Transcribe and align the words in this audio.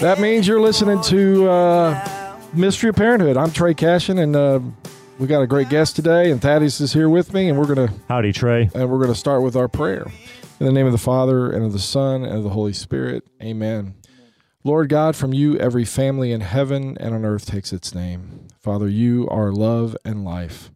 That 0.00 0.18
means 0.18 0.48
you're 0.48 0.62
listening 0.62 1.02
to 1.02 1.50
uh, 1.50 2.36
Mystery 2.54 2.88
of 2.88 2.96
Parenthood. 2.96 3.36
I'm 3.36 3.50
Trey 3.50 3.74
Cashin, 3.74 4.16
and 4.18 4.34
uh, 4.34 4.60
we 5.18 5.26
got 5.26 5.42
a 5.42 5.46
great 5.46 5.68
guest 5.68 5.94
today, 5.94 6.30
and 6.30 6.40
Thaddeus 6.40 6.80
is 6.80 6.94
here 6.94 7.10
with 7.10 7.34
me, 7.34 7.50
and 7.50 7.58
we're 7.58 7.66
gonna 7.66 7.92
Howdy, 8.08 8.32
Trey. 8.32 8.70
and 8.74 8.90
we're 8.90 8.98
gonna 9.00 9.14
start 9.14 9.42
with 9.42 9.56
our 9.56 9.68
prayer. 9.68 10.06
In 10.58 10.64
the 10.64 10.72
name 10.72 10.86
of 10.86 10.92
the 10.92 10.98
Father 10.98 11.50
and 11.50 11.66
of 11.66 11.74
the 11.74 11.78
Son 11.78 12.24
and 12.24 12.34
of 12.34 12.44
the 12.44 12.48
Holy 12.50 12.72
Spirit, 12.72 13.26
Amen. 13.42 13.94
Lord 14.64 14.88
God, 14.88 15.16
from 15.16 15.34
you 15.34 15.58
every 15.58 15.84
family 15.84 16.32
in 16.32 16.40
heaven 16.40 16.96
and 16.98 17.14
on 17.14 17.26
earth 17.26 17.44
takes 17.44 17.70
its 17.70 17.94
name. 17.94 18.48
Father, 18.58 18.88
you 18.88 19.28
are 19.28 19.52
love 19.52 19.96
and 20.02 20.24
life. 20.24 20.70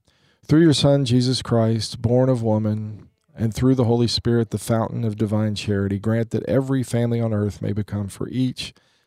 Through 0.46 0.60
your 0.60 0.74
Son 0.74 1.06
Jesus 1.06 1.40
Christ, 1.40 2.02
born 2.02 2.28
of 2.28 2.42
woman, 2.42 3.08
and 3.34 3.54
through 3.54 3.74
the 3.74 3.84
Holy 3.84 4.06
Spirit, 4.06 4.50
the 4.50 4.58
fountain 4.58 5.02
of 5.02 5.16
divine 5.16 5.54
charity, 5.54 5.98
grant 5.98 6.30
that 6.30 6.44
every 6.44 6.82
family 6.82 7.22
on 7.22 7.32
earth 7.32 7.62
may 7.62 7.72
become 7.72 8.08
for 8.08 8.28
each 8.28 8.74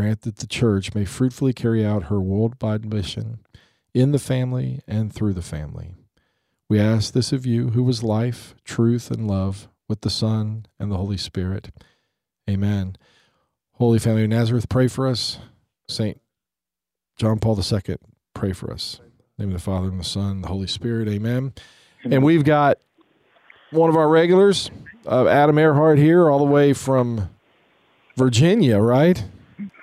grant 0.00 0.22
that 0.22 0.38
the 0.38 0.46
Church 0.46 0.94
may 0.94 1.04
fruitfully 1.04 1.52
carry 1.52 1.84
out 1.84 2.04
her 2.04 2.18
worldwide 2.18 2.90
mission 2.90 3.40
in 3.92 4.12
the 4.12 4.18
family 4.18 4.80
and 4.88 5.12
through 5.12 5.34
the 5.34 5.42
family. 5.42 5.94
We 6.70 6.80
ask 6.80 7.12
this 7.12 7.32
of 7.32 7.44
you, 7.44 7.70
who 7.70 7.82
was 7.82 8.02
life, 8.02 8.54
truth, 8.64 9.10
and 9.10 9.28
love, 9.28 9.68
with 9.90 10.00
the 10.00 10.08
Son 10.08 10.64
and 10.78 10.90
the 10.90 10.96
Holy 10.96 11.18
Spirit. 11.18 11.70
Amen. 12.48 12.96
Holy 13.72 13.98
Family 13.98 14.22
of 14.22 14.30
Nazareth, 14.30 14.70
pray 14.70 14.88
for 14.88 15.06
us. 15.06 15.38
Saint 15.86 16.18
John 17.18 17.38
Paul 17.38 17.60
II, 17.60 17.96
pray 18.32 18.54
for 18.54 18.72
us. 18.72 19.00
Name 19.36 19.48
of 19.48 19.54
the 19.54 19.58
Father 19.58 19.88
and 19.88 20.00
the 20.00 20.04
Son 20.04 20.30
and 20.30 20.44
the 20.44 20.48
Holy 20.48 20.66
Spirit. 20.66 21.08
Amen. 21.08 21.52
And 22.04 22.22
we've 22.22 22.44
got 22.44 22.78
one 23.70 23.90
of 23.90 23.96
our 23.96 24.08
regulars, 24.08 24.70
uh, 25.06 25.28
Adam 25.28 25.58
Earhart, 25.58 25.98
here, 25.98 26.30
all 26.30 26.38
the 26.38 26.44
way 26.50 26.72
from 26.72 27.28
Virginia, 28.16 28.78
right? 28.78 29.22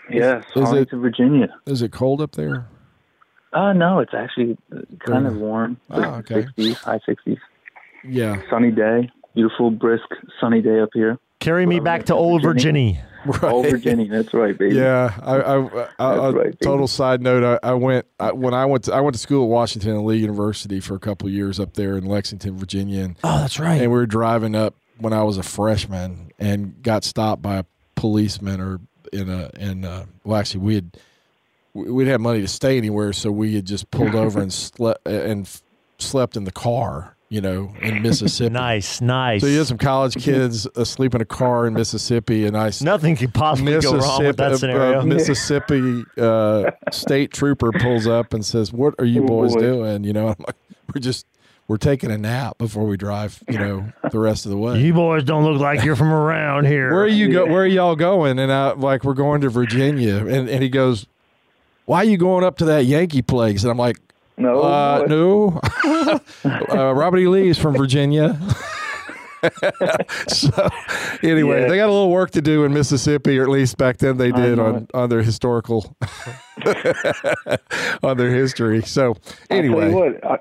Yes, 0.10 0.44
Is 0.56 0.72
it- 0.74 0.90
Virginia. 0.92 1.50
Is 1.66 1.82
it 1.82 1.92
cold 1.92 2.22
up 2.22 2.34
there? 2.34 2.68
Uh, 3.54 3.74
no, 3.74 4.00
it's 4.00 4.14
actually 4.14 4.58
kind 4.72 5.24
Very- 5.24 5.28
of 5.28 5.38
warm. 5.38 5.78
Oh, 5.90 6.02
okay. 6.16 6.44
60s, 6.58 6.76
high 6.76 7.00
60s. 7.08 7.38
Yeah. 8.04 8.42
Sunny 8.50 8.72
day. 8.72 9.10
Beautiful, 9.36 9.72
brisk, 9.72 10.06
sunny 10.40 10.62
day 10.62 10.80
up 10.80 10.90
here. 10.94 11.18
Carry 11.40 11.66
me 11.66 11.76
Well, 11.76 11.84
back 11.86 12.06
to 12.06 12.14
old 12.16 12.42
Virginia. 12.42 12.94
Virginia. 12.94 13.04
Right. 13.26 13.44
Old 13.52 13.66
Virginia, 13.70 14.08
that's 14.10 14.34
right, 14.34 14.58
baby. 14.58 14.76
Yeah, 14.76 15.14
I, 15.22 15.36
I, 15.36 15.56
I, 15.58 15.88
I 16.00 16.30
right, 16.30 16.44
baby. 16.46 16.58
total 16.62 16.88
side 16.88 17.22
note. 17.22 17.60
I, 17.62 17.68
I 17.72 17.74
went 17.74 18.06
I, 18.22 18.32
when 18.32 18.54
I 18.54 18.66
went 18.66 18.86
to, 18.86 18.94
I 18.94 19.02
went 19.02 19.16
to 19.16 19.20
school 19.20 19.44
at 19.44 19.50
Washington 19.50 19.92
and 19.92 20.06
Lee 20.06 20.18
University 20.18 20.80
for 20.80 20.96
a 20.96 21.00
couple 21.00 21.28
of 21.28 21.34
years 21.34 21.60
up 21.60 21.74
there 21.74 21.98
in 21.98 22.06
Lexington, 22.06 22.58
Virginia, 22.58 23.04
and, 23.04 23.16
Oh, 23.26 23.40
that's 23.40 23.60
right. 23.60 23.82
and 23.82 23.92
we 23.92 23.98
were 23.98 24.06
driving 24.06 24.56
up 24.56 24.76
when 25.00 25.12
I 25.14 25.24
was 25.24 25.38
a 25.38 25.44
freshman 25.44 26.32
and 26.40 26.82
got 26.82 27.04
stopped 27.04 27.42
by 27.42 27.58
a 27.58 27.64
policeman 27.96 28.62
or 28.62 28.80
in 29.14 29.30
a 29.30 29.50
in 29.60 29.84
a, 29.84 30.08
well 30.24 30.40
actually 30.40 30.62
we 30.62 30.76
had 30.76 30.98
we 31.74 31.92
we 31.92 32.04
didn't 32.04 32.14
have 32.14 32.22
money 32.22 32.42
to 32.42 32.48
stay 32.48 32.78
anywhere, 32.78 33.14
so 33.14 33.32
we 33.32 33.56
had 33.56 33.66
just 33.66 33.90
pulled 33.92 34.16
over 34.24 34.42
and 34.42 34.52
slept 34.52 35.06
and 35.08 35.46
f- 35.46 35.62
slept 36.00 36.36
in 36.38 36.44
the 36.44 36.52
car, 36.52 37.16
you 37.30 37.42
know, 37.42 37.74
in 37.82 38.02
Mississippi. 38.02 38.52
nice, 38.54 39.02
nice. 39.02 39.42
So 39.42 39.48
you 39.48 39.58
had 39.60 39.68
some 39.68 39.78
college 39.78 40.16
kids 40.16 40.66
asleep 40.76 41.14
in 41.16 41.22
a 41.22 41.26
car 41.26 41.68
in 41.68 41.74
Mississippi, 41.74 42.46
and 42.46 42.56
I 42.58 42.72
Nothing 42.82 43.16
could 43.16 43.34
possibly 43.34 43.80
go 43.80 43.98
wrong 43.98 44.26
with 44.26 44.38
that 44.38 44.54
uh, 44.54 44.58
scenario. 44.58 45.02
uh, 45.02 45.06
Mississippi 45.06 46.04
uh, 46.18 46.72
state 46.92 47.32
trooper 47.32 47.72
pulls 47.72 48.08
up 48.08 48.34
and 48.34 48.44
says, 48.46 48.72
"What 48.74 48.96
are 49.00 49.06
you 49.06 49.24
Oh, 49.24 49.28
boys 49.28 49.54
boy. 49.54 49.62
doing?" 49.62 50.04
You 50.04 50.14
know, 50.14 50.28
I'm 50.30 50.36
like, 50.40 50.56
"We're 50.94 51.02
just 51.02 51.26
we're 51.68 51.78
taking 51.78 52.12
a 52.12 52.18
nap 52.18 52.58
before 52.58 52.86
we 52.86 52.98
drive. 52.98 53.44
You 53.50 53.60
know, 53.60 53.94
the 54.12 54.20
rest 54.20 54.46
of 54.46 54.52
the 54.52 54.58
way." 54.58 54.82
you 54.82 54.94
boys 54.94 55.24
don't 55.24 55.44
look 55.44 55.60
like 55.62 55.84
you're 55.84 55.96
from 55.96 56.12
around 56.12 56.66
here. 56.66 56.92
where 56.92 57.04
are 57.04 57.08
you 57.08 57.32
go? 57.32 57.46
Where 57.46 57.64
are 57.64 57.68
y'all 57.68 57.96
going? 57.96 58.40
And 58.40 58.52
I 58.52 58.72
like, 58.74 59.04
we're 59.04 59.14
going 59.14 59.42
to 59.42 59.50
Virginia, 59.50 60.18
and 60.26 60.50
and 60.50 60.64
he 60.64 60.70
goes, 60.70 61.06
"Why 61.86 62.00
are 62.00 62.06
you 62.06 62.18
going 62.18 62.44
up 62.44 62.58
to 62.58 62.66
that 62.66 62.86
Yankee 62.86 63.22
place?" 63.22 63.64
And 63.64 63.72
I'm 63.72 63.78
like, 63.78 63.98
No, 64.38 64.62
uh, 64.62 65.06
no. 65.08 65.60
uh, 66.46 66.94
Robert 66.94 67.18
E. 67.20 67.28
Lee 67.28 67.50
is 67.50 67.58
from 67.58 67.76
Virginia. 67.76 68.40
so, 70.28 70.70
anyway, 71.24 71.62
Yeah. 71.62 71.68
they 71.68 71.78
got 71.78 71.90
a 71.90 71.92
little 71.94 72.12
work 72.12 72.32
to 72.32 72.42
do 72.42 72.64
in 72.66 72.74
Mississippi, 72.74 73.38
or 73.38 73.44
at 73.44 73.50
least 73.50 73.78
back 73.78 73.98
then 73.98 74.18
they 74.18 74.32
did 74.32 74.60
on, 74.60 74.76
it. 74.76 74.92
on 74.94 75.10
their 75.10 75.22
historical, 75.22 75.96
on 78.04 78.18
their 78.18 78.32
history. 78.32 78.82
So, 78.82 79.10
I'll 79.10 79.14
tell 79.14 79.58
anyway, 79.58 79.90
you 79.90 79.96
what, 79.96 80.26
I, 80.26 80.40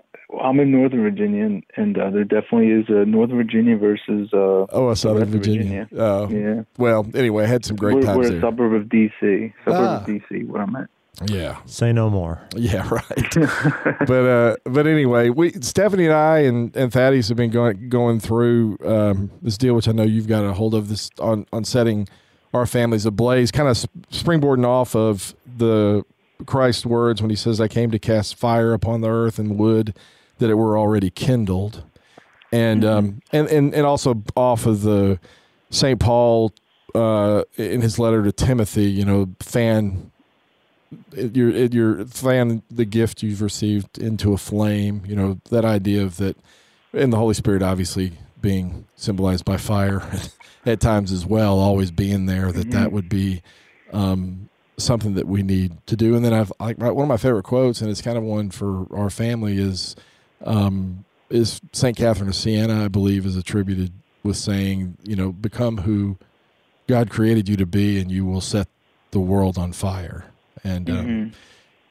I'm 0.48 0.60
in 0.60 0.70
Northern 0.70 1.02
Virginia, 1.02 1.44
and, 1.44 1.62
and 1.76 1.98
uh, 1.98 2.10
there 2.10 2.24
definitely 2.24 2.68
is 2.70 2.84
a 2.88 3.04
Northern 3.04 3.36
Virginia 3.36 3.76
versus. 3.76 4.28
Uh, 4.32 4.66
oh, 4.70 4.90
a 4.90 4.96
Southern 4.96 5.22
West 5.22 5.32
Virginia. 5.32 5.88
Uh, 5.96 6.26
yeah, 6.30 6.62
Well, 6.78 7.06
anyway, 7.14 7.44
I 7.44 7.46
had 7.46 7.64
some 7.64 7.76
great 7.76 7.96
we're, 7.96 8.02
times 8.02 8.16
we're 8.18 8.26
a 8.26 8.30
there. 8.30 8.40
suburb 8.40 8.72
of 8.74 8.88
DC. 8.88 9.52
Suburb 9.64 9.80
Ah. 9.80 10.00
of 10.00 10.06
DC, 10.06 10.46
what 10.46 10.60
I'm 10.60 10.76
at. 10.76 10.88
Yeah, 11.30 11.56
Say 11.64 11.92
no 11.94 12.10
more. 12.10 12.42
yeah, 12.54 12.86
right. 12.90 13.34
but 14.06 14.10
uh, 14.26 14.56
but 14.64 14.86
anyway, 14.86 15.30
we 15.30 15.50
Stephanie 15.62 16.04
and 16.04 16.14
I 16.14 16.40
and, 16.40 16.76
and 16.76 16.92
Thaddeus 16.92 17.28
have 17.28 17.38
been 17.38 17.50
going 17.50 17.88
going 17.88 18.20
through 18.20 18.76
um, 18.84 19.30
this 19.40 19.56
deal, 19.56 19.74
which 19.74 19.88
I 19.88 19.92
know 19.92 20.02
you've 20.02 20.28
got 20.28 20.44
a 20.44 20.52
hold 20.52 20.74
of 20.74 20.88
this 20.88 21.08
on 21.18 21.46
on 21.54 21.64
setting 21.64 22.06
our 22.52 22.66
families 22.66 23.06
ablaze, 23.06 23.50
kind 23.50 23.66
of 23.68 23.76
springboarding 24.12 24.66
off 24.66 24.94
of 24.94 25.34
the 25.56 26.04
Christ's 26.44 26.84
words 26.84 27.22
when 27.22 27.30
he 27.30 27.36
says, 27.36 27.62
"I 27.62 27.68
came 27.68 27.90
to 27.92 27.98
cast 27.98 28.34
fire 28.34 28.74
upon 28.74 29.00
the 29.00 29.08
earth 29.08 29.38
and 29.38 29.58
would 29.58 29.96
that 30.38 30.50
it 30.50 30.54
were 30.54 30.78
already 30.78 31.10
kindled," 31.10 31.84
and 32.52 32.84
um 32.84 33.22
and 33.32 33.48
and 33.48 33.74
and 33.74 33.86
also 33.86 34.22
off 34.36 34.66
of 34.66 34.82
the 34.82 35.18
Saint 35.70 36.00
Paul 36.00 36.52
uh, 36.94 37.42
in 37.56 37.82
his 37.82 37.98
letter 37.98 38.22
to 38.22 38.32
Timothy, 38.32 38.90
you 38.90 39.04
know, 39.04 39.28
fan 39.40 40.10
your 41.14 41.50
your 41.50 42.04
fan 42.06 42.62
the 42.70 42.84
gift 42.84 43.22
you've 43.22 43.42
received 43.42 43.98
into 43.98 44.32
a 44.32 44.38
flame. 44.38 45.02
You 45.06 45.16
know 45.16 45.40
that 45.50 45.64
idea 45.64 46.02
of 46.02 46.16
that, 46.16 46.36
and 46.92 47.12
the 47.12 47.16
Holy 47.16 47.34
Spirit 47.34 47.62
obviously 47.62 48.12
being 48.40 48.86
symbolized 48.94 49.44
by 49.44 49.56
fire 49.56 50.02
at 50.66 50.80
times 50.80 51.12
as 51.12 51.26
well, 51.26 51.58
always 51.58 51.90
being 51.90 52.26
there. 52.26 52.52
That 52.52 52.70
that 52.70 52.92
would 52.92 53.08
be 53.08 53.42
um, 53.92 54.48
something 54.78 55.14
that 55.14 55.26
we 55.26 55.42
need 55.42 55.86
to 55.86 55.96
do. 55.96 56.14
And 56.14 56.24
then 56.24 56.32
I've 56.32 56.52
like 56.60 56.78
one 56.78 57.02
of 57.02 57.08
my 57.08 57.16
favorite 57.16 57.44
quotes, 57.44 57.80
and 57.80 57.90
it's 57.90 58.02
kind 58.02 58.16
of 58.16 58.24
one 58.24 58.50
for 58.50 58.86
our 58.96 59.10
family 59.10 59.58
is 59.58 59.96
um, 60.44 61.04
is 61.30 61.60
Saint 61.72 61.96
Catherine 61.96 62.28
of 62.28 62.34
Siena, 62.34 62.84
I 62.84 62.88
believe, 62.88 63.26
is 63.26 63.36
attributed 63.36 63.92
with 64.22 64.36
saying, 64.36 64.96
you 65.04 65.16
know, 65.16 65.32
become 65.32 65.78
who 65.78 66.18
God 66.86 67.10
created 67.10 67.48
you 67.48 67.56
to 67.56 67.66
be, 67.66 67.98
and 68.00 68.10
you 68.10 68.24
will 68.24 68.40
set 68.40 68.68
the 69.10 69.20
world 69.20 69.58
on 69.58 69.72
fire. 69.72 70.26
And 70.62 70.90
um, 70.90 71.06
Mhm. 71.06 71.32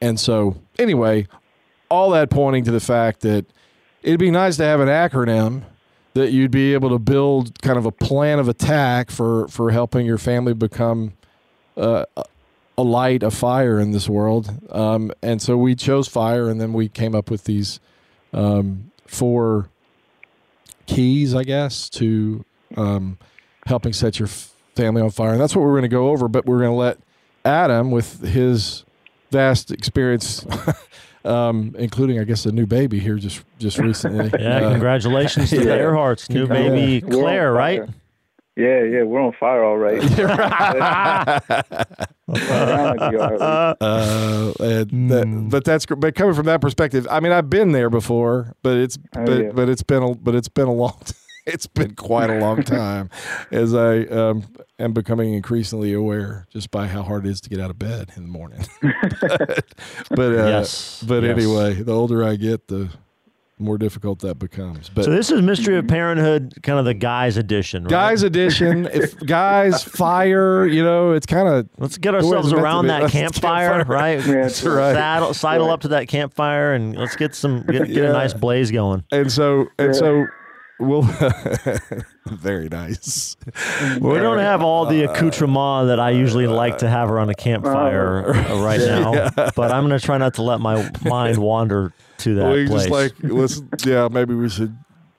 and 0.02 0.20
so 0.20 0.58
anyway, 0.80 1.28
all 1.90 2.12
that 2.12 2.30
pointing 2.30 2.64
to 2.66 2.72
the 2.72 2.80
fact 2.80 3.22
that 3.22 3.46
it'd 4.04 4.20
be 4.20 4.32
nice 4.32 4.58
to 4.58 4.64
have 4.64 4.80
an 4.80 4.88
acronym 4.90 5.64
that 6.14 6.32
you'd 6.32 6.52
be 6.52 6.74
able 6.74 6.90
to 6.90 7.00
build 7.00 7.62
kind 7.62 7.78
of 7.78 7.86
a 7.86 7.92
plan 7.92 8.40
of 8.40 8.48
attack 8.48 9.12
for 9.12 9.48
for 9.50 9.72
helping 9.72 10.06
your 10.06 10.18
family 10.18 10.54
become 10.54 11.14
uh, 11.78 12.06
a 12.78 12.84
light, 12.84 13.22
a 13.24 13.32
fire 13.32 13.80
in 13.80 13.92
this 13.92 14.08
world. 14.10 14.50
Um, 14.72 15.12
and 15.22 15.42
so 15.42 15.58
we 15.58 15.76
chose 15.76 16.08
fire, 16.08 16.50
and 16.50 16.60
then 16.60 16.72
we 16.74 16.88
came 16.90 17.16
up 17.16 17.30
with 17.30 17.46
these 17.46 17.80
um, 18.36 18.92
four 19.08 19.70
keys, 20.86 21.34
I 21.34 21.44
guess, 21.44 21.90
to 21.92 22.46
um, 22.78 23.18
helping 23.66 23.94
set 23.94 24.20
your 24.20 24.28
f- 24.28 24.52
family 24.76 25.02
on 25.02 25.10
fire, 25.10 25.32
and 25.32 25.42
that's 25.42 25.56
what 25.56 25.64
we're 25.64 25.72
going 25.72 25.82
to 25.84 25.88
go 25.88 26.10
over. 26.10 26.28
But 26.28 26.46
we're 26.46 26.60
going 26.60 26.70
to 26.72 26.76
let 26.76 27.00
Adam, 27.44 27.92
with 27.92 28.22
his 28.22 28.84
vast 29.32 29.72
experience, 29.72 30.46
um, 31.26 31.76
including 31.78 32.20
I 32.20 32.24
guess 32.24 32.46
a 32.46 32.52
new 32.52 32.66
baby 32.66 33.00
here 33.00 33.16
just 33.16 33.44
just 33.58 33.78
recently. 33.80 34.32
Yeah, 34.40 34.58
Uh, 34.58 34.72
congratulations 34.72 35.50
to 35.52 35.60
the 35.60 35.66
yeah. 35.66 35.78
Earharts, 35.78 36.30
new 36.30 36.46
baby 36.48 37.04
We're 37.06 37.12
Claire, 37.22 37.54
right? 37.54 37.84
Fire. 38.56 38.86
Yeah, 38.88 38.98
yeah, 39.00 39.04
we're 39.04 39.22
on 39.22 39.34
fire 39.40 39.64
all 39.64 39.78
right. 39.78 40.02
Around 42.28 42.98
like 43.00 43.12
you 43.12 43.20
are, 43.20 43.34
at 43.34 43.78
least. 43.80 43.82
Uh, 43.82 44.54
and 44.64 45.12
that, 45.12 45.48
but 45.52 45.64
that's 45.64 45.86
gr- 45.86 45.96
but 45.96 46.16
coming 46.16 46.34
from 46.34 46.46
that 46.48 46.62
perspective, 46.62 47.08
I 47.10 47.20
mean, 47.20 47.32
I've 47.32 47.50
been 47.50 47.72
there 47.72 47.90
before, 47.90 48.56
but 48.64 48.78
it's 48.78 48.98
Oh, 49.16 49.26
but 49.26 49.44
yeah. 49.44 49.52
but 49.54 49.70
it's 49.70 49.84
been 49.84 50.04
a 50.04 50.16
but 50.16 50.36
it's 50.36 50.50
been 50.50 50.68
a 50.68 50.74
long 50.74 50.98
it's 51.46 51.68
been 51.68 51.96
quite 51.96 52.30
a 52.30 52.40
long 52.40 52.64
time 52.64 53.10
as 53.52 53.74
I 53.76 54.00
um, 54.06 54.44
am 54.80 54.94
becoming 54.94 55.34
increasingly 55.34 55.94
aware 55.94 56.48
just 56.50 56.72
by 56.72 56.88
how 56.88 57.04
hard 57.04 57.26
it 57.26 57.30
is 57.30 57.42
to 57.42 57.50
get 57.50 57.60
out 57.60 57.70
of 57.70 57.78
bed 57.80 58.12
in 58.16 58.24
the 58.24 58.30
morning. 58.30 58.66
but 59.22 59.66
but, 60.10 60.32
uh, 60.32 60.48
Yes, 60.48 61.04
but 61.08 61.24
yes. 61.24 61.38
anyway, 61.38 61.74
the 61.76 61.94
older 61.94 62.24
I 62.24 62.36
get, 62.36 62.68
the 62.68 62.90
more 63.58 63.78
difficult 63.78 64.20
that 64.20 64.36
becomes. 64.38 64.90
But 64.90 65.06
So 65.06 65.12
this 65.12 65.32
is 65.32 65.42
Mystery 65.42 65.78
of 65.78 65.88
Parenthood, 65.88 66.56
kind 66.62 66.78
of 66.78 66.84
the 66.86 66.94
guys 66.94 67.38
edition, 67.38 67.84
right? 67.86 67.90
guys 67.90 68.22
edition, 68.24 68.86
if 68.94 69.18
guys 69.20 69.82
fire, 69.84 70.66
you 70.68 70.84
know, 70.84 71.14
it's 71.14 71.26
kind 71.26 71.48
of 71.48 71.70
Let's 71.78 71.98
get 71.98 72.14
ourselves 72.14 72.52
around 72.52 72.88
that 72.88 73.10
campfire, 73.12 73.70
campfire. 73.78 73.96
right? 73.98 74.20
Yeah, 74.26 74.34
that's 74.44 74.64
right. 74.64 74.94
Saddle, 74.94 75.34
sidle 75.34 75.68
Right. 75.68 75.74
up 75.74 75.82
to 75.82 75.88
that 75.90 76.08
campfire 76.10 76.74
and 76.74 76.96
let's 76.98 77.16
get 77.16 77.34
some 77.34 77.62
get, 77.64 77.86
get 77.88 77.90
Yeah. 77.90 78.10
a 78.10 78.14
nice 78.14 78.34
blaze 78.34 78.72
going. 78.72 79.04
and 79.12 79.32
so 79.32 79.68
and 79.80 79.94
Yeah. 79.94 80.00
so 80.00 80.26
we'll 80.80 81.02
very 82.28 82.70
nice. 82.70 83.36
We 84.02 84.14
don't 84.20 84.40
have 84.40 84.62
all 84.62 84.86
the 84.86 85.04
accoutrement 85.04 85.88
that 85.88 86.00
I 86.00 86.12
usually 86.12 86.48
like 86.48 86.80
to 86.80 86.90
have 86.90 87.10
around 87.12 87.30
a 87.30 87.36
campfire 87.36 88.24
right 88.64 88.80
now, 88.80 89.30
but 89.56 89.72
I'm 89.72 89.88
going 89.88 89.98
to 90.00 90.06
try 90.06 90.18
not 90.18 90.34
to 90.36 90.42
let 90.42 90.60
my 90.60 90.90
mind 91.06 91.38
wander 91.38 91.94
to 92.20 92.36
that 92.36 92.52
we 92.52 92.68
place. 92.68 92.88
just 92.88 92.90
like 92.90 93.14
let's 93.24 93.62
yeah 93.86 94.08
maybe 94.10 94.34
we 94.34 94.48
should 94.50 94.76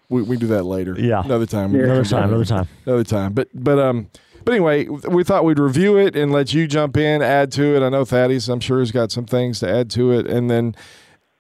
we, 0.09 0.23
we 0.23 0.37
do 0.39 0.47
that 0.47 0.63
later 0.65 0.95
Yeah. 0.99 1.23
another 1.25 1.45
time 1.47 1.75
Yeah. 1.75 1.85
another 1.85 2.05
time, 2.05 2.29
another 2.31 2.45
time. 2.45 2.69
another 2.87 3.05
time 3.05 3.33
but 3.35 3.49
but 3.53 3.79
um 3.79 4.09
but 4.45 4.53
anyway 4.53 4.87
we 4.87 5.23
thought 5.23 5.45
we'd 5.45 5.59
review 5.59 5.99
it 5.99 6.17
and 6.17 6.33
let 6.33 6.55
you 6.55 6.67
jump 6.67 6.97
in 6.97 7.21
add 7.21 7.53
to 7.53 7.77
it 7.77 7.83
I 7.83 7.91
know 7.91 8.05
Thaddeus 8.07 8.49
I'm 8.49 8.61
sure 8.61 8.79
has 8.81 8.93
got 8.93 9.13
some 9.13 9.27
things 9.27 9.61
to 9.61 9.69
add 9.71 9.91
to 9.91 10.13
it 10.13 10.27
and 10.27 10.49
then 10.49 10.75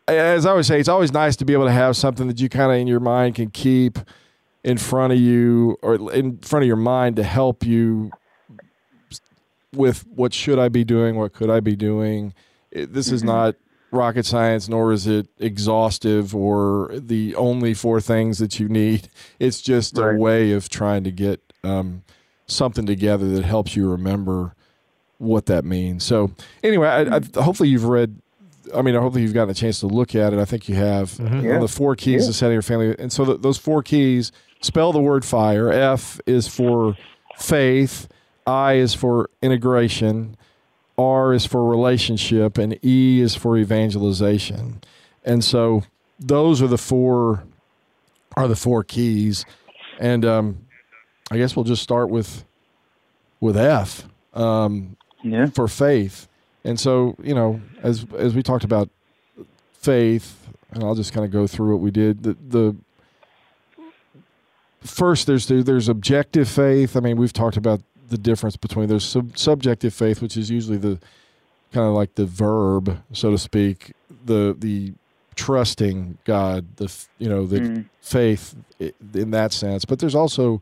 as 0.08 0.46
I 0.46 0.50
always 0.50 0.66
say 0.66 0.78
it's 0.78 0.88
always 0.88 1.12
nice 1.12 1.36
to 1.36 1.44
be 1.44 1.52
able 1.52 1.66
to 1.66 1.72
have 1.72 1.96
something 1.96 2.26
that 2.28 2.40
you 2.40 2.48
kind 2.48 2.70
of 2.70 2.78
in 2.78 2.86
your 2.86 3.00
mind 3.00 3.34
can 3.34 3.50
keep 3.50 3.98
in 4.62 4.78
front 4.78 5.12
of 5.12 5.18
you 5.18 5.76
or 5.82 6.12
in 6.12 6.38
front 6.38 6.62
of 6.62 6.66
your 6.66 6.76
mind 6.76 7.16
to 7.16 7.22
help 7.22 7.64
you 7.64 8.10
with 9.74 10.06
what 10.08 10.32
should 10.32 10.58
I 10.58 10.68
be 10.68 10.84
doing 10.84 11.16
what 11.16 11.32
could 11.32 11.50
I 11.50 11.60
be 11.60 11.76
doing. 11.76 12.34
It- 12.70 12.92
this 12.92 13.10
is 13.10 13.22
not 13.22 13.54
rocket 13.92 14.26
science 14.26 14.68
nor 14.68 14.92
is 14.92 15.06
it 15.06 15.28
exhaustive 15.38 16.34
or 16.34 16.90
the 16.92 17.34
only 17.36 17.74
four 17.74 18.00
things 18.00 18.38
that 18.38 18.58
you 18.60 18.68
need. 18.68 19.08
It's 19.38 19.60
just 19.60 19.96
a 19.98 20.02
way 20.18 20.52
of 20.52 20.68
trying 20.68 21.04
to 21.04 21.10
get 21.10 21.40
um, 21.62 22.02
something 22.46 22.86
together 22.86 23.28
that 23.34 23.44
helps 23.44 23.76
you 23.76 23.90
remember 23.90 24.54
what 25.18 25.46
that 25.46 25.64
means. 25.64 26.04
So 26.04 26.30
anyway 26.62 26.88
I, 26.88 27.16
I, 27.16 27.20
hopefully 27.42 27.68
you've 27.68 27.84
read 27.84 28.20
i 28.74 28.82
mean 28.82 28.96
I 28.96 29.00
hope 29.00 29.12
that 29.14 29.20
you've 29.20 29.34
gotten 29.34 29.50
a 29.50 29.54
chance 29.54 29.80
to 29.80 29.86
look 29.86 30.14
at 30.14 30.32
it 30.32 30.38
i 30.38 30.44
think 30.44 30.68
you 30.68 30.74
have 30.74 31.10
Mhm. 31.12 31.54
on 31.54 31.60
the 31.60 31.68
four 31.68 31.94
keys 31.96 32.22
Yeah. 32.22 32.28
to 32.28 32.32
setting 32.32 32.52
your 32.54 32.62
family 32.62 32.94
and 32.98 33.12
so 33.12 33.24
th 33.24 33.40
those 33.40 33.58
four 33.58 33.82
keys 33.82 34.32
spell 34.60 34.92
the 34.92 35.00
word 35.00 35.24
fire 35.24 35.70
f 35.72 36.20
is 36.26 36.48
for 36.48 36.96
faith 37.38 38.08
i 38.46 38.74
is 38.74 38.94
for 38.94 39.30
integration 39.42 40.36
R 40.98 41.34
is 41.34 41.44
for 41.44 41.68
relationship 41.68 42.56
and 42.56 42.78
E 42.82 43.20
is 43.20 43.34
for 43.34 43.58
evangelization. 43.58 44.80
And 45.26 45.44
so 45.44 45.82
those 46.18 46.62
are 46.62 46.68
the 46.68 46.78
four 46.78 47.44
are 48.34 48.48
the 48.48 48.56
four 48.56 48.82
keys. 48.82 49.44
And 50.00 50.24
um, 50.24 50.56
I 51.30 51.36
guess 51.36 51.54
we'll 51.54 51.66
just 51.66 51.82
start 51.82 52.08
with 52.08 52.46
with 53.42 53.58
F 53.58 54.08
um, 54.32 54.96
Yeah. 55.22 55.46
for 55.50 55.68
faith. 55.68 56.28
And 56.66 56.80
so, 56.80 57.14
you 57.22 57.32
know, 57.34 57.60
as 57.82 58.04
as 58.18 58.34
we 58.34 58.42
talked 58.42 58.64
about 58.64 58.88
faith, 59.72 60.48
and 60.72 60.82
I'll 60.82 60.96
just 60.96 61.12
kind 61.12 61.24
of 61.24 61.30
go 61.30 61.46
through 61.46 61.70
what 61.72 61.80
we 61.80 61.90
did. 61.92 62.22
The 62.24 62.36
the 62.48 62.76
first 64.82 65.26
there's 65.26 65.46
there's 65.46 65.88
objective 65.88 66.48
faith. 66.48 66.96
I 66.96 67.00
mean, 67.00 67.16
we've 67.16 67.32
talked 67.32 67.56
about 67.56 67.80
the 68.08 68.18
difference 68.18 68.56
between 68.56 68.88
there's 68.88 69.04
sub- 69.04 69.36
subjective 69.38 69.94
faith, 69.94 70.20
which 70.22 70.36
is 70.36 70.50
usually 70.50 70.76
the 70.78 70.98
kind 71.72 71.86
of 71.86 71.94
like 71.94 72.14
the 72.14 72.26
verb, 72.26 73.00
so 73.12 73.30
to 73.30 73.38
speak, 73.38 73.92
the 74.24 74.56
the 74.58 74.92
trusting 75.36 76.18
God, 76.24 76.64
the 76.76 76.92
you 77.18 77.28
know 77.28 77.46
the 77.46 77.60
Mm. 77.60 77.84
faith 78.00 78.54
in 79.14 79.30
that 79.30 79.52
sense. 79.52 79.84
But 79.84 79.98
there's 80.00 80.14
also 80.14 80.60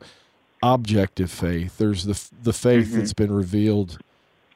objective 0.61 1.31
faith. 1.31 1.77
There's 1.77 2.03
the 2.05 2.19
the 2.43 2.53
faith 2.53 2.89
Mhm. 2.89 2.97
that's 2.97 3.13
been 3.13 3.31
revealed 3.31 3.97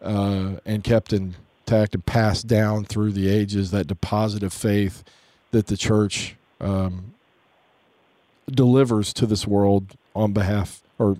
uh, 0.01 0.57
and 0.66 0.84
kept 0.84 1.13
intact 1.13 1.94
and 1.96 2.06
passed 2.06 2.48
down 2.48 2.86
through 2.86 3.12
the 3.12 3.30
ages. 3.30 3.72
That 3.72 3.88
deposit 3.88 4.44
of 4.44 4.54
faith 4.54 5.04
that 5.51 5.68
the 5.68 5.78
church 5.78 6.36
um, 6.62 7.13
delivers 8.50 9.13
to 9.13 9.25
this 9.25 9.48
world 9.48 9.96
on 10.16 10.34
behalf 10.34 10.81
or 10.98 11.16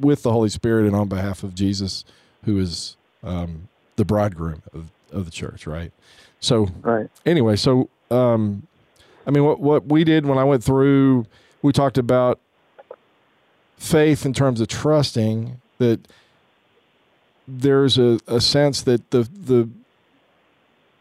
with 0.00 0.22
the 0.22 0.32
Holy 0.32 0.48
Spirit 0.48 0.86
and 0.86 0.96
on 0.96 1.08
behalf 1.08 1.42
of 1.42 1.54
Jesus, 1.54 2.04
who 2.44 2.58
is 2.58 2.96
um, 3.22 3.68
the 3.96 4.04
bridegroom 4.04 4.62
of, 4.72 4.90
of 5.12 5.26
the 5.26 5.30
church, 5.30 5.66
right? 5.66 5.92
So 6.40 6.68
Right. 6.82 7.08
anyway, 7.26 7.56
so 7.56 7.90
um, 8.10 8.66
I 9.26 9.30
mean, 9.30 9.44
what 9.44 9.60
what 9.60 9.86
we 9.86 10.04
did 10.04 10.24
when 10.24 10.38
I 10.38 10.44
went 10.44 10.64
through, 10.64 11.26
we 11.62 11.72
talked 11.72 11.98
about 11.98 12.40
faith 13.76 14.24
in 14.24 14.32
terms 14.32 14.60
of 14.60 14.68
trusting 14.68 15.60
that 15.78 16.08
there's 17.48 17.96
a, 17.98 18.20
a 18.26 18.40
sense 18.40 18.82
that 18.82 19.10
the 19.10 19.22
the 19.22 19.68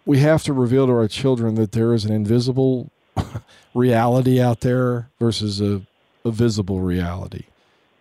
we 0.06 0.20
have 0.20 0.42
to 0.44 0.54
reveal 0.54 0.88
to 0.88 0.94
our 0.94 1.08
children 1.08 1.56
that 1.56 1.74
there 1.74 1.94
is 1.94 2.06
an 2.06 2.14
invisible 2.14 2.90
reality 3.76 4.40
out 4.42 4.62
there 4.62 5.10
versus 5.20 5.60
a, 5.60 5.82
a 6.24 6.32
visible 6.32 6.80
reality. 6.80 7.44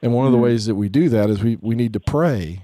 And 0.02 0.14
one 0.14 0.24
of 0.26 0.30
the 0.32 0.38
Mhm. 0.38 0.42
ways 0.42 0.66
that 0.66 0.76
we 0.76 0.88
do 0.88 1.08
that 1.08 1.28
is 1.30 1.42
we, 1.42 1.56
we 1.60 1.74
need 1.74 1.92
to 1.94 2.00
pray 2.00 2.62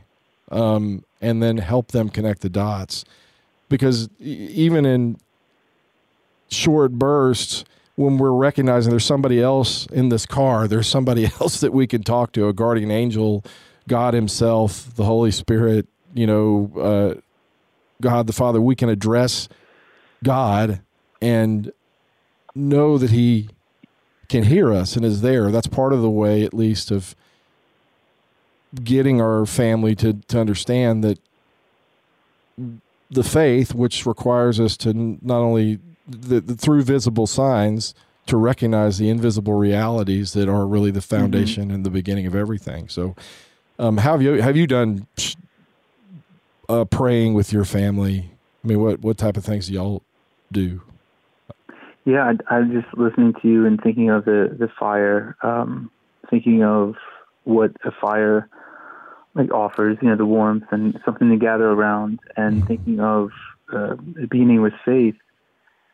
um, 0.53 1.03
and 1.21 1.43
then 1.43 1.57
help 1.57 1.89
them 1.91 2.09
connect 2.09 2.43
the 2.43 2.49
dots. 2.51 3.05
Because 3.69 4.09
even 4.21 4.87
in 4.87 5.17
short 6.49 6.93
bursts, 6.93 7.65
when 7.97 8.19
we're 8.19 8.31
recognizing 8.33 8.91
there's 8.91 9.05
somebody 9.05 9.41
else 9.41 9.87
in 9.87 10.09
this 10.09 10.25
car, 10.27 10.69
there's 10.69 10.87
somebody 10.87 11.25
else 11.41 11.59
that 11.61 11.73
we 11.73 11.87
can 11.89 12.03
talk 12.05 12.31
to, 12.33 12.47
a 12.49 12.53
guardian 12.53 12.91
angel, 12.93 13.45
God 13.93 14.15
Himself, 14.15 14.95
the 14.95 15.05
Holy 15.05 15.31
Spirit, 15.31 15.87
you 16.15 16.27
know, 16.27 16.73
uh, 16.81 17.21
God 18.01 18.27
the 18.27 18.33
Father, 18.33 18.59
we 18.59 18.75
can 18.75 18.89
address 18.89 19.51
God 20.25 20.81
and 21.21 21.71
know 22.55 22.97
that 22.97 23.11
He 23.11 23.51
can 24.31 24.45
hear 24.45 24.73
us 24.73 24.97
and 24.97 25.05
is 25.05 25.21
there. 25.21 25.51
That's 25.51 25.67
part 25.67 25.93
of 25.93 26.01
the 26.01 26.09
way, 26.09 26.43
at 26.43 26.55
least, 26.55 26.91
of 26.91 27.15
getting 28.83 29.21
our 29.21 29.45
family 29.45 29.95
to, 29.97 30.15
to 30.15 30.41
understand 30.41 31.05
that 31.05 31.19
the 33.11 33.23
faith, 33.23 33.75
which 33.75 34.07
requires 34.07 34.59
us 34.59 34.79
to 34.79 34.95
not 34.95 35.41
only 35.41 35.81
the, 36.09 36.41
the, 36.41 36.55
through 36.55 36.83
visible 36.85 37.27
signs 37.27 37.95
to 38.25 38.39
recognize 38.39 38.97
the 38.97 39.11
invisible 39.11 39.53
realities 39.53 40.33
that 40.33 40.49
are 40.49 40.67
really 40.67 40.91
the 40.91 41.03
foundation 41.03 41.71
and 41.71 41.85
the 41.85 41.91
beginning 41.91 42.25
of 42.25 42.35
everything. 42.35 42.89
So, 42.89 43.15
um, 43.79 43.97
how 43.97 44.13
have 44.13 44.23
you 44.23 44.41
have 44.41 44.57
you 44.57 44.67
done 44.67 45.07
uh, 46.69 46.85
praying 46.85 47.35
with 47.35 47.53
your 47.53 47.65
family? 47.65 48.31
I 48.65 48.69
mean, 48.69 48.81
what 48.81 49.01
what 49.01 49.19
type 49.19 49.37
of 49.37 49.45
things 49.45 49.67
do 49.69 49.75
y'all 49.75 50.03
do? 50.51 50.83
Yeah, 52.05 52.33
I, 52.51 52.55
I'm 52.55 52.73
just 52.73 52.97
listening 52.97 53.35
to 53.43 53.49
you 53.49 53.67
and 53.67 53.81
thinking 53.81 54.11
of 54.11 54.25
the 54.25 54.55
the 54.59 54.69
fire, 54.79 55.37
um, 55.43 55.91
thinking 56.31 56.63
of 56.63 56.95
what 57.45 57.73
a 57.85 57.91
fire 58.01 58.49
like 59.35 59.53
offers, 59.53 59.97
you 60.03 60.09
know, 60.09 60.17
the 60.17 60.27
warmth 60.27 60.65
and 60.71 60.99
something 61.05 61.31
to 61.31 61.37
gather 61.37 61.71
around, 61.71 62.21
and 62.37 62.67
thinking 62.67 63.01
of 63.01 63.31
uh, 63.73 63.95
beginning 63.95 64.61
with 64.61 64.75
faith. 64.85 65.17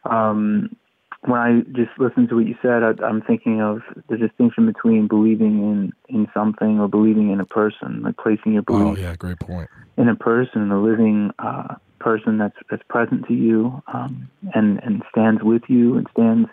Um, 0.05 0.77
when 1.23 1.41
I 1.41 1.61
just 1.73 1.91
listen 1.99 2.29
to 2.29 2.37
what 2.37 2.47
you 2.47 2.55
said, 2.63 2.83
I, 2.83 2.93
I'm 3.05 3.23
thinking 3.23 3.61
of 3.61 3.81
the 4.09 4.17
distinction 4.17 4.67
between 4.67 5.09
believing 5.09 5.59
in 5.59 5.93
in 6.09 6.29
something 6.33 6.79
or 6.79 6.89
believing 6.89 7.31
in 7.31 7.41
a 7.41 7.47
person, 7.47 8.03
like 8.03 8.17
placing 8.17 8.53
your 8.53 8.63
Oh 8.69 8.95
belief 8.95 8.99
yeah, 8.99 9.17
great 9.17 9.39
point. 9.41 9.69
in 9.97 10.09
a 10.09 10.15
person, 10.15 10.71
a 10.71 10.81
living 10.81 11.31
uh, 11.39 11.75
person 12.01 12.39
that's 12.39 12.57
that's 12.71 12.83
present 12.89 13.27
to 13.27 13.35
you 13.35 13.83
um, 13.93 14.31
and 14.55 14.81
and 14.83 15.03
stands 15.11 15.43
with 15.43 15.63
you 15.69 15.97
and 15.97 16.07
stands 16.13 16.49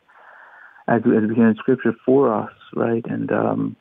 as 0.87 1.01
as 1.05 1.29
we 1.29 1.35
hear 1.35 1.49
in 1.49 1.55
Scripture 1.55 1.93
for 2.05 2.33
us, 2.33 2.53
right? 2.75 3.05
And 3.05 3.31
um, 3.31 3.75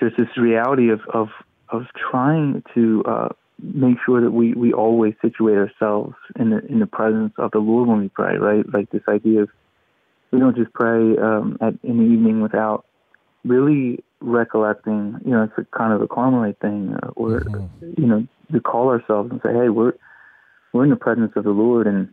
there's 0.00 0.16
this 0.16 0.36
reality 0.36 0.90
of 0.90 1.00
of 1.12 1.28
of 1.70 1.82
trying 2.10 2.62
to 2.74 3.04
uh, 3.06 3.28
make 3.60 3.98
sure 4.06 4.20
that 4.22 4.30
we, 4.30 4.54
we 4.54 4.72
always 4.72 5.14
situate 5.20 5.58
ourselves 5.58 6.14
in 6.38 6.50
the 6.50 6.64
in 6.66 6.78
the 6.78 6.86
presence 6.86 7.34
of 7.38 7.50
the 7.50 7.58
Lord 7.58 7.88
when 7.88 8.00
we 8.00 8.08
pray, 8.08 8.36
right? 8.38 8.64
Like 8.72 8.90
this 8.90 9.02
idea 9.08 9.42
of 9.42 9.50
we 10.30 10.38
don't 10.38 10.56
just 10.56 10.72
pray 10.72 11.16
um, 11.16 11.58
at 11.60 11.74
in 11.82 11.98
the 11.98 12.04
evening 12.04 12.40
without 12.40 12.86
really 13.44 14.04
recollecting. 14.20 15.18
You 15.24 15.32
know, 15.32 15.42
it's 15.44 15.52
a 15.56 15.76
kind 15.76 15.92
of 15.92 16.02
a 16.02 16.08
Carmelite 16.08 16.58
thing, 16.60 16.94
uh, 17.02 17.08
or 17.16 17.40
mm-hmm. 17.40 18.00
you 18.00 18.06
know, 18.06 18.26
to 18.52 18.60
call 18.60 18.88
ourselves 18.88 19.30
and 19.30 19.40
say, 19.42 19.52
"Hey, 19.52 19.68
we're 19.68 19.94
we're 20.72 20.84
in 20.84 20.90
the 20.90 20.96
presence 20.96 21.32
of 21.36 21.44
the 21.44 21.50
Lord." 21.50 21.86
And 21.86 22.12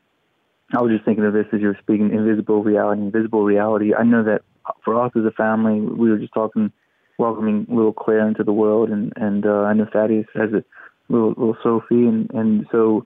I 0.74 0.82
was 0.82 0.92
just 0.92 1.06
thinking 1.06 1.26
of 1.26 1.34
this 1.34 1.46
as 1.54 1.62
you 1.62 1.68
were 1.68 1.78
speaking, 1.82 2.12
invisible 2.12 2.64
reality, 2.64 3.02
invisible 3.02 3.44
reality. 3.44 3.94
I 3.94 4.04
know 4.04 4.24
that 4.24 4.42
for 4.84 5.04
us 5.04 5.12
as 5.16 5.26
a 5.26 5.32
family, 5.32 5.80
we 5.80 6.10
were 6.10 6.18
just 6.18 6.34
talking, 6.34 6.72
welcoming 7.20 7.66
little 7.70 7.94
Claire 7.94 8.28
into 8.28 8.44
the 8.44 8.54
world, 8.54 8.90
and 8.90 9.14
and 9.16 9.46
uh, 9.46 9.64
I 9.64 9.74
know 9.74 9.88
Thaddeus 9.92 10.28
has 10.36 10.52
a 10.54 10.64
little 11.10 11.30
little 11.30 11.58
Sophie, 11.62 12.08
and 12.08 12.30
and 12.32 12.66
so 12.72 13.06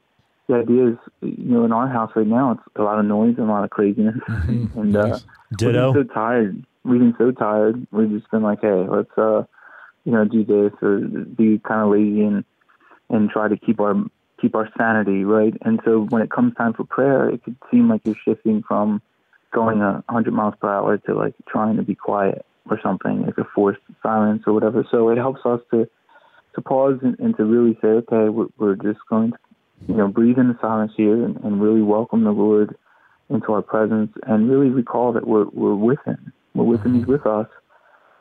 the 0.50 0.56
idea 0.56 0.88
is, 0.90 0.98
you 1.22 1.46
know, 1.46 1.64
in 1.64 1.72
our 1.72 1.88
house 1.88 2.12
right 2.16 2.28
now, 2.28 2.54
it's 2.54 2.62
a 2.76 2.82
lot 2.82 3.00
of 3.00 3.06
noise 3.06 3.36
and 3.38 3.48
a 3.48 3.52
lot 3.52 3.64
of 3.64 3.70
craziness, 3.70 4.16
mm-hmm. 4.28 4.80
and 4.80 4.98
uh, 4.98 5.20
Ditto. 5.56 5.94
we're 5.94 6.04
so 6.04 6.14
tired. 6.14 6.66
We've 6.84 7.00
been 7.00 7.16
so 7.18 7.32
tired. 7.32 7.86
We've 7.92 8.10
just 8.10 8.30
been 8.32 8.42
like, 8.42 8.62
hey, 8.62 8.86
let's 8.90 9.16
uh, 9.16 9.44
you 10.06 10.12
know, 10.12 10.26
do 10.26 10.44
this 10.44 10.74
or 10.82 11.00
be 11.00 11.60
kind 11.60 11.82
of 11.82 11.92
lazy 11.92 12.24
and 12.24 12.44
and 13.10 13.30
try 13.30 13.48
to 13.48 13.58
keep 13.58 13.80
our 13.80 13.96
keep 14.42 14.56
our 14.56 14.70
sanity, 14.78 15.24
right? 15.24 15.54
And 15.62 15.80
so 15.86 16.08
when 16.10 16.22
it 16.24 16.32
comes 16.32 16.56
time 16.56 16.74
for 16.74 16.84
prayer, 16.84 17.30
it 17.30 17.44
could 17.44 17.56
seem 17.70 17.88
like 17.88 18.02
you're 18.06 18.16
shifting 18.26 18.64
from 18.68 19.02
going 19.54 19.82
a 19.82 20.04
100 20.08 20.34
miles 20.34 20.56
per 20.60 20.70
hour 20.70 20.98
to 20.98 21.14
like 21.14 21.36
trying 21.48 21.78
to 21.78 21.84
be 21.84 21.96
quiet 21.96 22.46
or 22.70 22.80
something, 22.82 23.24
like 23.26 23.38
a 23.38 23.46
forced 23.54 23.82
silence 24.02 24.44
or 24.48 24.54
whatever. 24.54 24.86
So 24.90 25.10
it 25.10 25.18
helps 25.18 25.42
us 25.46 25.62
to 25.72 25.88
to 26.56 26.62
pause 26.62 26.98
and, 27.04 27.20
and 27.20 27.38
to 27.38 27.46
really 27.46 27.78
say, 27.82 27.88
okay, 27.88 28.30
we're, 28.30 28.48
we're 28.58 28.76
just 28.76 29.00
going 29.08 29.32
to, 29.32 29.38
you 29.88 29.96
know, 29.96 30.08
breathe 30.08 30.38
in 30.38 30.48
the 30.48 30.58
silence 30.62 30.92
here 30.96 31.24
and, 31.24 31.38
and 31.44 31.62
really 31.62 31.82
welcome 31.82 32.24
the 32.24 32.32
Lord 32.32 32.76
into 33.30 33.54
our 33.54 33.62
presence 33.62 34.12
and 34.24 34.50
really 34.50 34.70
recall 34.70 35.14
that 35.14 35.28
we're 35.28 35.46
we're 35.50 35.76
with 35.76 36.00
Him. 36.06 36.34
We're 36.54 36.66
with 36.66 36.86
Him. 36.86 36.96
He's 36.96 37.06
with 37.06 37.26
us. 37.26 37.48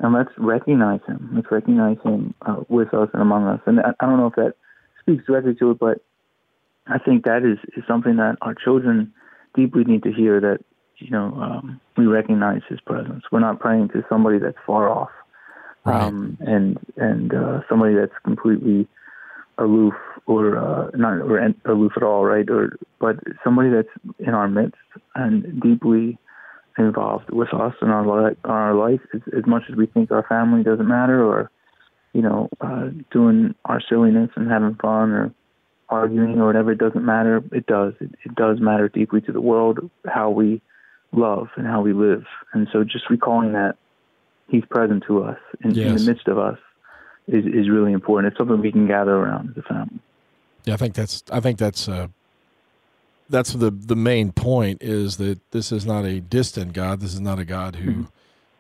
And 0.01 0.15
let's 0.15 0.31
recognize 0.37 1.01
Him. 1.07 1.31
Let's 1.35 1.51
recognize 1.51 1.97
Him 2.05 2.35
uh, 2.43 2.63
with 2.69 2.95
us 2.95 3.09
and 3.13 3.23
among 3.23 3.47
us. 3.47 3.61
And 3.67 3.81
I, 3.81 3.93
I 4.01 4.07
don't 4.07 4.19
know 4.19 4.29
if 4.29 4.37
that 4.37 4.55
speaks 5.01 5.25
directly 5.27 5.55
to 5.57 5.73
it, 5.73 5.79
but 5.79 6.03
I 6.87 6.99
think 6.99 7.25
that 7.25 7.43
is, 7.45 7.59
is 7.77 7.85
something 7.89 8.17
that 8.17 8.37
our 8.43 8.55
children 8.55 9.13
deeply 9.55 9.85
need 9.85 10.05
to 10.05 10.13
hear 10.13 10.41
that 10.41 10.59
you 10.99 11.11
know, 11.11 11.33
um, 11.41 11.81
we 11.97 12.07
recognize 12.07 12.63
His 12.69 12.81
presence. 12.81 13.25
We're 13.31 13.41
not 13.41 13.61
praying 13.61 13.89
to 13.91 14.05
somebody 14.09 14.39
that's 14.39 14.57
far 14.67 14.89
off, 14.89 15.11
right. 15.85 16.03
um, 16.03 16.37
and 16.41 16.79
and 16.97 17.33
uh, 17.35 17.61
somebody 17.69 17.95
that's 17.95 18.13
completely 18.25 18.89
aloof 19.59 19.95
or 20.27 20.57
uh, 20.57 20.91
not 20.95 21.21
or 21.21 21.39
aloof 21.67 21.93
at 21.97 22.03
all, 22.03 22.25
right? 22.25 22.49
Or 22.49 22.77
but 23.01 23.17
somebody 23.45 23.71
that's 23.71 23.89
in 24.19 24.35
our 24.35 24.49
midst 24.49 24.77
and 25.15 25.61
deeply 25.61 26.19
involved 26.79 27.31
with 27.31 27.53
us 27.53 27.75
in 27.83 27.89
our 27.89 28.07
life, 28.07 28.37
our 28.45 28.75
life 28.75 29.01
as, 29.15 29.21
as 29.37 29.47
much 29.47 29.65
as 29.69 29.77
we 29.77 29.87
think 29.87 30.11
our 30.11 30.25
family 30.29 30.63
doesn't 30.63 30.89
matter, 30.89 31.25
or 31.25 31.51
you 32.13 32.23
know, 32.23 32.49
uh, 32.61 32.89
doing 33.11 33.55
our 33.65 33.81
silliness 33.89 34.31
and 34.37 34.51
having 34.51 34.77
fun, 34.77 35.11
or 35.11 35.35
arguing 35.89 36.39
or 36.39 36.47
whatever. 36.47 36.73
It 36.73 36.79
doesn't 36.79 37.05
matter. 37.05 37.43
It 37.53 37.67
does. 37.67 37.95
It, 38.01 38.11
it 38.25 38.35
does 38.35 38.61
matter 38.61 38.89
deeply 38.89 39.21
to 39.23 39.33
the 39.33 39.41
world 39.41 39.91
how 40.07 40.31
we 40.31 40.63
love 41.13 41.49
and 41.57 41.67
how 41.67 41.81
we 41.81 41.93
live. 41.93 42.25
And 42.53 42.69
so 42.73 42.85
just 42.85 43.09
recalling 43.11 43.53
that 43.53 43.77
he's 44.49 44.65
present 44.71 45.05
to 45.07 45.23
us 45.25 45.39
in, 45.63 45.75
yes. 45.75 45.89
in 45.89 45.97
the 45.97 46.13
midst 46.13 46.29
of 46.29 46.39
us 46.39 46.59
is, 47.29 47.45
is 47.47 47.69
really 47.69 47.93
important. 47.93 48.33
It's 48.33 48.39
something 48.39 48.61
we 48.61 48.73
can 48.73 48.87
gather 48.87 49.15
around 49.15 49.51
as 49.51 49.59
a 49.59 49.63
family. 49.63 50.01
Yeah, 50.65 50.75
I 50.75 50.77
think 50.77 50.95
that's 50.95 51.23
I 51.31 51.41
think 51.41 51.59
that's 51.59 51.89
uh, 51.89 52.09
that's 53.31 53.53
the 53.53 53.71
the 53.71 53.97
main 53.97 54.33
point 54.33 54.83
is 54.83 55.17
that 55.19 55.39
this 55.51 55.73
is 55.73 55.87
not 55.87 56.05
a 56.05 56.21
distant 56.21 56.73
God. 56.73 57.01
This 57.01 57.15
is 57.15 57.21
not 57.21 57.39
a 57.39 57.45
God 57.45 57.77
who 57.77 57.91
mm-hmm. 57.91 58.03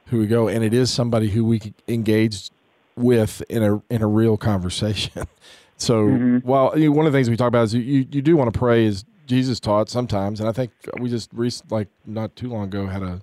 who 0.06 0.18
we 0.18 0.26
go, 0.26 0.48
and 0.48 0.64
it 0.64 0.72
is 0.72 0.90
somebody 0.90 1.30
who 1.30 1.44
we 1.44 1.58
can 1.58 1.74
engage 1.86 2.50
with 2.96 3.42
in 3.48 3.62
a 3.62 3.82
in 3.90 4.02
a 4.02 4.06
real 4.06 4.36
conversation. 4.36 5.24
so 5.76 6.06
mm-hmm. 6.06 6.38
while 6.38 6.78
you 6.78 6.90
know, 6.90 6.96
one 6.96 7.06
of 7.06 7.12
the 7.12 7.16
things 7.16 7.28
we 7.28 7.36
talk 7.36 7.48
about 7.48 7.64
is 7.64 7.74
you 7.74 8.06
you 8.10 8.22
do 8.22 8.36
want 8.36 8.52
to 8.52 8.58
pray 8.58 8.84
is 8.84 9.04
Jesus 9.26 9.60
taught 9.60 9.88
sometimes, 9.88 10.40
and 10.40 10.48
I 10.48 10.52
think 10.52 10.70
we 10.98 11.08
just 11.08 11.30
recent, 11.32 11.70
like 11.70 11.88
not 12.06 12.36
too 12.36 12.48
long 12.48 12.64
ago 12.64 12.86
had 12.86 13.02
a 13.02 13.20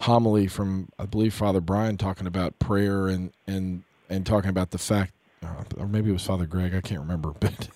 homily 0.00 0.46
from 0.46 0.88
I 0.98 1.06
believe 1.06 1.32
Father 1.32 1.60
Brian 1.60 1.96
talking 1.96 2.26
about 2.26 2.58
prayer 2.58 3.08
and 3.08 3.32
and 3.46 3.82
and 4.08 4.24
talking 4.24 4.50
about 4.50 4.70
the 4.70 4.78
fact, 4.78 5.12
uh, 5.42 5.64
or 5.76 5.86
maybe 5.86 6.10
it 6.10 6.12
was 6.12 6.24
Father 6.24 6.46
Greg, 6.46 6.74
I 6.74 6.80
can't 6.80 7.00
remember, 7.00 7.32
but 7.40 7.68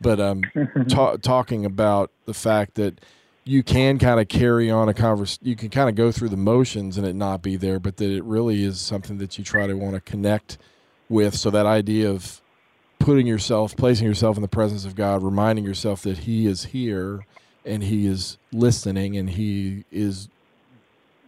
but 0.00 0.20
um, 0.20 0.42
ta- 0.88 1.16
talking 1.16 1.64
about 1.64 2.10
the 2.26 2.34
fact 2.34 2.74
that 2.74 3.00
you 3.44 3.62
can 3.62 3.98
kind 3.98 4.20
of 4.20 4.28
carry 4.28 4.70
on 4.70 4.88
a 4.88 4.94
conversation, 4.94 5.46
you 5.46 5.54
can 5.54 5.70
kind 5.70 5.88
of 5.88 5.94
go 5.94 6.10
through 6.10 6.28
the 6.28 6.36
motions 6.36 6.98
and 6.98 7.06
it 7.06 7.14
not 7.14 7.42
be 7.42 7.56
there, 7.56 7.78
but 7.78 7.96
that 7.98 8.10
it 8.10 8.24
really 8.24 8.64
is 8.64 8.80
something 8.80 9.18
that 9.18 9.38
you 9.38 9.44
try 9.44 9.66
to 9.68 9.74
want 9.74 9.94
to 9.94 10.00
connect 10.00 10.58
with. 11.08 11.34
So 11.36 11.50
that 11.50 11.64
idea 11.64 12.10
of 12.10 12.42
putting 12.98 13.26
yourself, 13.26 13.76
placing 13.76 14.06
yourself 14.06 14.36
in 14.36 14.42
the 14.42 14.48
presence 14.48 14.84
of 14.84 14.96
God, 14.96 15.22
reminding 15.22 15.64
yourself 15.64 16.02
that 16.02 16.18
He 16.18 16.46
is 16.46 16.64
here 16.64 17.24
and 17.64 17.84
He 17.84 18.06
is 18.06 18.36
listening 18.52 19.16
and 19.16 19.30
He 19.30 19.84
is 19.92 20.28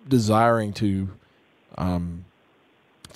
desiring 0.09 0.73
to, 0.75 1.11
um, 1.77 2.25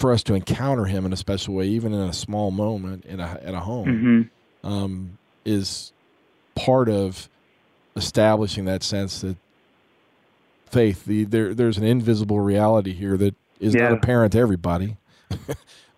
for 0.03 0.13
us 0.13 0.25
to 0.25 0.35
encounter 0.35 0.85
Him 0.85 1.07
in 1.07 1.13
a 1.13 1.17
special 1.17 1.55
way, 1.55 1.69
even 1.69 1.95
in 1.95 2.01
a 2.01 2.13
small 2.13 2.51
moment 2.51 3.05
in 3.05 3.21
a 3.21 3.39
at 3.43 3.55
a 3.55 3.61
home, 3.61 3.87
mm-hmm. 3.87 4.67
um, 4.67 5.17
is 5.45 5.93
part 6.57 6.89
of 6.89 7.29
establishing 7.95 8.65
that 8.65 8.83
sense 8.83 9.21
that 9.21 9.37
faith. 10.67 11.05
The 11.05 11.23
there 11.25 11.55
there's 11.55 11.79
an 11.79 11.85
invisible 11.85 12.41
reality 12.41 12.93
here 12.93 13.17
that 13.17 13.37
is 13.61 13.75
yeah. 13.75 13.83
not 13.83 13.93
apparent 13.93 14.33
to 14.33 14.39
everybody. 14.41 14.97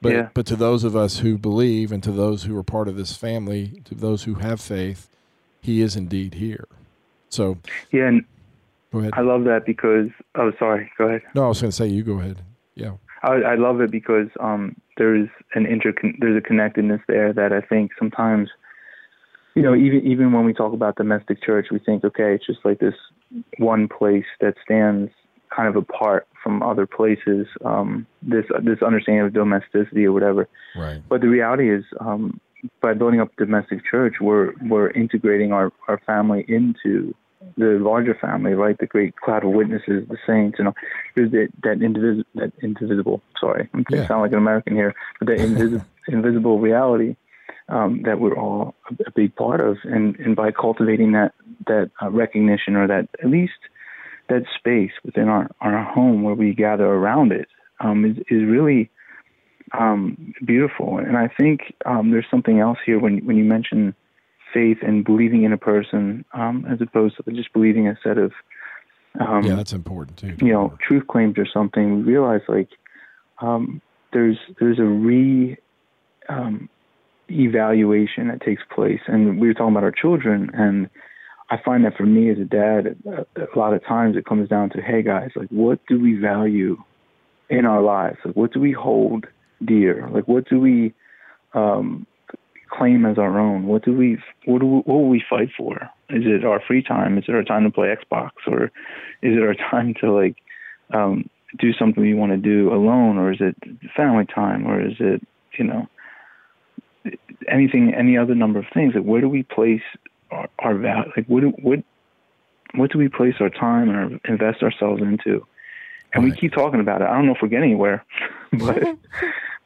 But 0.02 0.12
yeah. 0.12 0.28
but 0.34 0.44
to 0.46 0.56
those 0.56 0.84
of 0.84 0.94
us 0.94 1.20
who 1.20 1.38
believe 1.38 1.90
and 1.90 2.02
to 2.02 2.12
those 2.12 2.42
who 2.42 2.58
are 2.58 2.62
part 2.62 2.88
of 2.88 2.96
this 2.96 3.16
family, 3.16 3.80
to 3.87 3.94
those 3.94 4.25
who 4.25 4.34
have 4.34 4.61
faith, 4.61 5.08
he 5.62 5.80
is 5.80 5.96
indeed 5.96 6.34
here. 6.34 6.68
So 7.30 7.56
Yeah, 7.90 8.08
and 8.08 8.25
go 8.92 8.99
ahead. 8.99 9.14
I 9.14 9.23
love 9.23 9.44
that 9.44 9.64
because 9.64 10.11
oh 10.34 10.52
sorry, 10.58 10.92
go 10.99 11.06
ahead. 11.06 11.23
No, 11.34 11.46
I 11.46 11.49
was 11.49 11.62
gonna 11.62 11.73
say 11.73 11.87
you 11.87 12.02
go 12.02 12.20
ahead. 12.20 12.42
Yeah. 12.75 12.96
I, 13.25 13.52
I 13.52 13.54
love 13.57 13.81
it 13.81 13.90
because 13.90 14.28
um, 14.40 14.76
there's 14.97 15.28
an 15.54 15.66
inter 15.66 15.95
there's 16.19 16.37
a 16.37 16.40
connectedness 16.40 17.00
there 17.09 17.33
that 17.33 17.52
I 17.52 17.61
think 17.61 17.93
sometimes 17.99 18.50
you 19.54 19.62
know, 19.62 19.75
even 19.75 20.04
even 20.04 20.33
when 20.33 20.45
we 20.45 20.52
talk 20.52 20.73
about 20.73 20.97
domestic 20.97 21.43
church, 21.43 21.69
we 21.71 21.78
think, 21.78 22.04
okay, 22.04 22.35
it's 22.35 22.47
just 22.47 22.64
like 22.64 22.81
this 22.81 22.95
one 23.59 23.88
place 23.88 24.25
that 24.40 24.54
stands 24.64 25.11
kind 25.54 25.69
of 25.69 25.76
apart 25.76 26.26
from 26.43 26.62
other 26.62 26.87
places. 26.87 27.47
Um, 27.64 28.07
this 28.21 28.45
this 28.62 28.83
understanding 28.85 29.25
of 29.25 29.33
domesticity 29.33 30.04
or 30.07 30.12
whatever. 30.12 30.49
Right. 30.76 31.00
But 31.09 31.21
the 31.21 31.28
reality 31.28 31.73
is, 31.73 31.85
um, 32.00 32.40
by 32.83 32.95
building 32.95 33.21
up 33.21 33.31
domestic 33.37 33.85
church, 33.88 34.14
we're 34.21 34.52
we're 34.62 34.90
integrating 34.90 35.52
our 35.52 35.73
our 35.87 36.00
family 36.04 36.45
into 36.49 37.14
the 37.56 37.78
larger 37.80 38.14
family, 38.14 38.54
right? 38.54 38.76
The 38.78 38.86
great 38.86 39.16
cloud 39.16 39.44
of 39.44 39.50
witnesses, 39.50 40.06
the 40.08 40.18
saints, 40.26 40.58
you 40.58 40.64
know, 40.64 40.74
that 41.16 41.48
that, 41.62 41.78
indivis- 41.78 42.24
that 42.34 42.52
indivisible. 42.62 43.22
Sorry, 43.40 43.68
I'm 43.72 43.84
yeah. 43.90 44.06
sound 44.06 44.22
like 44.22 44.32
an 44.32 44.38
American 44.38 44.74
here, 44.74 44.94
but 45.18 45.28
that 45.28 45.38
invis- 45.38 45.84
invisible 46.08 46.58
reality 46.58 47.16
um, 47.68 48.02
that 48.04 48.20
we're 48.20 48.36
all 48.36 48.74
a, 48.90 48.94
a, 49.06 49.10
big 49.10 49.34
part 49.36 49.60
of, 49.60 49.78
and 49.84 50.16
and 50.16 50.36
by 50.36 50.50
cultivating 50.50 51.12
that 51.12 51.32
that 51.66 51.90
uh, 52.02 52.10
recognition 52.10 52.76
or 52.76 52.86
that 52.86 53.08
at 53.22 53.30
least 53.30 53.52
that 54.28 54.44
space 54.56 54.92
within 55.04 55.28
our, 55.28 55.50
our 55.60 55.84
home 55.84 56.22
where 56.22 56.34
we 56.34 56.54
gather 56.54 56.86
around 56.86 57.30
it 57.30 57.46
um, 57.80 58.04
is, 58.04 58.16
is 58.30 58.42
really 58.48 58.90
um, 59.78 60.34
beautiful. 60.44 60.98
And 60.98 61.16
I 61.16 61.28
think 61.28 61.74
um, 61.84 62.10
there's 62.10 62.26
something 62.30 62.58
else 62.58 62.78
here 62.84 62.98
when 62.98 63.24
when 63.24 63.36
you 63.36 63.44
mention 63.44 63.94
faith 64.54 64.78
and 64.80 65.04
believing 65.04 65.42
in 65.42 65.52
a 65.52 65.58
person 65.58 66.25
um, 66.32 66.64
as 66.70 66.80
opposed 66.80 67.16
to 67.16 67.32
just 67.32 67.52
believing 67.52 67.88
a 67.88 67.99
set 68.02 68.16
of 68.16 68.32
um, 69.20 69.44
yeah, 69.44 69.54
that's 69.54 69.73
important 69.73 70.16
too. 70.16 70.34
You 70.44 70.52
know, 70.52 70.76
truth 70.80 71.06
claims 71.06 71.38
or 71.38 71.46
something. 71.46 71.99
We 71.99 72.02
realize 72.02 72.40
like 72.49 72.68
um, 73.40 73.80
there's 74.12 74.38
there's 74.58 74.78
a 74.78 74.84
re 74.84 75.56
evaluation 77.30 78.28
that 78.28 78.40
takes 78.40 78.62
place, 78.75 79.00
and 79.06 79.40
we 79.40 79.46
were 79.46 79.54
talking 79.54 79.73
about 79.73 79.84
our 79.84 79.92
children 79.92 80.50
and 80.54 80.88
I 81.50 81.58
find 81.62 81.84
that 81.84 81.96
for 81.96 82.06
me 82.06 82.30
as 82.30 82.38
a 82.38 82.44
dad, 82.44 82.96
a 83.06 83.58
lot 83.58 83.75
of 83.75 83.84
times 83.84 84.16
it 84.16 84.25
comes 84.25 84.49
down 84.49 84.70
to, 84.70 84.80
hey 84.80 85.02
guys, 85.02 85.30
like 85.37 85.49
what 85.50 85.78
do 85.87 86.00
we 86.00 86.16
value 86.16 86.82
in 87.50 87.66
our 87.66 87.82
lives? 87.82 88.16
Like 88.25 88.34
what 88.34 88.52
do 88.52 88.61
we 88.61 88.73
hold 88.73 89.26
dear? 89.64 90.08
Like 90.11 90.26
what 90.26 90.49
do 90.49 90.58
we 90.58 90.94
um, 91.52 92.06
claim 92.76 93.07
as 93.07 93.19
our 93.19 93.38
own? 93.38 93.66
What 93.66 93.85
do 93.85 93.95
we 93.95 94.19
what 94.45 94.61
do 94.61 94.66
we, 94.66 94.76
what 94.78 94.87
will 94.87 95.09
we 95.09 95.25
fight 95.28 95.50
for? 95.57 95.75
Is 96.11 96.25
it 96.26 96.45
our 96.45 96.61
free 96.61 96.83
time? 96.83 97.19
Is 97.19 97.25
it 97.28 97.35
our 97.35 97.45
time 97.45 97.64
to 97.64 97.71
play 97.71 97.95
Xbox, 97.95 98.31
or 98.47 98.64
is 99.23 99.37
it 99.37 99.43
our 99.43 99.54
time 99.54 99.95
to 100.00 100.12
like 100.12 100.37
um, 100.93 101.28
do 101.59 101.73
something 101.73 102.02
we 102.02 102.14
want 102.14 102.33
to 102.33 102.38
do 102.38 102.73
alone, 102.73 103.19
or 103.19 103.33
is 103.33 103.38
it 103.40 103.57
family 103.97 104.26
time, 104.26 104.66
or 104.66 104.81
is 104.81 104.97
it 105.00 105.26
you 105.59 105.64
know 105.64 105.88
anything, 107.49 107.95
any 107.95 108.16
other 108.16 108.35
number 108.35 108.59
of 108.59 108.66
things. 108.73 108.95
Like, 108.95 109.04
where 109.04 109.21
do 109.21 109.28
we 109.28 109.43
place 109.43 109.83
our, 110.31 110.49
our 110.61 110.75
value? 110.75 111.12
Like, 111.16 111.26
what 111.26 111.40
do, 111.40 111.49
what 111.62 111.81
what 112.75 112.90
do 112.90 112.99
we 112.99 113.09
place 113.09 113.35
our 113.38 113.50
time 113.50 113.88
and 113.88 114.21
invest 114.25 114.62
ourselves 114.62 115.00
into? 115.00 115.47
And 116.12 116.25
right. 116.25 116.33
we 116.33 116.37
keep 116.37 116.52
talking 116.52 116.81
about 116.81 117.02
it. 117.02 117.04
I 117.04 117.14
don't 117.14 117.26
know 117.26 117.35
if 117.35 117.38
we're 117.40 117.49
getting 117.49 117.71
anywhere, 117.71 118.04
but 118.52 118.83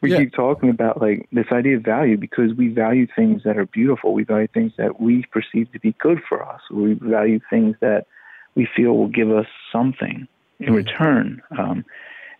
we 0.00 0.12
yeah. 0.12 0.18
keep 0.18 0.32
talking 0.32 0.70
about 0.70 1.00
like 1.00 1.28
this 1.32 1.46
idea 1.52 1.76
of 1.76 1.82
value 1.82 2.16
because 2.16 2.54
we 2.54 2.68
value 2.68 3.06
things 3.16 3.42
that 3.44 3.58
are 3.58 3.66
beautiful. 3.66 4.14
We 4.14 4.24
value 4.24 4.48
things 4.48 4.72
that 4.78 5.00
we 5.00 5.24
perceive 5.32 5.72
to 5.72 5.80
be 5.80 5.94
good 5.98 6.20
for 6.28 6.44
us. 6.44 6.60
We 6.70 6.94
value 6.94 7.40
things 7.50 7.76
that 7.80 8.06
we 8.54 8.68
feel 8.76 8.96
will 8.96 9.08
give 9.08 9.30
us 9.30 9.46
something 9.72 10.28
in 10.60 10.66
mm-hmm. 10.66 10.74
return. 10.74 11.42
Um, 11.58 11.84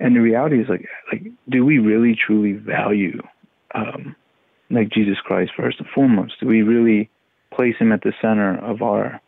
and 0.01 0.15
the 0.15 0.21
reality 0.21 0.61
is 0.61 0.69
like, 0.69 0.87
like, 1.13 1.27
do 1.49 1.65
we 1.65 1.79
really 1.79 2.15
truly 2.15 2.53
value, 2.53 3.21
um, 3.75 4.15
like 4.71 4.91
Jesus 4.91 5.19
Christ 5.19 5.53
first 5.57 5.81
and 5.81 5.89
foremost? 5.89 6.35
Do 6.41 6.47
we 6.47 6.63
really 6.63 7.11
place 7.53 7.77
him 7.79 7.91
at 7.91 8.03
the 8.03 8.13
center 8.23 8.57
of 8.59 8.83
our 8.83 9.21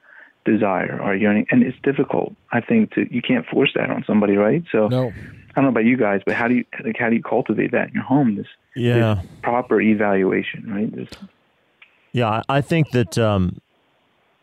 desire, 0.45 1.01
our 1.03 1.17
yearning? 1.17 1.47
And 1.51 1.65
it's 1.65 1.79
difficult, 1.83 2.35
I 2.53 2.61
think, 2.61 2.93
to 2.95 3.13
you 3.13 3.23
can't 3.23 3.47
force 3.47 3.73
that 3.75 3.91
on 3.91 4.05
somebody, 4.07 4.37
right? 4.37 4.63
So, 4.71 4.87
no. 4.89 5.13
I 5.51 5.53
don't 5.55 5.65
know 5.65 5.71
about 5.71 5.85
you 5.85 5.97
guys, 5.97 6.23
but 6.25 6.35
how 6.35 6.49
do 6.49 6.55
you 6.55 6.65
like 6.85 6.97
how 6.99 7.09
do 7.09 7.17
you 7.17 7.23
cultivate 7.23 7.73
that 7.73 7.89
in 7.89 7.95
your 7.95 8.05
home? 8.05 8.37
This, 8.37 8.47
yeah. 8.77 9.15
This 9.15 9.27
proper 9.43 9.81
evaluation, 9.81 10.73
right? 10.73 10.95
This, 10.95 11.09
yeah, 12.13 12.43
I 12.49 12.61
think 12.61 12.91
that 12.91 13.19
um, 13.19 13.61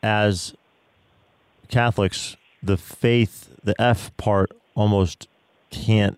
as 0.03 0.53
Catholics, 1.69 2.35
the 2.61 2.77
faith, 2.77 3.49
the 3.63 3.79
F 3.81 4.15
part 4.17 4.51
almost 4.75 5.27
can't 5.69 6.17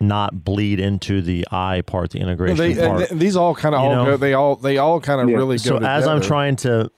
not 0.00 0.44
bleed 0.44 0.80
into 0.80 1.20
the 1.20 1.46
I 1.50 1.82
part, 1.82 2.10
the 2.10 2.20
integration 2.20 2.56
they, 2.56 2.74
part. 2.74 3.10
these 3.10 3.36
all 3.36 3.54
kind 3.54 3.74
of 3.74 3.82
all 3.82 3.94
know? 3.94 4.04
go. 4.04 4.16
They 4.16 4.34
all 4.34 4.56
they 4.56 4.78
all 4.78 5.00
kind 5.00 5.20
of 5.20 5.28
yeah. 5.28 5.36
really 5.36 5.56
go. 5.56 5.62
So 5.62 5.76
as 5.78 6.06
I'm 6.06 6.20
trying 6.20 6.56
to, 6.56 6.90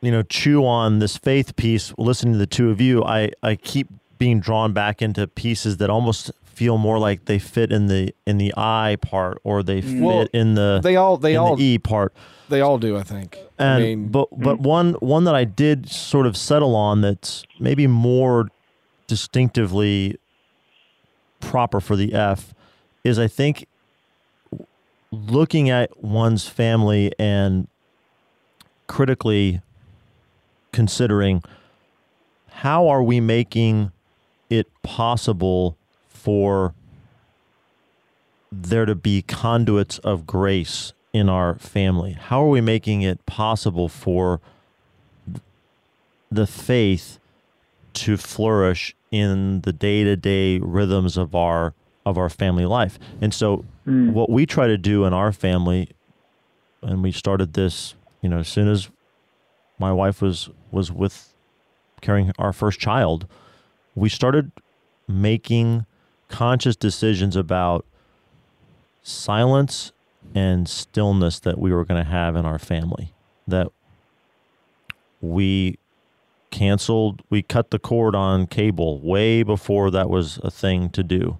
you 0.00 0.10
know, 0.10 0.22
chew 0.22 0.64
on 0.64 1.00
this 1.00 1.16
faith 1.16 1.56
piece, 1.56 1.92
listening 1.98 2.34
to 2.34 2.38
the 2.38 2.46
two 2.46 2.70
of 2.70 2.80
you, 2.80 3.02
I 3.02 3.32
I 3.42 3.56
keep 3.56 3.88
being 4.18 4.40
drawn 4.40 4.72
back 4.72 5.02
into 5.02 5.26
pieces 5.26 5.78
that 5.78 5.90
almost 5.90 6.30
feel 6.54 6.78
more 6.78 6.98
like 6.98 7.24
they 7.26 7.38
fit 7.38 7.72
in 7.72 7.86
the 7.86 8.14
in 8.26 8.38
the 8.38 8.52
I 8.56 8.96
part 9.00 9.40
or 9.44 9.62
they 9.62 9.80
fit 9.80 10.00
well, 10.00 10.26
in 10.32 10.54
the 10.54 10.80
they 10.82 10.96
all 10.96 11.16
they 11.16 11.36
all 11.36 11.56
the 11.56 11.64
E 11.64 11.78
part. 11.78 12.14
They 12.48 12.60
all 12.60 12.78
do, 12.78 12.96
I 12.96 13.02
think. 13.02 13.38
And 13.58 13.68
I 13.68 13.78
mean, 13.80 14.08
but 14.08 14.28
but 14.32 14.58
mm. 14.58 14.62
one 14.62 14.92
one 14.94 15.24
that 15.24 15.34
I 15.34 15.44
did 15.44 15.88
sort 15.88 16.26
of 16.26 16.36
settle 16.36 16.76
on 16.76 17.00
that's 17.00 17.44
maybe 17.58 17.86
more 17.86 18.50
distinctively 19.06 20.18
proper 21.40 21.80
for 21.80 21.96
the 21.96 22.14
F 22.14 22.54
is 23.02 23.18
I 23.18 23.28
think 23.28 23.66
looking 25.10 25.70
at 25.70 26.02
one's 26.02 26.48
family 26.48 27.12
and 27.18 27.68
critically 28.86 29.62
considering 30.72 31.42
how 32.48 32.88
are 32.88 33.02
we 33.02 33.20
making 33.20 33.92
it 34.50 34.66
possible 34.82 35.76
for 36.24 36.74
there 38.50 38.86
to 38.86 38.94
be 38.94 39.22
conduits 39.22 39.98
of 39.98 40.26
grace 40.26 40.92
in 41.12 41.28
our 41.28 41.56
family? 41.56 42.12
How 42.12 42.42
are 42.42 42.48
we 42.48 42.60
making 42.60 43.02
it 43.02 43.24
possible 43.26 43.88
for 43.88 44.40
the 46.30 46.46
faith 46.46 47.18
to 47.94 48.16
flourish 48.16 48.96
in 49.10 49.60
the 49.60 49.72
day-to-day 49.72 50.58
rhythms 50.58 51.16
of 51.16 51.34
our 51.34 51.74
of 52.04 52.18
our 52.18 52.28
family 52.28 52.66
life. 52.66 52.98
And 53.20 53.32
so 53.32 53.64
mm. 53.86 54.12
what 54.12 54.28
we 54.28 54.44
try 54.44 54.66
to 54.66 54.76
do 54.76 55.04
in 55.04 55.14
our 55.14 55.32
family 55.32 55.88
and 56.82 57.02
we 57.02 57.12
started 57.12 57.54
this, 57.54 57.94
you 58.20 58.28
know, 58.28 58.40
as 58.40 58.48
soon 58.48 58.68
as 58.68 58.90
my 59.78 59.92
wife 59.92 60.20
was 60.20 60.50
was 60.70 60.90
with 60.92 61.32
carrying 62.00 62.32
our 62.38 62.52
first 62.52 62.78
child, 62.78 63.26
we 63.94 64.08
started 64.08 64.50
making 65.08 65.86
conscious 66.28 66.76
decisions 66.76 67.36
about 67.36 67.84
silence 69.02 69.92
and 70.34 70.68
stillness 70.68 71.38
that 71.40 71.58
we 71.58 71.72
were 71.72 71.84
going 71.84 72.02
to 72.02 72.10
have 72.10 72.36
in 72.36 72.44
our 72.44 72.58
family 72.58 73.12
that 73.46 73.68
we 75.20 75.78
canceled, 76.50 77.22
we 77.30 77.42
cut 77.42 77.70
the 77.70 77.78
cord 77.78 78.14
on 78.14 78.46
cable 78.46 79.00
way 79.00 79.42
before 79.42 79.90
that 79.90 80.08
was 80.08 80.38
a 80.42 80.50
thing 80.50 80.88
to 80.90 81.02
do. 81.02 81.38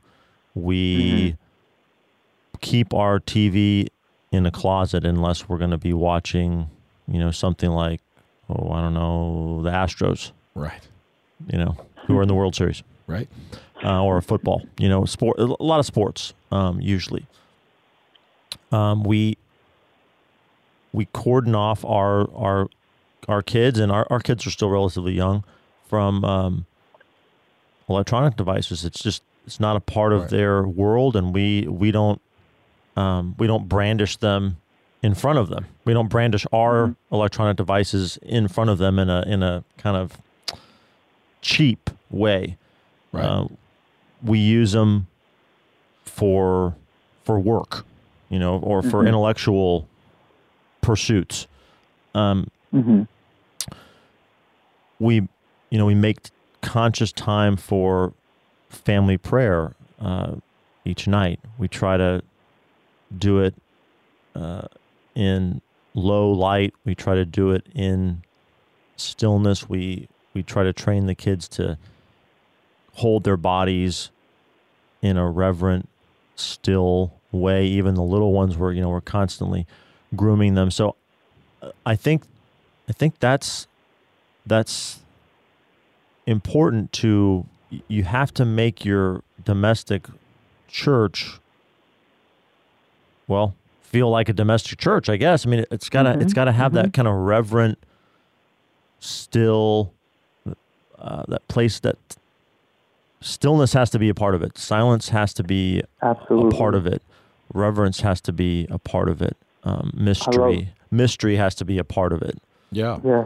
We 0.55 0.97
mm-hmm. 0.99 2.59
keep 2.61 2.93
our 2.93 3.21
TV 3.21 3.89
in 4.33 4.47
a 4.47 4.51
closet 4.51 5.05
unless 5.05 5.49
we're 5.49 5.59
going 5.59 5.71
to 5.71 5.79
be 5.79 5.93
watching, 5.93 6.69
you 7.07 7.19
know, 7.19 7.31
something 7.31 7.71
like, 7.71 8.01
oh, 8.49 8.73
I 8.73 8.81
don't 8.81 8.95
know, 8.95 9.61
the 9.63 9.71
Astros. 9.71 10.33
Right. 10.55 10.87
You 11.49 11.59
know, 11.59 11.77
who 12.07 12.19
are 12.19 12.23
in 12.23 12.29
the 12.29 12.35
World 12.35 12.55
Series. 12.55 12.83
Right. 13.07 13.29
Uh, 13.85 14.03
or 14.03 14.21
football, 14.23 14.63
you 14.79 14.89
know, 14.89 15.05
sport, 15.05 15.39
a 15.39 15.63
lot 15.63 15.79
of 15.79 15.85
sports, 15.85 16.33
um, 16.51 16.81
usually. 16.81 17.27
Um, 18.73 19.05
we, 19.05 19.37
we 20.93 21.05
cordon 21.13 21.55
off 21.55 21.85
our, 21.85 22.29
our 22.35 22.69
our 23.29 23.43
kids, 23.43 23.79
and 23.79 23.91
our, 23.91 24.07
our 24.11 24.21
kids 24.21 24.47
are 24.47 24.51
still 24.51 24.71
relatively 24.71 25.13
young, 25.13 25.45
from 25.89 26.25
um, 26.25 26.67
electronic 27.89 28.37
devices. 28.37 28.85
It's 28.85 29.03
just 29.03 29.23
it's 29.47 29.61
not 29.61 29.77
a 29.77 29.81
part 29.81 30.13
of 30.13 30.23
right. 30.23 30.31
their 30.31 30.63
world, 30.63 31.17
and 31.17 31.35
we 31.35 31.67
we 31.69 31.91
don't 31.91 32.21
um, 32.97 33.35
we 33.39 33.47
don't 33.47 33.69
brandish 33.69 34.17
them 34.17 34.57
in 35.03 35.15
front 35.15 35.39
of 35.39 35.49
them. 35.49 35.67
We 35.85 35.93
don't 35.93 36.09
brandish 36.09 36.47
our 36.53 36.89
mm-hmm. 36.89 37.15
electronic 37.15 37.57
devices 37.57 38.19
in 38.23 38.49
front 38.49 38.71
of 38.71 38.79
them 38.79 38.99
in 38.99 39.11
a 39.11 39.23
in 39.27 39.43
a 39.43 39.65
kind 39.79 39.97
of 39.97 40.19
cheap 41.43 41.91
way. 42.11 42.57
Right. 43.13 43.25
Uh, 43.25 43.49
we 44.25 44.39
use 44.39 44.73
them 44.73 45.07
for 46.05 46.75
for 47.25 47.39
work, 47.39 47.85
you 48.29 48.39
know, 48.39 48.59
or 48.59 48.83
for 48.83 48.99
mm-hmm. 48.99 49.09
intellectual 49.09 49.89
pursuits. 50.81 51.47
Um, 52.15 52.49
mm-hmm 52.73 53.03
we, 54.99 55.29
you 55.71 55.79
know, 55.79 55.87
we 55.87 55.95
make 55.95 56.31
conscious 56.61 57.13
time 57.13 57.57
for 57.57 58.13
family 58.69 59.19
prayer 59.19 59.75
uh, 60.01 60.37
each 60.85 61.07
night. 61.07 61.41
We 61.59 61.69
try 61.69 61.97
to 61.97 62.23
do 63.17 63.41
it 63.41 63.55
uh, 64.35 64.69
in 65.15 65.61
low 65.95 66.31
light. 66.31 66.75
We 66.85 66.95
try 66.95 67.15
to 67.15 67.25
do 67.25 67.51
it 67.51 67.67
in 67.75 68.23
stillness. 68.97 69.69
We 69.69 70.09
we 70.33 70.43
try 70.43 70.65
to 70.65 70.73
train 70.73 71.07
the 71.07 71.15
kids 71.15 71.47
to 71.49 71.79
hold 72.95 73.25
their 73.25 73.37
bodies 73.37 74.11
in 75.03 75.17
a 75.17 75.29
reverent, 75.29 75.89
still 76.37 77.13
way. 77.31 77.67
Even 77.67 77.95
the 77.95 78.03
little 78.03 78.33
ones, 78.33 78.57
were 78.57 78.73
you 78.73 78.81
know, 78.81 78.91
we're 78.91 79.01
constantly 79.01 79.67
grooming 80.17 80.55
them. 80.55 80.71
So, 80.71 80.97
uh, 81.63 81.71
I 81.85 81.97
think, 81.97 82.23
I 82.89 82.93
think 82.93 83.19
that's 83.19 83.67
that's 84.47 85.01
important 86.27 86.93
to 86.93 87.47
you 87.89 88.05
have 88.05 88.33
to 88.35 88.45
make 88.45 88.85
your 88.85 89.23
domestic 89.45 90.07
church 90.69 91.39
well 93.27 93.55
feel 93.83 94.11
like 94.11 94.29
a 94.29 94.33
domestic 94.33 94.79
church 94.79 95.09
i 95.09 95.17
guess 95.17 95.47
i 95.47 95.49
mean 95.49 95.65
it's 95.71 95.89
got 95.89 96.05
to 96.05 96.11
mm-hmm. 96.11 96.21
it's 96.23 96.33
got 96.33 96.45
to 96.45 96.53
have 96.53 96.73
mm-hmm. 96.73 96.83
that 96.83 96.93
kind 96.93 97.07
of 97.09 97.15
reverent 97.15 97.79
still 99.01 99.93
uh, 100.99 101.25
that 101.29 101.47
place 101.49 101.81
that 101.81 101.97
stillness 103.21 103.73
has 103.73 103.91
to 103.91 103.99
be 103.99 104.09
a 104.09 104.15
part 104.15 104.35
of 104.35 104.43
it 104.43 104.57
silence 104.59 105.09
has 105.09 105.33
to 105.33 105.43
be 105.43 105.83
Absolutely. 106.03 106.57
a 106.57 106.59
part 106.59 106.75
of 106.75 106.87
it 106.87 107.03
reverence 107.53 108.01
has 108.01 108.21
to 108.21 108.33
be 108.33 108.67
a 108.71 108.79
part 108.79 109.09
of 109.09 109.23
it 109.23 109.37
um, 109.65 109.93
mystery 109.95 110.57
love, 110.57 110.65
mystery 110.91 111.37
has 111.37 111.55
to 111.55 111.65
be 111.65 111.79
a 111.79 111.85
part 111.85 112.13
of 112.13 112.23
it 112.23 112.39
yeah 112.71 112.99
yeah 113.05 113.25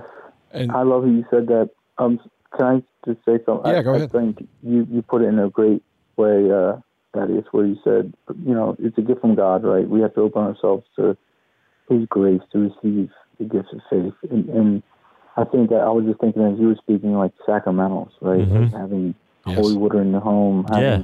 and 0.52 0.72
I 0.72 0.82
love 0.82 1.04
how 1.04 1.10
you 1.10 1.24
said 1.30 1.46
that. 1.48 1.70
Um, 1.98 2.20
can 2.56 2.66
I 2.66 2.82
just 3.04 3.24
say 3.24 3.38
something? 3.44 3.70
Yeah, 3.70 3.78
I, 3.78 3.82
go 3.82 3.94
ahead. 3.94 4.10
I 4.14 4.18
think 4.18 4.48
you, 4.62 4.86
you 4.90 5.02
put 5.02 5.22
it 5.22 5.26
in 5.26 5.38
a 5.38 5.50
great 5.50 5.82
way, 6.16 6.50
uh, 6.50 6.76
Thaddeus, 7.14 7.44
where 7.52 7.66
you 7.66 7.76
said, 7.84 8.14
you 8.44 8.54
know, 8.54 8.76
it's 8.78 8.96
a 8.98 9.02
gift 9.02 9.20
from 9.20 9.34
God, 9.34 9.64
right? 9.64 9.88
We 9.88 10.00
have 10.00 10.14
to 10.14 10.20
open 10.20 10.42
ourselves 10.42 10.84
to 10.96 11.16
His 11.88 12.06
grace 12.08 12.40
to 12.52 12.58
receive 12.58 13.10
the 13.38 13.44
gifts 13.44 13.68
of 13.72 13.80
faith. 13.90 14.14
And, 14.30 14.48
and 14.48 14.82
I 15.36 15.44
think 15.44 15.70
that 15.70 15.80
I 15.80 15.90
was 15.90 16.04
just 16.06 16.20
thinking 16.20 16.42
as 16.42 16.58
you 16.58 16.68
were 16.68 16.76
speaking, 16.76 17.14
like 17.14 17.32
sacramentals, 17.46 18.10
right? 18.20 18.40
Mm-hmm. 18.40 18.62
Like 18.64 18.72
having 18.72 19.14
yes. 19.48 19.58
holy 19.58 19.76
water 19.76 20.00
in 20.00 20.12
the 20.12 20.20
home, 20.20 20.66
having, 20.68 20.82
yeah. 20.82 21.02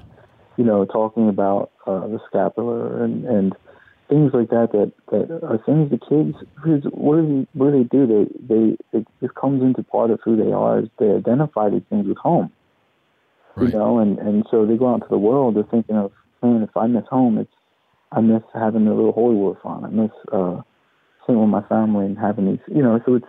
you 0.56 0.64
know, 0.64 0.84
talking 0.84 1.28
about 1.28 1.70
uh, 1.86 2.06
the 2.06 2.20
scapular 2.28 3.04
and, 3.04 3.24
and 3.24 3.56
things 4.08 4.32
like 4.34 4.50
that 4.50 4.70
that 4.72 4.92
that 5.10 5.40
are 5.42 5.58
things 5.64 5.90
the 5.90 5.98
kids 5.98 6.36
because 6.56 6.84
what 6.92 7.16
do 7.16 7.26
they 7.26 7.58
what 7.58 7.72
do 7.72 7.78
they 7.78 7.88
do 7.88 8.06
they 8.06 8.54
they 8.54 8.98
it 8.98 9.06
just 9.22 9.34
comes 9.34 9.62
into 9.62 9.82
part 9.82 10.10
of 10.10 10.20
who 10.22 10.36
they 10.36 10.52
are 10.52 10.80
as 10.80 10.88
they 10.98 11.10
identify 11.10 11.70
these 11.70 11.82
things 11.88 12.06
with 12.06 12.18
home 12.18 12.52
right. 13.56 13.72
you 13.72 13.78
know 13.78 13.98
and 13.98 14.18
and 14.18 14.44
so 14.50 14.66
they 14.66 14.76
go 14.76 14.90
out 14.90 14.96
into 14.96 15.06
the 15.08 15.16
world 15.16 15.56
they're 15.56 15.62
thinking 15.64 15.96
of 15.96 16.12
man 16.42 16.62
if 16.62 16.76
I 16.76 16.86
miss 16.86 17.06
home 17.08 17.38
it's 17.38 17.50
I 18.12 18.20
miss 18.20 18.42
having 18.52 18.86
a 18.86 18.94
little 18.94 19.12
holy 19.12 19.36
water 19.36 19.58
font 19.62 19.86
I 19.86 19.88
miss 19.88 20.10
uh 20.30 20.60
sitting 21.26 21.40
with 21.40 21.50
my 21.50 21.62
family 21.68 22.06
and 22.06 22.18
having 22.18 22.46
these, 22.46 22.60
you 22.68 22.82
know, 22.82 23.00
so 23.04 23.14
it's 23.14 23.26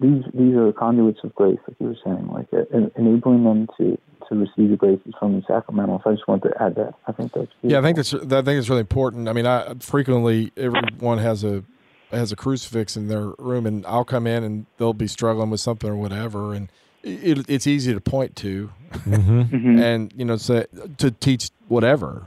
these 0.00 0.22
these 0.32 0.54
are 0.54 0.72
conduits 0.72 1.20
of 1.24 1.34
grace, 1.34 1.58
like 1.66 1.76
you 1.80 1.88
were 1.88 1.96
saying, 2.04 2.28
like 2.28 2.46
uh, 2.52 2.88
enabling 2.96 3.44
them 3.44 3.68
to 3.78 3.98
to 4.28 4.34
receive 4.34 4.70
the 4.70 4.76
graces 4.76 5.14
from 5.18 5.36
the 5.36 5.42
sacramental. 5.46 6.00
So 6.04 6.10
I 6.10 6.14
just 6.14 6.28
want 6.28 6.42
to 6.42 6.52
add 6.60 6.74
that. 6.76 6.94
I 7.06 7.12
think 7.12 7.32
that's 7.32 7.48
beautiful. 7.60 7.70
yeah. 7.70 7.78
I 7.78 7.82
think 7.82 7.96
that's 7.96 8.14
I 8.14 8.42
think 8.42 8.58
it's 8.58 8.68
really 8.68 8.80
important. 8.80 9.28
I 9.28 9.32
mean, 9.32 9.46
I 9.46 9.74
frequently 9.80 10.52
everyone 10.56 11.18
has 11.18 11.44
a 11.44 11.64
has 12.10 12.32
a 12.32 12.36
crucifix 12.36 12.96
in 12.96 13.08
their 13.08 13.32
room, 13.38 13.66
and 13.66 13.84
I'll 13.86 14.04
come 14.04 14.26
in 14.26 14.44
and 14.44 14.66
they'll 14.76 14.92
be 14.92 15.08
struggling 15.08 15.50
with 15.50 15.60
something 15.60 15.90
or 15.90 15.96
whatever, 15.96 16.54
and 16.54 16.68
it, 17.02 17.48
it's 17.48 17.66
easy 17.66 17.92
to 17.92 18.00
point 18.00 18.36
to, 18.36 18.70
mm-hmm. 18.92 19.40
mm-hmm. 19.40 19.78
and 19.78 20.12
you 20.16 20.24
know, 20.24 20.36
say, 20.36 20.66
to 20.98 21.10
teach 21.10 21.50
whatever. 21.68 22.26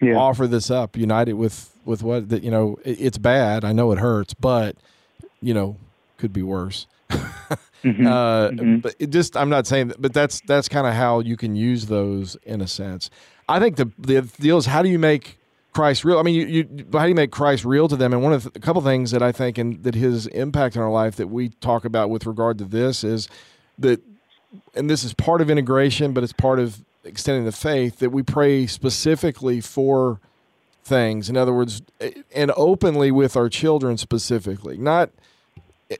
Yeah. 0.00 0.16
Offer 0.16 0.48
this 0.48 0.68
up, 0.68 0.96
unite 0.96 1.28
it 1.28 1.34
with 1.34 1.78
with 1.84 2.02
what 2.02 2.28
that 2.30 2.42
you 2.42 2.50
know. 2.50 2.76
It, 2.84 3.00
it's 3.00 3.18
bad. 3.18 3.64
I 3.64 3.70
know 3.70 3.92
it 3.92 4.00
hurts, 4.00 4.34
but 4.34 4.74
you 5.40 5.54
know, 5.54 5.76
could 6.22 6.32
be 6.32 6.42
worse. 6.44 6.86
mm-hmm. 7.10 8.06
Uh, 8.06 8.48
mm-hmm. 8.50 8.76
But 8.76 8.94
it 9.00 9.10
just, 9.10 9.36
I'm 9.36 9.50
not 9.50 9.66
saying 9.66 9.88
that, 9.88 10.00
but 10.00 10.14
that's 10.14 10.40
that's 10.42 10.68
kind 10.68 10.86
of 10.86 10.94
how 10.94 11.18
you 11.18 11.36
can 11.36 11.56
use 11.56 11.86
those 11.86 12.36
in 12.44 12.60
a 12.60 12.68
sense. 12.68 13.10
I 13.48 13.58
think 13.58 13.74
the 13.74 13.90
the 13.98 14.22
deal 14.40 14.56
is 14.56 14.66
how 14.66 14.82
do 14.82 14.88
you 14.88 15.00
make 15.00 15.40
Christ 15.72 16.04
real? 16.04 16.20
I 16.20 16.22
mean, 16.22 16.36
you, 16.36 16.46
you 16.46 16.86
how 16.92 17.02
do 17.02 17.08
you 17.08 17.16
make 17.16 17.32
Christ 17.32 17.64
real 17.64 17.88
to 17.88 17.96
them? 17.96 18.12
And 18.12 18.22
one 18.22 18.32
of 18.32 18.44
the, 18.44 18.52
a 18.54 18.60
couple 18.60 18.80
things 18.82 19.10
that 19.10 19.20
I 19.20 19.32
think 19.32 19.58
and 19.58 19.82
that 19.82 19.96
his 19.96 20.28
impact 20.28 20.76
on 20.76 20.84
our 20.84 20.92
life 20.92 21.16
that 21.16 21.26
we 21.26 21.48
talk 21.48 21.84
about 21.84 22.08
with 22.08 22.24
regard 22.24 22.56
to 22.58 22.64
this 22.64 23.02
is 23.02 23.28
that, 23.80 24.00
and 24.76 24.88
this 24.88 25.02
is 25.02 25.12
part 25.12 25.40
of 25.40 25.50
integration, 25.50 26.12
but 26.12 26.22
it's 26.22 26.32
part 26.32 26.60
of 26.60 26.84
extending 27.02 27.44
the 27.44 27.52
faith 27.52 27.98
that 27.98 28.10
we 28.10 28.22
pray 28.22 28.68
specifically 28.68 29.60
for 29.60 30.20
things. 30.84 31.28
In 31.28 31.36
other 31.36 31.52
words, 31.52 31.82
and 32.32 32.52
openly 32.56 33.10
with 33.10 33.36
our 33.36 33.48
children 33.48 33.98
specifically, 33.98 34.78
not 34.78 35.10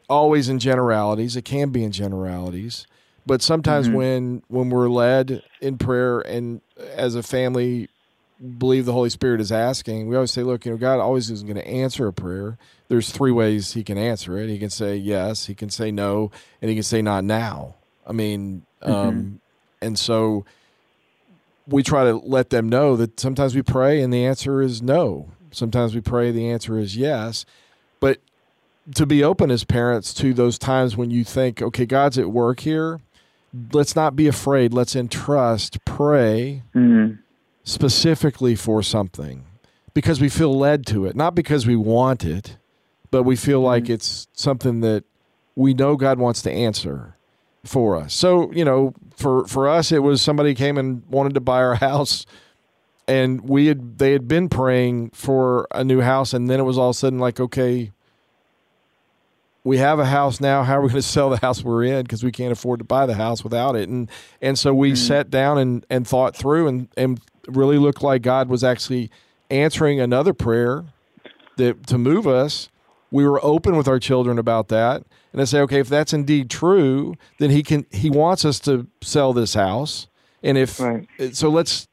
always 0.09 0.48
in 0.48 0.59
generalities. 0.59 1.37
It 1.37 1.44
can 1.44 1.70
be 1.70 1.85
in 1.85 1.92
generalities, 1.92 2.87
but 3.26 3.42
sometimes 3.42 3.88
mm-hmm. 3.88 3.96
when 3.96 4.42
when 4.48 4.70
we're 4.70 4.88
led 4.88 5.42
in 5.61 5.78
prayer 5.78 6.20
and 6.20 6.61
as 6.94 7.14
a 7.14 7.22
family 7.22 7.88
believe 8.59 8.87
the 8.87 8.92
Holy 8.92 9.11
Spirit 9.11 9.40
is 9.40 9.52
asking, 9.52 10.09
we 10.09 10.16
always 10.16 10.33
say, 10.33 10.42
look, 10.42 10.64
you 10.64 10.72
know, 10.72 10.78
God 10.78 10.98
always 10.98 11.31
isn't 11.31 11.46
going 11.46 11.61
to 11.61 11.66
answer 11.66 12.09
a 12.09 12.12
prayer. 12.12 12.59
There's 12.88 13.11
three 13.11 13.31
ways 13.31 13.72
He 13.72 13.85
can 13.85 13.96
answer 13.96 14.37
it. 14.38 14.48
He 14.48 14.59
can 14.59 14.70
say 14.70 14.96
yes, 14.96 15.46
He 15.46 15.55
can 15.55 15.70
say 15.70 15.90
no, 15.90 16.31
and 16.61 16.68
He 16.68 16.74
can 16.74 16.83
say 16.83 17.02
not 17.02 17.24
now. 17.24 17.74
I 18.07 18.12
mean, 18.12 18.66
mm-hmm. 18.83 18.92
um, 18.92 19.40
and 19.81 19.98
so 19.98 20.44
we 21.66 21.83
try 21.83 22.05
to 22.05 22.16
let 22.16 22.50
them 22.50 22.68
know 22.68 22.96
that 22.96 23.20
sometimes 23.20 23.55
we 23.55 23.62
pray 23.62 24.02
and 24.02 24.12
the 24.12 24.24
answer 24.24 24.61
is 24.61 24.83
no. 24.83 25.28
Sometimes 25.52 25.94
we 25.94 26.00
pray 26.00 26.31
the 26.31 26.48
answer 26.48 26.78
is 26.78 26.96
yes. 26.96 27.44
But 28.00 28.18
to 28.95 29.07
be 29.07 29.23
open 29.23 29.51
as 29.51 29.64
parents 29.64 30.12
to 30.14 30.35
those 30.35 30.59
times 30.59 30.97
when 30.97 31.11
you 31.11 31.25
think, 31.25 31.62
okay, 31.62 31.87
God's 31.87 32.18
at 32.18 32.31
work 32.31 32.61
here. 32.61 33.01
Let's 33.73 33.95
not 33.95 34.16
be 34.16 34.27
afraid. 34.27 34.73
Let's 34.73 34.97
entrust, 34.97 35.85
pray 35.85 36.62
mm-hmm. 36.75 37.16
specifically 37.64 38.55
for 38.55 38.83
something 38.83 39.45
because 39.95 40.21
we 40.21 40.29
feel 40.29 40.57
led 40.57 40.87
to 40.87 41.05
it, 41.05 41.14
not 41.14 41.35
because 41.35 41.66
we 41.66 41.77
want 41.77 42.25
it, 42.25 42.57
but 43.11 43.25
we 43.25 43.37
feel 43.37 43.59
mm-hmm. 43.59 43.66
like 43.66 43.90
it's 43.90 44.27
something 44.33 44.81
that 44.81 45.05
we 45.55 45.75
know 45.75 45.97
God 45.97 46.18
wants 46.18 46.40
to 46.42 46.51
answer 46.51 47.16
for 47.64 47.97
us. 47.97 48.14
So, 48.14 48.51
you 48.53 48.64
know, 48.64 48.95
for 49.16 49.47
for 49.47 49.68
us 49.68 49.92
it 49.92 50.01
was 50.01 50.21
somebody 50.21 50.55
came 50.55 50.77
and 50.77 51.03
wanted 51.09 51.35
to 51.35 51.40
buy 51.40 51.59
our 51.62 51.75
house 51.77 52.27
and 53.07 53.49
we 53.49 53.66
had 53.66 53.99
they 53.99 54.12
had 54.12 54.29
been 54.29 54.49
praying 54.49 55.11
for 55.11 55.66
a 55.71 55.85
new 55.85 56.01
house 56.01 56.33
and 56.33 56.49
then 56.49 56.61
it 56.61 56.64
was 56.64 56.79
all 56.79 56.90
of 56.90 56.97
a 56.97 56.99
sudden 56.99 57.18
like 57.18 57.40
okay 57.40 57.92
we 59.64 59.79
have 59.79 59.98
a 59.98 60.05
house 60.05 60.40
now. 60.40 60.62
How 60.62 60.79
are 60.79 60.83
we 60.83 60.88
going 60.88 61.03
to 61.03 61.07
sell 61.07 61.31
the 61.31 61.38
house 61.38 61.62
we're 61.62 61.85
in 61.85 62.03
because 62.03 62.25
we 62.25 62.33
can't 62.33 62.53
afford 62.53 62.81
to 62.81 62.85
buy 62.85 63.07
the 63.07 63.14
house 63.14 63.44
without 63.44 63.77
it? 63.77 63.88
And 63.88 64.11
and 64.40 64.59
so 64.59 64.75
we 64.75 64.92
mm-hmm. 64.92 64.96
sat 64.96 65.31
down 65.31 65.59
and, 65.59 65.87
and 65.88 66.07
thought 66.07 66.37
through 66.37 66.68
and, 66.68 66.88
and 66.96 67.20
really 67.48 67.79
looked 67.79 68.03
like 68.03 68.22
God 68.22 68.48
was 68.48 68.64
actually 68.64 69.11
answering 69.51 70.01
another 70.01 70.33
prayer 70.33 70.85
that 71.57 71.87
to 71.88 71.98
move 71.98 72.27
us. 72.27 72.68
We 73.11 73.27
were 73.27 73.44
open 73.44 73.77
with 73.77 73.88
our 73.88 73.98
children 73.98 74.38
about 74.38 74.68
that. 74.68 75.03
And 75.33 75.40
I 75.40 75.44
say, 75.44 75.61
okay, 75.61 75.81
if 75.81 75.88
that's 75.88 76.12
indeed 76.12 76.48
true, 76.51 77.14
then 77.38 77.51
he 77.51 77.62
can 77.62 77.87
he 77.90 78.11
wants 78.11 78.44
us 78.44 78.59
to 78.61 78.87
sell 79.01 79.33
this 79.33 79.55
house. 79.55 80.09
And 80.42 80.59
if 80.59 80.81
right. 80.81 81.07
so 81.33 81.48
let's 81.48 81.88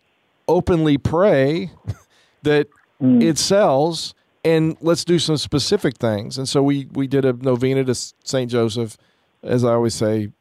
openly 0.48 0.98
pray 0.98 1.72
that 2.44 2.68
mm. 3.02 3.22
it 3.22 3.38
sells 3.38 4.16
and 4.44 4.78
let's 4.82 5.04
do 5.04 5.20
some 5.20 5.38
specific 5.38 5.98
things. 5.98 6.38
And 6.38 6.48
so 6.48 6.64
we 6.64 6.88
we 6.94 7.08
did 7.08 7.26
a 7.26 7.34
novena 7.34 7.84
to 7.86 7.96
Saint 7.96 8.52
Joseph, 8.52 8.98
as 9.44 9.64
I 9.64 9.74
always 9.74 9.96
say, 9.96 10.32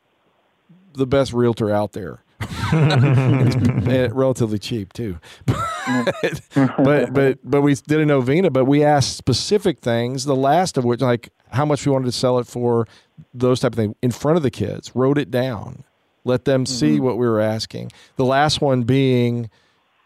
the 0.94 1.06
best 1.06 1.32
realtor 1.32 1.70
out 1.70 1.92
there. 1.92 2.22
and 2.72 4.14
relatively 4.14 4.60
cheap 4.60 4.92
too, 4.92 5.18
but, 5.46 6.40
but 6.54 7.12
but 7.12 7.38
but 7.42 7.62
we 7.62 7.74
did 7.74 7.98
a 7.98 8.06
novena. 8.06 8.48
But 8.48 8.66
we 8.66 8.84
asked 8.84 9.16
specific 9.16 9.80
things. 9.80 10.24
The 10.24 10.36
last 10.36 10.78
of 10.78 10.84
which, 10.84 11.00
like 11.00 11.30
how 11.50 11.64
much 11.64 11.84
we 11.84 11.90
wanted 11.90 12.06
to 12.06 12.12
sell 12.12 12.38
it 12.38 12.46
for, 12.46 12.86
those 13.34 13.60
type 13.60 13.72
of 13.72 13.76
things, 13.76 13.96
in 14.02 14.12
front 14.12 14.36
of 14.36 14.42
the 14.42 14.50
kids. 14.50 14.94
Wrote 14.94 15.18
it 15.18 15.30
down. 15.30 15.82
Let 16.24 16.44
them 16.44 16.66
see 16.66 16.96
mm-hmm. 16.96 17.04
what 17.04 17.18
we 17.18 17.26
were 17.26 17.40
asking. 17.40 17.90
The 18.16 18.24
last 18.24 18.60
one 18.60 18.82
being, 18.82 19.50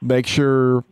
make 0.01 0.27
sure 0.27 0.85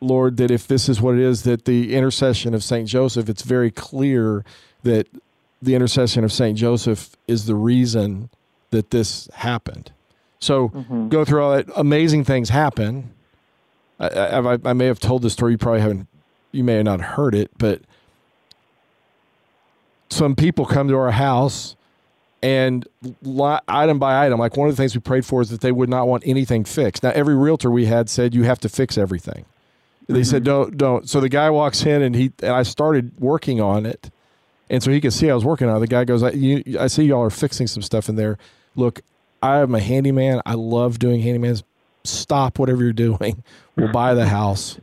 Lord, 0.00 0.36
that 0.36 0.50
if 0.50 0.66
this 0.66 0.88
is 0.88 1.00
what 1.00 1.14
it 1.14 1.20
is, 1.20 1.42
that 1.42 1.64
the 1.64 1.94
intercession 1.94 2.54
of 2.54 2.62
St. 2.62 2.88
Joseph, 2.88 3.28
it's 3.28 3.42
very 3.42 3.70
clear 3.70 4.44
that 4.82 5.08
the 5.62 5.74
intercession 5.74 6.22
of 6.24 6.32
St. 6.32 6.56
Joseph 6.56 7.16
is 7.26 7.46
the 7.46 7.54
reason 7.54 8.30
that 8.70 8.90
this 8.90 9.28
happened. 9.34 9.92
So 10.38 10.68
mm-hmm. 10.68 11.08
go 11.08 11.24
through 11.24 11.42
all 11.42 11.56
that. 11.56 11.66
Amazing 11.76 12.24
things 12.24 12.50
happen. 12.50 13.14
I, 13.98 14.08
I, 14.08 14.58
I, 14.64 14.72
may 14.74 14.84
have 14.86 15.00
told 15.00 15.22
this 15.22 15.32
story. 15.32 15.52
You 15.52 15.58
probably 15.58 15.80
haven't, 15.80 16.08
you 16.52 16.62
may 16.62 16.74
have 16.74 16.84
not 16.84 17.00
heard 17.00 17.34
it, 17.34 17.50
but 17.56 17.80
some 20.10 20.36
people 20.36 20.66
come 20.66 20.88
to 20.88 20.96
our 20.96 21.12
house 21.12 21.76
and 22.42 22.86
item 23.66 23.98
by 23.98 24.24
item, 24.24 24.38
like 24.38 24.56
one 24.56 24.68
of 24.68 24.76
the 24.76 24.80
things 24.80 24.94
we 24.94 25.00
prayed 25.00 25.24
for 25.24 25.40
is 25.40 25.50
that 25.50 25.62
they 25.62 25.72
would 25.72 25.88
not 25.88 26.06
want 26.06 26.22
anything 26.26 26.64
fixed. 26.64 27.02
Now, 27.02 27.10
every 27.10 27.34
realtor 27.34 27.70
we 27.70 27.86
had 27.86 28.08
said 28.10 28.34
you 28.34 28.44
have 28.44 28.60
to 28.60 28.68
fix 28.68 28.98
everything. 28.98 29.46
They 30.06 30.14
mm-hmm. 30.14 30.22
said 30.22 30.44
don't 30.44 30.76
don't. 30.76 31.08
So 31.08 31.20
the 31.20 31.28
guy 31.28 31.50
walks 31.50 31.84
in 31.84 32.02
and 32.02 32.14
he 32.14 32.32
and 32.42 32.52
I 32.52 32.62
started 32.62 33.18
working 33.18 33.60
on 33.60 33.86
it, 33.86 34.10
and 34.70 34.82
so 34.82 34.90
he 34.90 35.00
could 35.00 35.12
see 35.12 35.30
I 35.30 35.34
was 35.34 35.44
working 35.44 35.68
on 35.68 35.76
it. 35.76 35.80
The 35.80 35.86
guy 35.88 36.04
goes, 36.04 36.22
I, 36.22 36.30
you, 36.30 36.62
I 36.78 36.86
see 36.86 37.04
y'all 37.04 37.22
are 37.22 37.30
fixing 37.30 37.66
some 37.66 37.82
stuff 37.82 38.08
in 38.08 38.16
there. 38.16 38.38
Look, 38.76 39.02
I 39.42 39.58
am 39.58 39.74
a 39.74 39.80
handyman. 39.80 40.42
I 40.46 40.54
love 40.54 40.98
doing 40.98 41.22
handymans. 41.22 41.62
Stop 42.04 42.58
whatever 42.58 42.84
you're 42.84 42.92
doing. 42.92 43.42
We'll 43.74 43.92
buy 43.92 44.14
the 44.14 44.26
house 44.26 44.78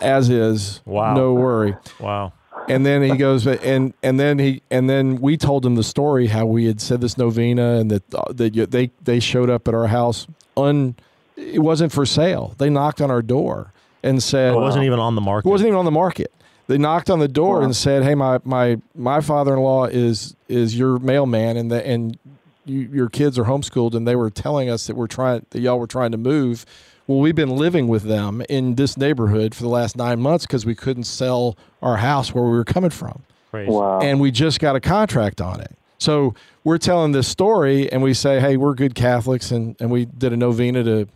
as 0.00 0.30
is. 0.30 0.80
Wow. 0.84 1.14
No 1.14 1.34
worry. 1.34 1.76
Wow. 2.00 2.32
And 2.68 2.86
then 2.86 3.02
he 3.02 3.16
goes, 3.16 3.46
and 3.46 3.92
and 4.02 4.18
then 4.18 4.38
he 4.38 4.62
and 4.70 4.88
then 4.88 5.20
we 5.20 5.36
told 5.36 5.66
him 5.66 5.74
the 5.74 5.84
story 5.84 6.28
how 6.28 6.46
we 6.46 6.64
had 6.64 6.80
said 6.80 7.02
this 7.02 7.18
novena 7.18 7.74
and 7.74 7.90
that 7.90 8.10
that 8.10 8.70
they 8.70 8.90
they 9.02 9.20
showed 9.20 9.50
up 9.50 9.68
at 9.68 9.74
our 9.74 9.88
house 9.88 10.26
un 10.56 10.94
it 11.36 11.58
wasn't 11.58 11.92
for 11.92 12.06
sale. 12.06 12.54
They 12.58 12.70
knocked 12.70 13.02
on 13.02 13.10
our 13.10 13.20
door 13.20 13.73
and 14.04 14.22
said 14.22 14.52
oh, 14.52 14.58
it 14.58 14.62
wasn't 14.62 14.84
even 14.84 15.00
on 15.00 15.14
the 15.14 15.20
market. 15.20 15.48
It 15.48 15.50
wasn't 15.50 15.68
even 15.68 15.78
on 15.78 15.84
the 15.84 15.90
market. 15.90 16.32
They 16.66 16.78
knocked 16.78 17.10
on 17.10 17.18
the 17.18 17.28
door 17.28 17.58
wow. 17.58 17.64
and 17.64 17.74
said, 17.74 18.04
"Hey, 18.04 18.14
my 18.14 18.38
my 18.44 18.80
my 18.94 19.20
father-in-law 19.20 19.86
is 19.86 20.36
is 20.48 20.78
your 20.78 20.98
mailman, 20.98 21.56
and 21.56 21.70
the, 21.70 21.84
and 21.86 22.18
you, 22.64 22.88
your 22.92 23.08
kids 23.08 23.38
are 23.38 23.44
homeschooled, 23.44 23.94
and 23.94 24.06
they 24.06 24.14
were 24.14 24.30
telling 24.30 24.70
us 24.70 24.86
that 24.86 24.96
we're 24.96 25.06
trying 25.06 25.44
that 25.50 25.60
y'all 25.60 25.80
were 25.80 25.88
trying 25.88 26.12
to 26.12 26.18
move." 26.18 26.64
Well, 27.06 27.18
we've 27.18 27.34
been 27.34 27.56
living 27.56 27.88
with 27.88 28.04
them 28.04 28.42
in 28.48 28.76
this 28.76 28.96
neighborhood 28.96 29.54
for 29.54 29.62
the 29.62 29.68
last 29.68 29.94
nine 29.94 30.20
months 30.20 30.46
because 30.46 30.64
we 30.64 30.74
couldn't 30.74 31.04
sell 31.04 31.54
our 31.82 31.98
house 31.98 32.34
where 32.34 32.44
we 32.44 32.52
were 32.52 32.64
coming 32.64 32.88
from. 32.88 33.24
Wow. 33.52 34.00
And 34.00 34.20
we 34.20 34.30
just 34.30 34.58
got 34.58 34.74
a 34.74 34.80
contract 34.80 35.42
on 35.42 35.60
it. 35.60 35.76
So 35.98 36.34
we're 36.64 36.78
telling 36.78 37.12
this 37.12 37.28
story 37.28 37.92
and 37.92 38.02
we 38.02 38.14
say, 38.14 38.40
hey, 38.40 38.56
we're 38.56 38.72
good 38.72 38.94
Catholics. 38.94 39.50
And, 39.50 39.76
and 39.80 39.90
we 39.90 40.06
did 40.06 40.32
a 40.32 40.36
novena 40.38 40.82
to, 40.82 41.08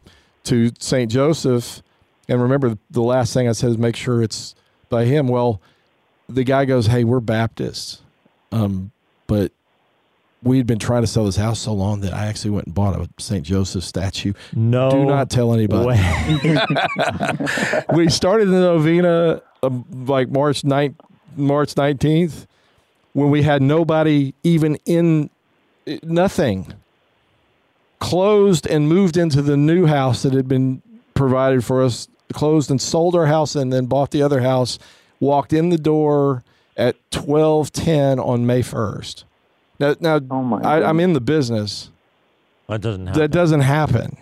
to 0.44 0.70
St. 0.78 1.10
Joseph 1.10 1.82
and 2.28 2.42
remember, 2.42 2.76
the 2.90 3.02
last 3.02 3.32
thing 3.32 3.48
I 3.48 3.52
said 3.52 3.70
is 3.70 3.78
make 3.78 3.96
sure 3.96 4.22
it's 4.22 4.54
by 4.88 5.04
him. 5.04 5.28
Well, 5.28 5.60
the 6.28 6.44
guy 6.44 6.64
goes, 6.64 6.86
"Hey, 6.86 7.04
we're 7.04 7.20
Baptists, 7.20 8.02
um, 8.52 8.90
but 9.26 9.52
we 10.42 10.56
had 10.58 10.66
been 10.66 10.78
trying 10.78 11.02
to 11.02 11.06
sell 11.06 11.24
this 11.24 11.36
house 11.36 11.58
so 11.58 11.72
long 11.72 12.00
that 12.00 12.14
I 12.14 12.26
actually 12.26 12.50
went 12.52 12.66
and 12.66 12.74
bought 12.74 12.94
a 12.94 13.08
St. 13.18 13.44
Joseph 13.44 13.82
statue. 13.82 14.34
No, 14.54 14.90
do 14.90 15.04
not 15.04 15.30
tell 15.30 15.52
anybody. 15.52 15.98
we 17.94 18.08
started 18.08 18.46
the 18.46 18.60
novena 18.60 19.42
um, 19.62 19.84
like 20.06 20.28
March 20.30 20.62
9th, 20.62 20.94
March 21.36 21.76
nineteenth, 21.76 22.46
when 23.12 23.30
we 23.30 23.42
had 23.42 23.62
nobody 23.62 24.34
even 24.44 24.76
in 24.86 25.30
nothing. 26.02 26.72
Closed 27.98 28.64
and 28.68 28.88
moved 28.88 29.16
into 29.16 29.42
the 29.42 29.56
new 29.56 29.86
house 29.86 30.22
that 30.22 30.32
had 30.32 30.46
been 30.46 30.82
provided 31.18 31.64
for 31.64 31.82
us 31.82 32.08
closed 32.32 32.70
and 32.70 32.80
sold 32.80 33.14
our 33.14 33.26
house 33.26 33.54
and 33.54 33.72
then 33.72 33.86
bought 33.86 34.10
the 34.10 34.22
other 34.22 34.40
house, 34.40 34.78
walked 35.20 35.52
in 35.52 35.68
the 35.68 35.78
door 35.78 36.44
at 36.76 36.96
twelve 37.10 37.72
ten 37.72 38.18
on 38.18 38.46
May 38.46 38.62
first. 38.62 39.24
Now, 39.78 39.96
now 40.00 40.20
Oh 40.30 40.60
I, 40.62 40.82
I'm 40.82 41.00
in 41.00 41.12
the 41.12 41.20
business. 41.20 41.90
That 42.68 42.80
doesn't 42.80 43.06
happen. 43.06 43.20
That 43.20 43.30
doesn't 43.30 43.60
happen. 43.60 44.16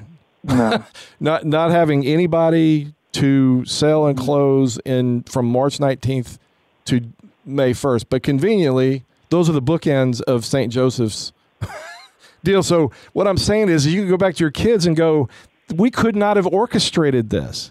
No. 0.45 0.85
not 1.21 1.45
not 1.45 1.71
having 1.71 2.07
anybody 2.07 2.95
to 3.13 3.65
sell 3.65 4.07
and 4.07 4.17
mm-hmm. 4.17 4.25
close 4.25 4.79
in 4.85 5.23
from 5.25 5.47
March 5.47 5.79
19th 5.79 6.39
to 6.85 7.01
May 7.47 7.73
1st. 7.73 8.07
But 8.11 8.23
conveniently, 8.23 9.05
those 9.31 9.49
are 9.49 9.53
the 9.53 9.63
bookends 9.63 10.21
of 10.23 10.45
St. 10.45 10.71
Joseph's 10.71 11.33
deal. 12.45 12.63
So 12.63 12.93
what 13.15 13.27
I'm 13.27 13.39
saying 13.39 13.71
is 13.71 13.87
you 13.87 14.03
can 14.03 14.11
go 14.11 14.19
back 14.19 14.35
to 14.37 14.45
your 14.45 14.51
kids 14.51 14.87
and 14.87 14.95
go, 14.95 15.29
we 15.75 15.91
could 15.91 16.17
not 16.17 16.37
have 16.37 16.47
orchestrated 16.47 17.31
this. 17.31 17.71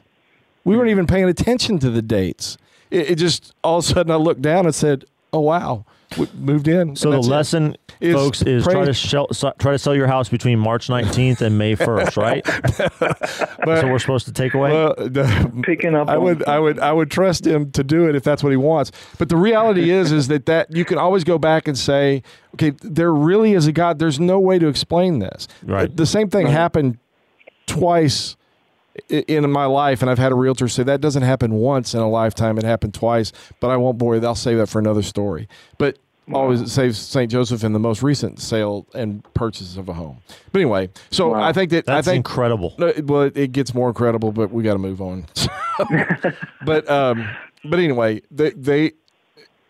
We 0.64 0.76
weren't 0.76 0.90
even 0.90 1.08
paying 1.08 1.26
attention 1.26 1.80
to 1.80 1.90
the 1.90 2.02
dates. 2.02 2.58
It, 2.92 3.12
it 3.12 3.16
just 3.16 3.54
all 3.64 3.80
of 3.80 3.86
a 3.86 3.88
sudden 3.88 4.12
I 4.12 4.16
looked 4.16 4.42
down 4.42 4.66
and 4.66 4.74
said, 4.74 5.06
"Oh 5.32 5.40
wow, 5.42 5.86
we 6.18 6.28
moved 6.36 6.68
in." 6.68 6.96
So 6.96 7.10
the 7.12 7.18
that's 7.18 7.28
it. 7.28 7.30
lesson, 7.32 7.78
Is 8.00 8.16
folks, 8.16 8.42
is 8.42 8.64
pray- 8.64 8.74
try 8.74 8.86
to 8.86 8.94
shell, 8.94 9.28
so- 9.32 9.54
try 9.60 9.72
to 9.74 9.78
sell 9.80 9.96
your 9.96 10.08
house 10.08 10.28
between 10.30 10.58
March 10.60 10.88
19th 10.88 11.42
and 11.42 11.58
May 11.58 11.76
1st, 11.76 12.18
right? 12.22 12.44
That's 12.46 13.40
what 13.84 13.86
we're 13.86 14.00
supposed 14.00 14.26
to 14.28 14.34
take 14.34 14.54
away. 14.54 14.72
Well, 14.72 14.96
the- 14.98 15.62
Picking 15.64 15.96
up. 15.96 16.10
I 16.10 16.18
would, 16.18 16.44
I 16.48 16.60
would, 16.60 16.80
I 16.80 16.92
would 16.92 17.12
trust 17.12 17.46
him 17.46 17.72
to 17.72 17.84
do 17.84 18.08
it 18.10 18.16
if 18.16 18.24
that's 18.24 18.44
what 18.44 18.52
he 18.52 18.58
wants. 18.58 18.92
But 19.18 19.30
the 19.30 19.38
reality 19.38 19.90
is, 20.00 20.12
is 20.12 20.28
that 20.30 20.46
that 20.48 20.72
you 20.76 20.86
can 20.86 20.98
always 20.98 21.24
go 21.24 21.38
back 21.38 21.68
and 21.68 21.78
say, 21.78 22.24
okay, 22.56 22.72
there 22.82 23.14
really 23.14 23.54
is 23.54 23.68
a 23.68 23.72
God. 23.72 24.00
There's 24.00 24.20
no 24.20 24.40
way 24.40 24.58
to 24.60 24.68
explain 24.68 25.20
this. 25.20 25.48
Right. 25.64 25.96
The 25.96 26.06
same 26.06 26.30
thing 26.30 26.48
happened 26.48 26.98
twice 27.68 28.36
in 29.10 29.50
my 29.52 29.66
life, 29.66 30.02
and 30.02 30.10
I've 30.10 30.18
had 30.20 30.32
a 30.32 30.36
realtor 30.36 30.68
say 30.68 30.84
that 30.84 31.02
doesn't 31.02 31.24
happen 31.24 31.54
once 31.54 31.94
in 31.94 32.00
a 32.00 32.10
lifetime. 32.10 32.58
It 32.58 32.64
happened 32.64 32.94
twice, 32.94 33.32
but 33.60 33.70
I 33.70 33.78
won't 33.78 33.98
bore 33.98 34.16
you. 34.16 34.26
I'll 34.26 34.36
save 34.36 34.58
that 34.58 34.68
for 34.68 34.80
another 34.80 35.02
story. 35.02 35.50
But 35.78 36.00
always 36.34 36.62
it 36.62 36.70
saves 36.70 36.98
St. 36.98 37.30
Joseph 37.30 37.64
in 37.64 37.74
the 37.74 37.80
most 37.80 38.02
recent 38.02 38.40
sale 38.40 38.88
and 38.96 39.22
purchase 39.34 39.76
of 39.78 39.90
a 39.90 39.94
home. 39.94 40.20
But 40.52 40.60
anyway, 40.62 40.90
so 41.12 41.30
Wow. 41.30 41.44
I 41.44 41.52
think 41.54 41.72
that 41.72 41.86
That's 41.86 42.08
I 42.08 42.12
think 42.12 42.26
incredible. 42.26 42.74
no, 42.78 42.94
well, 43.04 43.24
it 43.36 43.52
gets 43.52 43.74
more 43.76 43.90
incredible, 43.90 44.32
but 44.32 44.50
we 44.52 44.64
got 44.64 44.74
to 44.74 44.80
move 44.80 45.02
on. 45.02 45.26
but 46.66 46.90
um, 46.90 47.28
but 47.64 47.80
anyway, 47.80 48.22
they 48.32 48.52
they. 48.52 48.94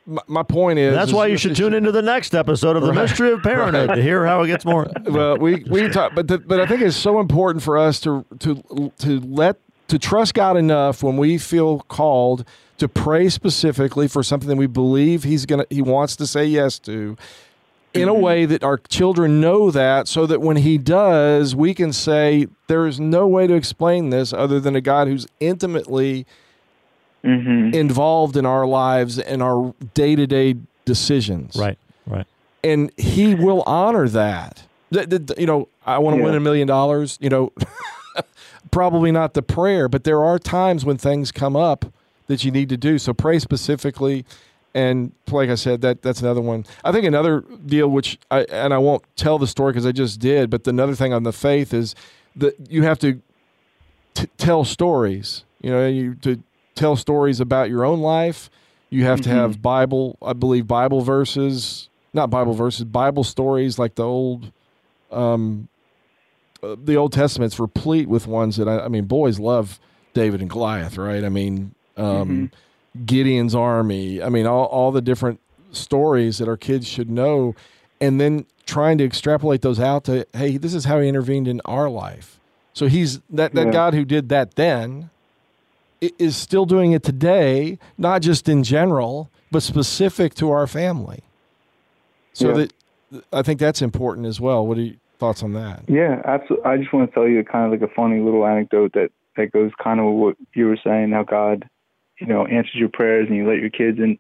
My, 0.06 0.44
point 0.44 0.78
is 0.78 0.94
That's 0.94 1.12
why 1.12 1.26
you 1.28 1.38
should 1.38 1.56
tune 1.56 1.74
into 1.74 1.92
the 1.92 2.02
next 2.02 2.36
episode 2.36 2.76
of 2.76 2.84
The 2.84 2.94
Mystery 2.94 3.32
of 3.32 3.42
Parenthood 3.44 3.90
to 3.96 4.04
hear 4.04 4.26
how 4.26 4.44
it 4.44 4.48
gets 4.48 4.64
more. 4.64 4.88
Well, 5.06 5.38
we 5.38 5.64
we 5.70 5.88
talk, 5.90 6.14
but 6.14 6.28
the, 6.28 6.40
but 6.40 6.60
I 6.60 6.66
think 6.66 6.82
it's 6.82 6.96
so 6.96 7.20
important 7.20 7.64
for 7.64 7.78
us 7.78 8.00
to 8.02 8.26
to 8.40 8.92
to 9.00 9.20
let 9.22 9.58
to 9.88 9.98
trust 9.98 10.34
God 10.34 10.58
enough 10.58 11.02
when 11.02 11.18
we 11.18 11.38
feel 11.38 11.80
called 11.82 12.46
to 12.78 12.88
pray 12.88 13.30
specifically 13.30 14.08
for 14.08 14.24
something 14.24 14.50
that 14.50 14.58
we 14.58 14.68
believe 14.68 15.24
He's 15.24 15.46
gonna 15.46 15.66
He 15.70 15.82
wants 15.82 16.16
to 16.18 16.28
say 16.28 16.46
yes 16.46 16.80
to. 16.80 17.18
In 17.94 18.10
a 18.10 18.12
mm-hmm. 18.12 18.22
way 18.22 18.46
that 18.46 18.64
our 18.64 18.78
children 18.78 19.40
know 19.40 19.72
that, 19.72 20.10
so 20.10 20.26
that 20.26 20.42
when 20.42 20.58
he 20.58 20.78
does, 20.78 21.56
we 21.56 21.74
can 21.74 21.94
say, 21.94 22.48
There 22.68 22.86
is 22.86 23.00
no 23.00 23.26
way 23.26 23.48
to 23.48 23.54
explain 23.54 24.10
this 24.10 24.34
other 24.34 24.60
than 24.60 24.76
a 24.76 24.82
God 24.82 25.08
who's 25.08 25.28
intimately 25.40 26.26
Mhm. 27.26 27.74
involved 27.74 28.38
in 28.38 28.46
our 28.46 28.66
lives 28.68 29.18
and 29.20 29.42
our 29.42 29.74
day 29.94 30.16
to 30.16 30.28
day 30.28 30.56
decisions. 30.86 31.56
Right, 31.56 31.78
right. 32.06 32.28
And 32.64 32.92
he 32.98 33.34
will 33.36 33.64
honor 33.64 34.08
that. 34.10 34.64
Th- 34.94 35.10
th- 35.10 35.26
th- 35.28 35.40
You 35.40 35.46
know, 35.48 35.68
I 35.86 35.98
want 35.98 36.16
to 36.16 36.20
Yeah. 36.20 36.26
win 36.28 36.36
a 36.36 36.40
million 36.40 36.68
dollars. 36.68 37.18
You 37.22 37.30
know, 37.30 37.52
probably 38.72 39.12
not 39.12 39.34
the 39.34 39.42
prayer, 39.42 39.88
but 39.90 40.04
there 40.04 40.24
are 40.24 40.40
times 40.40 40.86
when 40.86 40.98
things 40.98 41.32
come 41.32 41.56
up 41.56 41.86
that 42.28 42.44
you 42.44 42.52
need 42.52 42.70
to 42.70 42.78
do. 42.78 42.98
So 42.98 43.14
pray 43.14 43.40
specifically. 43.40 44.26
And 44.74 45.14
like 45.32 45.50
I 45.50 45.56
said, 45.56 45.82
that 45.82 46.02
that's 46.02 46.22
another 46.22 46.42
one. 46.42 46.66
I 46.84 46.92
think 46.92 47.06
another 47.06 47.44
deal, 47.66 47.88
which 47.88 48.20
I 48.30 48.42
and 48.52 48.74
I 48.74 48.78
won't 48.78 49.04
tell 49.16 49.38
the 49.40 49.48
story 49.48 49.72
because 49.72 49.86
I 49.86 49.92
just 49.94 50.20
did, 50.20 50.50
but 50.50 50.68
another 50.68 50.96
thing 50.96 51.14
on 51.14 51.24
the 51.24 51.32
faith 51.32 51.74
is 51.74 51.96
that 52.36 52.56
you 52.70 52.84
have 52.84 53.00
to 53.00 53.22
t- 54.16 54.28
tell 54.38 54.66
stories. 54.66 55.46
You 55.62 55.72
know, 55.72 55.88
you 55.88 56.16
to 56.24 56.42
tell 56.76 56.96
stories 56.96 57.40
about 57.40 57.70
your 57.70 57.84
own 57.86 58.00
life. 58.02 58.50
You 58.90 59.04
have 59.06 59.22
to 59.22 59.30
have 59.30 59.62
Bible, 59.62 60.18
I 60.22 60.34
believe, 60.34 60.68
Bible 60.68 61.02
verses, 61.02 61.90
not 62.14 62.30
Bible 62.30 62.54
verses, 62.54 62.86
Bible 62.86 63.24
stories 63.24 63.78
like 63.80 63.96
the 63.96 64.06
old, 64.06 64.52
um, 65.12 65.68
uh, 66.64 66.76
the 66.82 66.96
Old 66.96 67.12
Testament's 67.12 67.60
replete 67.60 68.08
with 68.08 68.28
ones 68.28 68.58
that 68.58 68.68
I, 68.68 68.86
I 68.86 68.88
mean, 68.88 69.06
boys 69.06 69.40
love 69.40 69.80
David 70.14 70.40
and 70.42 70.50
Goliath, 70.50 70.98
right? 70.98 71.24
I 71.24 71.30
mean, 71.30 71.74
um, 71.98 72.52
Gideon's 73.06 73.56
army. 73.56 74.22
I 74.22 74.30
mean, 74.30 74.46
all 74.46 74.66
all 74.66 74.92
the 74.92 75.02
different 75.02 75.40
stories 75.72 76.38
that 76.38 76.48
our 76.48 76.56
kids 76.58 76.88
should 76.88 77.10
know, 77.10 77.56
and 78.00 78.22
then 78.22 78.46
trying 78.66 78.98
to 79.00 79.04
extrapolate 79.04 79.62
those 79.62 79.80
out 79.80 80.06
to, 80.06 80.26
hey, 80.34 80.58
this 80.58 80.74
is 80.74 80.86
how 80.86 81.00
he 81.00 81.08
intervened 81.10 81.48
in 81.48 81.60
our 81.66 81.90
life. 81.90 82.40
So 82.74 82.88
he's 82.88 83.20
that 83.30 83.54
that 83.56 83.68
Yeah. 83.68 83.72
God 83.74 83.94
who 83.94 84.06
did 84.06 84.30
that 84.30 84.56
then 84.56 85.10
is 86.02 86.36
still 86.36 86.66
doing 86.66 86.92
it 86.92 87.04
today, 87.04 87.80
not 87.98 88.22
just 88.22 88.48
in 88.50 88.64
general, 88.64 89.30
but 89.52 89.64
specific 89.64 90.34
to 90.36 90.52
our 90.52 90.68
family. 90.68 91.24
So 92.34 92.50
Yeah. 92.50 92.54
that 92.54 92.74
I 93.32 93.42
think 93.44 93.60
that's 93.60 93.82
important 93.82 94.28
as 94.28 94.42
well. 94.42 94.66
What 94.68 94.78
are 94.78 94.82
your 94.82 94.96
thoughts 95.20 95.42
on 95.44 95.54
that? 95.54 95.84
Yeah, 95.88 96.22
absolutely. 96.26 96.66
I 96.66 96.78
just 96.78 96.92
want 96.92 97.10
to 97.10 97.14
tell 97.14 97.28
you 97.28 97.44
kind 97.44 97.66
of 97.66 97.72
like 97.80 97.90
a 97.90 97.94
funny 97.94 98.20
little 98.20 98.46
anecdote 98.46 98.94
that 98.94 99.12
that 99.38 99.52
goes 99.52 99.72
kind 99.82 100.00
of 100.00 100.06
with 100.08 100.16
what 100.16 100.38
you 100.54 100.68
were 100.68 100.80
saying. 100.84 101.12
How 101.12 101.24
God, 101.24 101.70
you 102.20 102.28
know, 102.28 102.46
answers 102.46 102.76
your 102.76 102.90
prayers 102.90 103.28
and 103.28 103.38
you 103.38 103.48
let 103.48 103.60
your 103.60 103.70
kids 103.70 104.00
in 104.00 104.18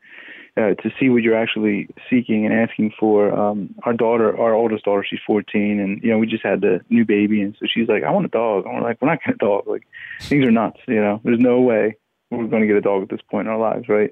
uh, 0.58 0.74
to 0.76 0.92
see 1.00 1.10
what 1.10 1.22
you're 1.22 1.36
actually 1.36 1.88
seeking 2.10 2.46
and 2.46 2.54
asking 2.54 2.94
for. 3.00 3.34
Um, 3.34 3.76
our 3.84 3.94
daughter, 3.94 4.38
our 4.40 4.54
oldest 4.54 4.86
daughter, 4.86 5.06
she's 5.08 5.20
14, 5.26 5.80
and 5.80 6.02
you 6.02 6.10
know, 6.10 6.18
we 6.18 6.28
just 6.28 6.44
had 6.44 6.62
the 6.62 6.80
new 6.90 7.06
baby, 7.06 7.42
and 7.42 7.56
so 7.60 7.66
she's 7.72 7.88
like, 7.88 8.04
"I 8.04 8.12
want 8.12 8.26
a 8.26 8.30
dog." 8.30 8.66
And 8.66 8.76
we're 8.76 8.82
like, 8.82 9.02
"We're 9.02 9.10
not 9.10 9.20
getting 9.20 9.36
a 9.36 9.46
dog. 9.46 9.68
Like, 9.68 9.88
things 10.22 10.46
are 10.46 10.52
nuts. 10.52 10.80
You 10.88 11.02
know, 11.02 11.22
there's 11.24 11.40
no 11.40 11.62
way 11.62 11.98
we're 12.32 12.48
going 12.48 12.62
to 12.62 12.68
get 12.68 12.78
a 12.78 12.82
dog 12.82 13.04
at 13.04 13.10
this 13.10 13.22
point 13.30 13.48
in 13.48 13.54
our 13.54 13.60
lives, 13.60 13.90
right?" 13.90 14.12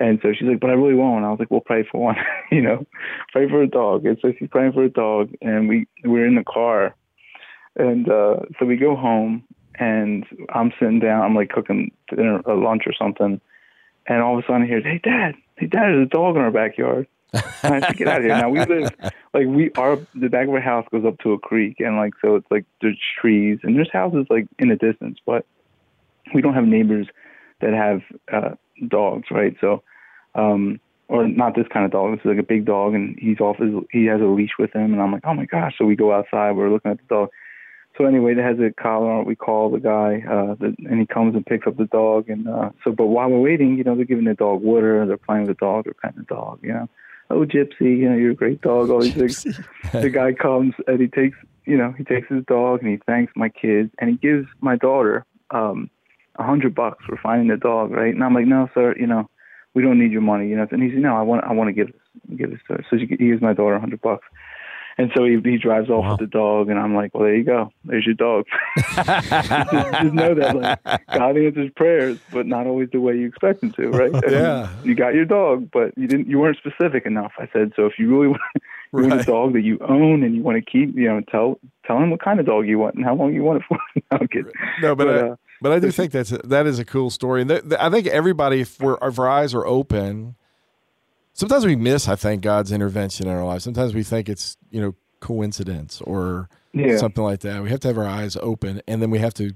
And 0.00 0.18
so 0.22 0.32
she's 0.32 0.48
like, 0.48 0.60
but 0.60 0.70
I 0.70 0.74
really 0.74 0.94
want 0.94 1.14
one. 1.14 1.24
I 1.24 1.30
was 1.30 1.38
like, 1.38 1.50
well, 1.50 1.60
pray 1.60 1.84
for 1.84 2.00
one, 2.00 2.16
you 2.50 2.62
know, 2.62 2.86
pray 3.32 3.48
for 3.48 3.62
a 3.62 3.68
dog. 3.68 4.06
And 4.06 4.16
so 4.22 4.32
she's 4.38 4.48
praying 4.48 4.72
for 4.72 4.82
a 4.82 4.88
dog, 4.88 5.30
and 5.42 5.68
we 5.68 5.86
we're 6.04 6.26
in 6.26 6.36
the 6.36 6.44
car, 6.44 6.96
and 7.76 8.08
uh, 8.08 8.36
so 8.58 8.64
we 8.64 8.76
go 8.76 8.96
home, 8.96 9.44
and 9.76 10.24
I'm 10.54 10.72
sitting 10.78 11.00
down, 11.00 11.22
I'm 11.22 11.34
like 11.34 11.50
cooking 11.50 11.92
dinner, 12.08 12.40
uh, 12.46 12.56
lunch 12.56 12.84
or 12.86 12.94
something, 12.94 13.40
and 14.06 14.22
all 14.22 14.38
of 14.38 14.44
a 14.44 14.46
sudden 14.46 14.66
hear, 14.66 14.80
hey, 14.80 15.00
dad, 15.02 15.34
hey, 15.60 15.66
dad, 15.66 15.82
there's 15.82 16.06
a 16.06 16.10
dog 16.10 16.36
in 16.36 16.42
our 16.42 16.50
backyard. 16.50 17.06
I 17.34 17.80
said, 17.80 17.96
get 17.96 18.08
out 18.08 18.18
of 18.18 18.24
here. 18.24 18.36
Now 18.36 18.48
we 18.48 18.58
live 18.64 18.90
like 19.32 19.46
we 19.46 19.70
are 19.76 19.98
the 20.14 20.28
back 20.28 20.48
of 20.48 20.54
our 20.54 20.60
house 20.60 20.84
goes 20.90 21.04
up 21.04 21.18
to 21.20 21.32
a 21.32 21.38
creek, 21.38 21.76
and 21.78 21.96
like 21.96 22.14
so 22.20 22.34
it's 22.34 22.50
like 22.50 22.64
there's 22.80 22.98
trees 23.20 23.60
and 23.62 23.76
there's 23.76 23.90
houses 23.92 24.26
like 24.30 24.48
in 24.58 24.68
the 24.68 24.76
distance, 24.76 25.18
but 25.24 25.46
we 26.34 26.42
don't 26.42 26.54
have 26.54 26.66
neighbors 26.66 27.06
that 27.60 27.72
have 27.72 28.00
uh, 28.32 28.54
dogs, 28.88 29.28
right? 29.30 29.54
So, 29.60 29.82
um, 30.34 30.80
or 31.08 31.28
not 31.28 31.54
this 31.54 31.66
kind 31.72 31.84
of 31.84 31.92
dog. 31.92 32.12
This 32.12 32.24
is 32.24 32.30
like 32.30 32.38
a 32.38 32.42
big 32.42 32.64
dog, 32.64 32.94
and 32.94 33.16
he's 33.18 33.38
off 33.38 33.58
his. 33.58 33.70
He 33.92 34.06
has 34.06 34.20
a 34.20 34.24
leash 34.24 34.52
with 34.58 34.74
him, 34.74 34.92
and 34.92 35.00
I'm 35.00 35.12
like, 35.12 35.24
oh 35.24 35.34
my 35.34 35.44
gosh! 35.44 35.74
So 35.78 35.84
we 35.84 35.94
go 35.94 36.12
outside. 36.12 36.52
We're 36.52 36.70
looking 36.70 36.90
at 36.90 36.98
the 36.98 37.14
dog. 37.14 37.28
So 37.96 38.06
anyway, 38.06 38.32
it 38.32 38.38
has 38.38 38.58
a 38.58 38.72
collar 38.72 39.10
on 39.10 39.20
it. 39.22 39.26
We 39.26 39.36
call 39.36 39.70
the 39.70 39.80
guy, 39.80 40.22
uh, 40.26 40.54
the, 40.54 40.74
and 40.88 41.00
he 41.00 41.06
comes 41.06 41.34
and 41.34 41.44
picks 41.44 41.66
up 41.66 41.76
the 41.76 41.86
dog. 41.86 42.30
And 42.30 42.48
uh, 42.48 42.70
so, 42.82 42.92
but 42.92 43.06
while 43.06 43.28
we're 43.28 43.40
waiting, 43.40 43.76
you 43.76 43.84
know, 43.84 43.94
they're 43.94 44.04
giving 44.04 44.24
the 44.24 44.34
dog 44.34 44.62
water. 44.62 45.04
They're 45.06 45.16
playing 45.16 45.46
with 45.46 45.58
the 45.58 45.64
dog. 45.64 45.84
They're 45.84 45.94
petting 45.94 46.20
the 46.20 46.34
dog. 46.34 46.60
You 46.62 46.72
know, 46.72 46.88
oh 47.30 47.44
Gypsy, 47.44 47.98
you 47.98 48.08
know, 48.08 48.16
you're 48.16 48.32
a 48.32 48.34
great 48.34 48.60
dog. 48.60 48.90
All 48.90 49.00
these 49.00 49.14
things. 49.14 49.58
the 49.92 50.10
guy 50.10 50.32
comes 50.32 50.74
and 50.86 51.00
he 51.00 51.08
takes, 51.08 51.36
you 51.66 51.76
know, 51.76 51.92
he 51.96 52.04
takes 52.04 52.28
his 52.28 52.44
dog 52.46 52.82
and 52.82 52.90
he 52.90 52.98
thanks 53.06 53.32
my 53.36 53.48
kids 53.48 53.90
and 53.98 54.10
he 54.10 54.16
gives 54.16 54.46
my 54.60 54.76
daughter 54.76 55.24
um 55.50 55.90
a 56.36 56.42
hundred 56.42 56.74
bucks 56.74 57.04
for 57.04 57.16
finding 57.16 57.48
the 57.48 57.56
dog, 57.56 57.90
right? 57.90 58.14
And 58.14 58.24
I'm 58.24 58.34
like, 58.34 58.46
no, 58.46 58.68
sir, 58.72 58.94
you 58.98 59.06
know, 59.06 59.28
we 59.74 59.82
don't 59.82 59.98
need 59.98 60.12
your 60.12 60.22
money, 60.22 60.48
you 60.48 60.56
know. 60.56 60.66
And 60.70 60.82
he 60.82 60.90
said, 60.90 61.00
no, 61.00 61.16
I 61.16 61.22
want, 61.22 61.44
I 61.44 61.52
want 61.52 61.68
to 61.68 61.72
give 61.72 61.88
this, 61.88 62.36
give 62.36 62.50
this 62.50 62.60
to 62.68 62.74
her. 62.74 62.86
So 62.88 62.96
she, 62.96 63.06
he 63.06 63.28
gives 63.28 63.42
my 63.42 63.52
daughter 63.52 63.74
a 63.74 63.80
hundred 63.80 64.00
bucks. 64.00 64.26
And 65.00 65.10
so 65.16 65.24
he, 65.24 65.38
he 65.42 65.56
drives 65.56 65.88
off 65.88 66.04
Wow. 66.04 66.10
with 66.12 66.20
the 66.20 66.26
dog, 66.26 66.68
and 66.68 66.78
I'm 66.78 66.94
like, 66.94 67.14
well, 67.14 67.24
there 67.24 67.34
you 67.36 67.44
go. 67.44 67.72
There's 67.84 68.04
your 68.04 68.14
dog. 68.16 68.44
just, 68.76 70.12
know 70.14 70.34
that 70.34 70.56
like, 70.84 71.06
God 71.06 71.36
answers 71.38 71.70
prayers, 71.74 72.18
but 72.32 72.46
not 72.46 72.66
always 72.66 72.90
the 72.90 73.00
way 73.00 73.16
you 73.16 73.26
expect 73.26 73.62
him 73.62 73.72
to, 73.72 73.88
right? 73.88 74.14
I 74.14 74.20
mean, 74.20 74.30
Yeah. 74.32 74.68
you 74.84 74.94
got 74.94 75.14
your 75.14 75.24
dog, 75.24 75.70
but 75.72 75.96
you 75.96 76.06
didn't. 76.06 76.28
You 76.28 76.38
weren't 76.38 76.58
specific 76.58 77.06
enough. 77.06 77.32
I 77.38 77.48
said, 77.52 77.72
so 77.76 77.86
if 77.86 77.94
you 77.98 78.08
really 78.10 78.28
want, 78.28 78.40
you 78.92 79.08
want 79.08 79.20
a 79.20 79.24
dog 79.24 79.52
that 79.54 79.62
you 79.62 79.78
own 79.80 80.22
and 80.22 80.34
you 80.34 80.42
want 80.42 80.62
to 80.62 80.70
keep, 80.70 80.94
you 80.96 81.08
know, 81.08 81.20
tell 81.30 81.58
tell 81.86 81.96
him 81.98 82.10
what 82.10 82.20
kind 82.22 82.38
of 82.40 82.46
dog 82.46 82.66
you 82.66 82.78
want 82.78 82.94
and 82.96 83.04
how 83.04 83.14
long 83.14 83.32
you 83.32 83.42
want 83.42 83.62
it 83.62 83.66
for. 83.68 83.78
no. 84.12 84.50
No, 84.82 84.94
but 84.94 85.06
But, 85.06 85.08
I, 85.08 85.28
uh, 85.30 85.36
but 85.62 85.72
I 85.72 85.78
do 85.78 85.90
think 85.90 86.12
that's 86.12 86.32
a, 86.32 86.38
that 86.38 86.66
is 86.66 86.78
a 86.78 86.84
cool 86.84 87.10
story, 87.10 87.40
and 87.42 87.48
th- 87.50 87.62
th- 87.62 87.80
I 87.80 87.88
think 87.90 88.06
everybody, 88.06 88.60
if, 88.62 88.78
we're, 88.80 88.98
if 89.02 89.18
our 89.18 89.28
eyes 89.28 89.54
are 89.54 89.66
open, 89.66 90.34
sometimes 91.40 91.64
we 91.64 91.74
miss. 91.74 92.06
I 92.06 92.16
think 92.16 92.42
God's 92.42 92.70
intervention 92.70 93.26
in 93.26 93.34
our 93.34 93.44
lives. 93.44 93.64
Sometimes 93.64 93.94
we 93.94 94.02
think 94.02 94.28
it's 94.28 94.58
you 94.70 94.80
know 94.80 94.94
coincidence 95.20 96.00
or 96.02 96.48
Yeah. 96.72 96.98
something 96.98 97.24
like 97.24 97.40
that. 97.40 97.62
We 97.62 97.70
have 97.70 97.80
to 97.80 97.88
have 97.88 97.98
our 97.98 98.06
eyes 98.06 98.36
open, 98.36 98.82
and 98.86 99.02
then 99.02 99.10
we 99.10 99.18
have 99.18 99.34
to 99.34 99.52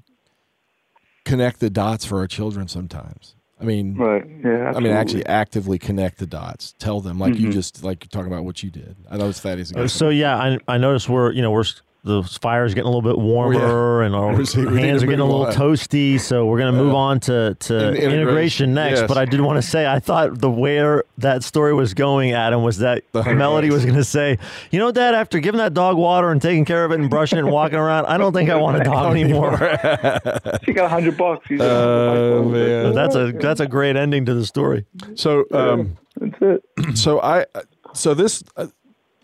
connect 1.25 1.61
the 1.61 1.71
dots 1.71 2.05
for 2.05 2.19
our 2.19 2.27
children. 2.27 2.69
Sometimes 2.69 3.37
I 3.61 3.65
mean, 3.65 3.97
right? 3.97 4.25
Yeah, 4.27 4.69
absolutely. 4.69 4.77
I 4.77 4.81
mean, 4.81 4.93
actually 4.93 5.27
actively 5.27 5.79
connect 5.79 6.19
the 6.19 6.27
dots. 6.27 6.75
Tell 6.79 7.01
them 7.01 7.19
like 7.19 7.35
mm-hmm. 7.35 7.47
you 7.47 7.53
just 7.53 7.85
like 7.85 8.05
you're 8.05 8.09
talking 8.09 8.33
about 8.33 8.45
what 8.45 8.63
you 8.63 8.71
did. 8.71 8.97
I 9.11 9.17
know 9.17 9.31
that 9.31 9.59
is. 9.59 9.73
Uh, 9.73 9.87
so 9.87 10.09
yeah, 10.09 10.37
I 10.37 10.59
I 10.67 10.79
noticed 10.79 11.09
we're 11.09 11.33
you 11.33 11.43
know 11.43 11.51
we're 11.51 11.65
the 12.05 12.23
fire's 12.23 12.75
getting 12.75 12.87
a 12.87 12.95
little 12.95 13.03
bit 13.03 13.19
warmer 13.19 13.57
oh, 13.57 14.01
yeah. 14.01 14.07
and 14.07 14.15
our 14.15 14.33
hands 14.37 15.03
are 15.03 15.07
getting 15.07 15.21
a 15.21 15.25
little 15.25 15.47
on. 15.47 15.55
toasty. 15.55 16.21
So 16.21 16.45
we're 16.45 16.59
going 16.59 16.73
to 16.73 16.79
move 16.79 16.95
on 16.95 17.19
to, 17.21 17.55
to 17.55 17.75
integration. 17.75 18.13
integration. 18.13 18.75
next. 18.75 19.01
Yes. 19.01 19.09
But 19.09 19.17
I 19.17 19.25
did 19.25 19.41
want 19.41 19.57
to 19.57 19.63
say, 19.63 19.87
I 19.87 20.01
thought 20.01 20.39
the 20.39 20.51
where 20.51 21.05
that 21.19 21.43
story 21.43 21.73
was 21.73 21.95
going, 21.95 22.33
Adam, 22.33 22.63
was 22.63 22.79
that 22.79 23.05
Melody 23.15 23.71
was 23.71 23.87
going 23.87 23.97
to 23.97 24.05
say, 24.05 24.39
you 24.71 24.79
know, 24.79 24.93
Dad, 24.93 25.15
after 25.15 25.41
giving 25.41 25.59
that 25.59 25.73
dog 25.73 25.97
water 25.97 26.31
and 26.31 26.43
taking 26.43 26.67
care 26.67 26.85
of 26.85 26.93
it 26.93 27.01
and 27.01 27.09
brushing 27.09 27.39
it 27.39 27.43
and 27.45 27.51
walking 27.51 27.79
around, 27.79 28.05
I 28.05 28.19
don't 28.19 28.35
think 28.35 28.51
I 28.51 28.57
want 28.57 28.83
a 28.83 28.85
dog 28.85 29.13
anymore. 29.17 29.57
she 30.65 30.75
got 30.75 30.85
a 30.85 30.89
hundred 30.89 31.17
bucks. 31.17 31.47
Oh, 31.59 32.45
man. 32.45 32.93
That's 32.93 33.15
a, 33.15 33.33
that's 33.33 33.61
a 33.61 33.67
great 33.67 33.97
ending 33.97 34.27
to 34.27 34.35
the 34.35 34.45
story. 34.45 34.85
So, 35.15 35.47
um, 35.53 35.97
that's 36.17 36.37
it. 36.43 36.99
So 36.99 37.23
I, 37.23 37.47
so 37.95 38.13
this, 38.13 38.45
uh, 38.59 38.67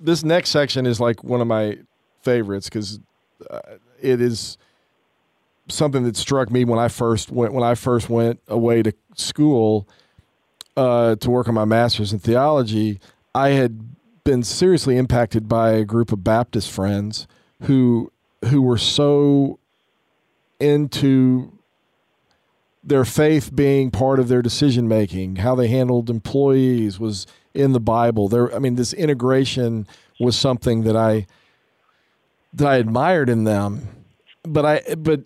this 0.00 0.24
next 0.24 0.48
section 0.48 0.86
is 0.86 0.98
like 0.98 1.22
one 1.22 1.42
of 1.42 1.46
my 1.46 1.76
favorites 2.22 2.68
because 2.68 3.00
uh, 3.48 3.60
it 4.00 4.20
is 4.20 4.58
something 5.68 6.02
that 6.04 6.16
struck 6.16 6.50
me 6.50 6.64
when 6.64 6.78
I 6.78 6.88
first 6.88 7.30
went 7.30 7.52
when 7.52 7.64
I 7.64 7.74
first 7.74 8.08
went 8.08 8.40
away 8.48 8.82
to 8.82 8.92
school 9.14 9.88
uh, 10.76 11.16
to 11.16 11.30
work 11.30 11.48
on 11.48 11.54
my 11.54 11.64
master's 11.64 12.12
in 12.12 12.18
theology. 12.18 13.00
I 13.34 13.50
had 13.50 13.94
been 14.24 14.42
seriously 14.42 14.96
impacted 14.96 15.48
by 15.48 15.72
a 15.72 15.84
group 15.84 16.12
of 16.12 16.24
Baptist 16.24 16.70
friends 16.70 17.26
who 17.62 18.12
who 18.46 18.62
were 18.62 18.78
so 18.78 19.58
into 20.58 21.52
their 22.82 23.04
faith 23.04 23.54
being 23.54 23.90
part 23.90 24.18
of 24.18 24.28
their 24.28 24.42
decision 24.42 24.88
making, 24.88 25.36
how 25.36 25.54
they 25.54 25.68
handled 25.68 26.08
employees 26.08 26.98
was 26.98 27.26
in 27.52 27.72
the 27.72 27.80
Bible. 27.80 28.28
There, 28.28 28.54
I 28.54 28.58
mean, 28.58 28.76
this 28.76 28.92
integration 28.92 29.86
was 30.18 30.36
something 30.36 30.82
that 30.84 30.96
I 30.96 31.26
that 32.54 32.66
I 32.66 32.76
admired 32.76 33.28
in 33.28 33.44
them, 33.44 33.88
but 34.42 34.64
I 34.64 34.94
but 34.96 35.22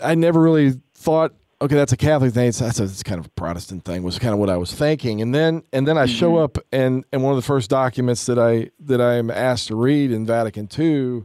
I 0.00 0.14
never 0.14 0.40
really 0.40 0.80
thought 0.94 1.34
okay 1.60 1.74
that's 1.74 1.92
a 1.92 1.96
Catholic 1.96 2.32
thing. 2.34 2.48
It's 2.48 2.58
that's 2.58 2.80
a, 2.80 2.84
it's 2.84 3.02
kind 3.02 3.18
of 3.18 3.26
a 3.26 3.30
Protestant 3.30 3.84
thing 3.84 4.02
was 4.02 4.18
kind 4.18 4.32
of 4.32 4.38
what 4.38 4.50
I 4.50 4.56
was 4.56 4.72
thinking, 4.72 5.20
and 5.20 5.34
then 5.34 5.62
and 5.72 5.86
then 5.86 5.96
I 5.96 6.04
mm-hmm. 6.04 6.14
show 6.14 6.36
up 6.36 6.58
and 6.72 7.04
and 7.12 7.22
one 7.22 7.32
of 7.32 7.36
the 7.36 7.46
first 7.46 7.70
documents 7.70 8.26
that 8.26 8.38
I 8.38 8.70
that 8.80 9.00
I 9.00 9.14
am 9.14 9.30
asked 9.30 9.68
to 9.68 9.76
read 9.76 10.10
in 10.10 10.26
Vatican 10.26 10.68
II 10.76 11.24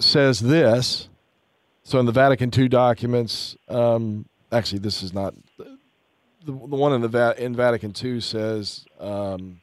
says 0.00 0.40
this. 0.40 1.08
So 1.82 1.98
in 1.98 2.06
the 2.06 2.12
Vatican 2.12 2.50
II 2.56 2.68
documents, 2.68 3.56
um, 3.68 4.26
actually 4.52 4.78
this 4.78 5.02
is 5.02 5.12
not 5.12 5.34
the, 5.58 5.78
the 6.44 6.52
one 6.52 6.92
in 6.92 7.00
the 7.00 7.08
Va- 7.08 7.34
in 7.38 7.54
Vatican 7.54 7.94
II 8.02 8.20
says. 8.20 8.84
Um, 8.98 9.60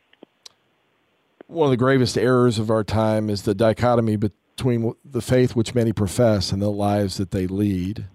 one 1.48 1.68
of 1.68 1.72
the 1.72 1.78
gravest 1.78 2.18
errors 2.18 2.60
of 2.60 2.70
our 2.70 2.84
time 2.84 3.30
is 3.30 3.44
the 3.44 3.56
dichotomy 3.56 4.18
between 4.18 4.38
between 4.58 4.96
the 5.06 5.22
faith 5.22 5.56
which 5.56 5.76
many 5.76 5.94
profess 5.94 6.52
and 6.52 6.62
the 6.62 6.70
lives 6.70 7.18
that 7.18 7.30
they 7.30 7.46
lead. 7.46 8.06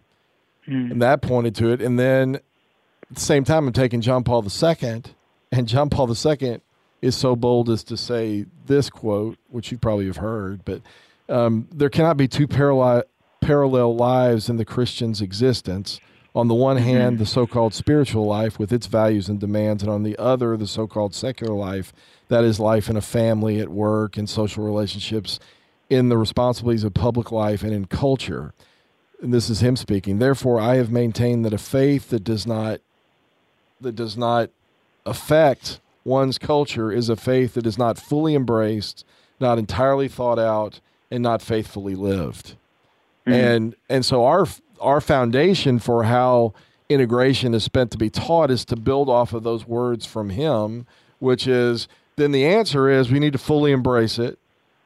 Mm. 0.66 0.90
And 0.90 1.02
that 1.02 1.22
pointed 1.22 1.54
to 1.56 1.68
it. 1.68 1.80
And 1.80 1.98
then 1.98 2.36
at 2.36 3.14
the 3.14 3.20
same 3.20 3.44
time, 3.44 3.68
I'm 3.68 3.72
taking 3.72 4.00
John 4.00 4.24
Paul 4.24 4.44
II, 4.44 5.02
and 5.52 5.68
John 5.68 5.88
Paul 5.88 6.12
II 6.12 6.60
is 7.00 7.16
so 7.16 7.36
bold 7.36 7.70
as 7.70 7.84
to 7.84 7.96
say 7.96 8.46
this 8.66 8.90
quote, 8.90 9.38
which 9.48 9.70
you 9.70 9.78
probably 9.78 10.06
have 10.06 10.16
heard, 10.16 10.64
but 10.64 10.82
um, 11.28 11.68
there 11.72 11.88
cannot 11.88 12.16
be 12.16 12.26
two 12.26 12.48
parallel, 12.48 13.04
parallel 13.40 13.94
lives 13.94 14.48
in 14.48 14.56
the 14.56 14.64
Christian's 14.64 15.20
existence. 15.20 16.00
On 16.34 16.48
the 16.48 16.54
one 16.54 16.78
hand, 16.78 17.18
the 17.18 17.26
so 17.26 17.46
called 17.46 17.74
spiritual 17.74 18.24
life 18.24 18.58
with 18.58 18.72
its 18.72 18.86
values 18.86 19.28
and 19.28 19.38
demands, 19.38 19.82
and 19.82 19.92
on 19.92 20.02
the 20.02 20.18
other, 20.18 20.56
the 20.56 20.66
so 20.66 20.86
called 20.86 21.14
secular 21.14 21.54
life 21.54 21.92
that 22.28 22.44
is 22.44 22.58
life 22.58 22.88
in 22.88 22.96
a 22.96 23.02
family, 23.02 23.60
at 23.60 23.68
work, 23.68 24.16
and 24.16 24.28
social 24.28 24.64
relationships 24.64 25.38
in 25.92 26.08
the 26.08 26.16
responsibilities 26.16 26.84
of 26.84 26.94
public 26.94 27.30
life 27.30 27.62
and 27.62 27.70
in 27.70 27.84
culture. 27.84 28.54
And 29.20 29.32
this 29.32 29.50
is 29.50 29.60
him 29.60 29.76
speaking. 29.76 30.18
Therefore, 30.18 30.58
I 30.58 30.76
have 30.76 30.90
maintained 30.90 31.44
that 31.44 31.52
a 31.52 31.58
faith 31.58 32.08
that 32.08 32.24
does 32.24 32.46
not 32.46 32.80
that 33.78 33.94
does 33.94 34.16
not 34.16 34.48
affect 35.04 35.80
one's 36.02 36.38
culture 36.38 36.90
is 36.90 37.10
a 37.10 37.16
faith 37.16 37.54
that 37.54 37.66
is 37.66 37.76
not 37.76 37.98
fully 37.98 38.34
embraced, 38.34 39.04
not 39.38 39.58
entirely 39.58 40.08
thought 40.08 40.38
out, 40.38 40.80
and 41.10 41.22
not 41.22 41.42
faithfully 41.42 41.94
lived. 41.94 42.54
Mm-hmm. 43.26 43.32
And 43.32 43.74
and 43.90 44.04
so 44.04 44.24
our 44.24 44.46
our 44.80 45.02
foundation 45.02 45.78
for 45.78 46.04
how 46.04 46.54
integration 46.88 47.52
is 47.52 47.64
spent 47.64 47.90
to 47.90 47.98
be 47.98 48.08
taught 48.08 48.50
is 48.50 48.64
to 48.64 48.76
build 48.76 49.10
off 49.10 49.34
of 49.34 49.42
those 49.42 49.66
words 49.66 50.06
from 50.06 50.30
him, 50.30 50.86
which 51.18 51.46
is 51.46 51.86
then 52.16 52.32
the 52.32 52.46
answer 52.46 52.88
is 52.88 53.10
we 53.10 53.18
need 53.18 53.34
to 53.34 53.38
fully 53.38 53.72
embrace 53.72 54.18
it 54.18 54.38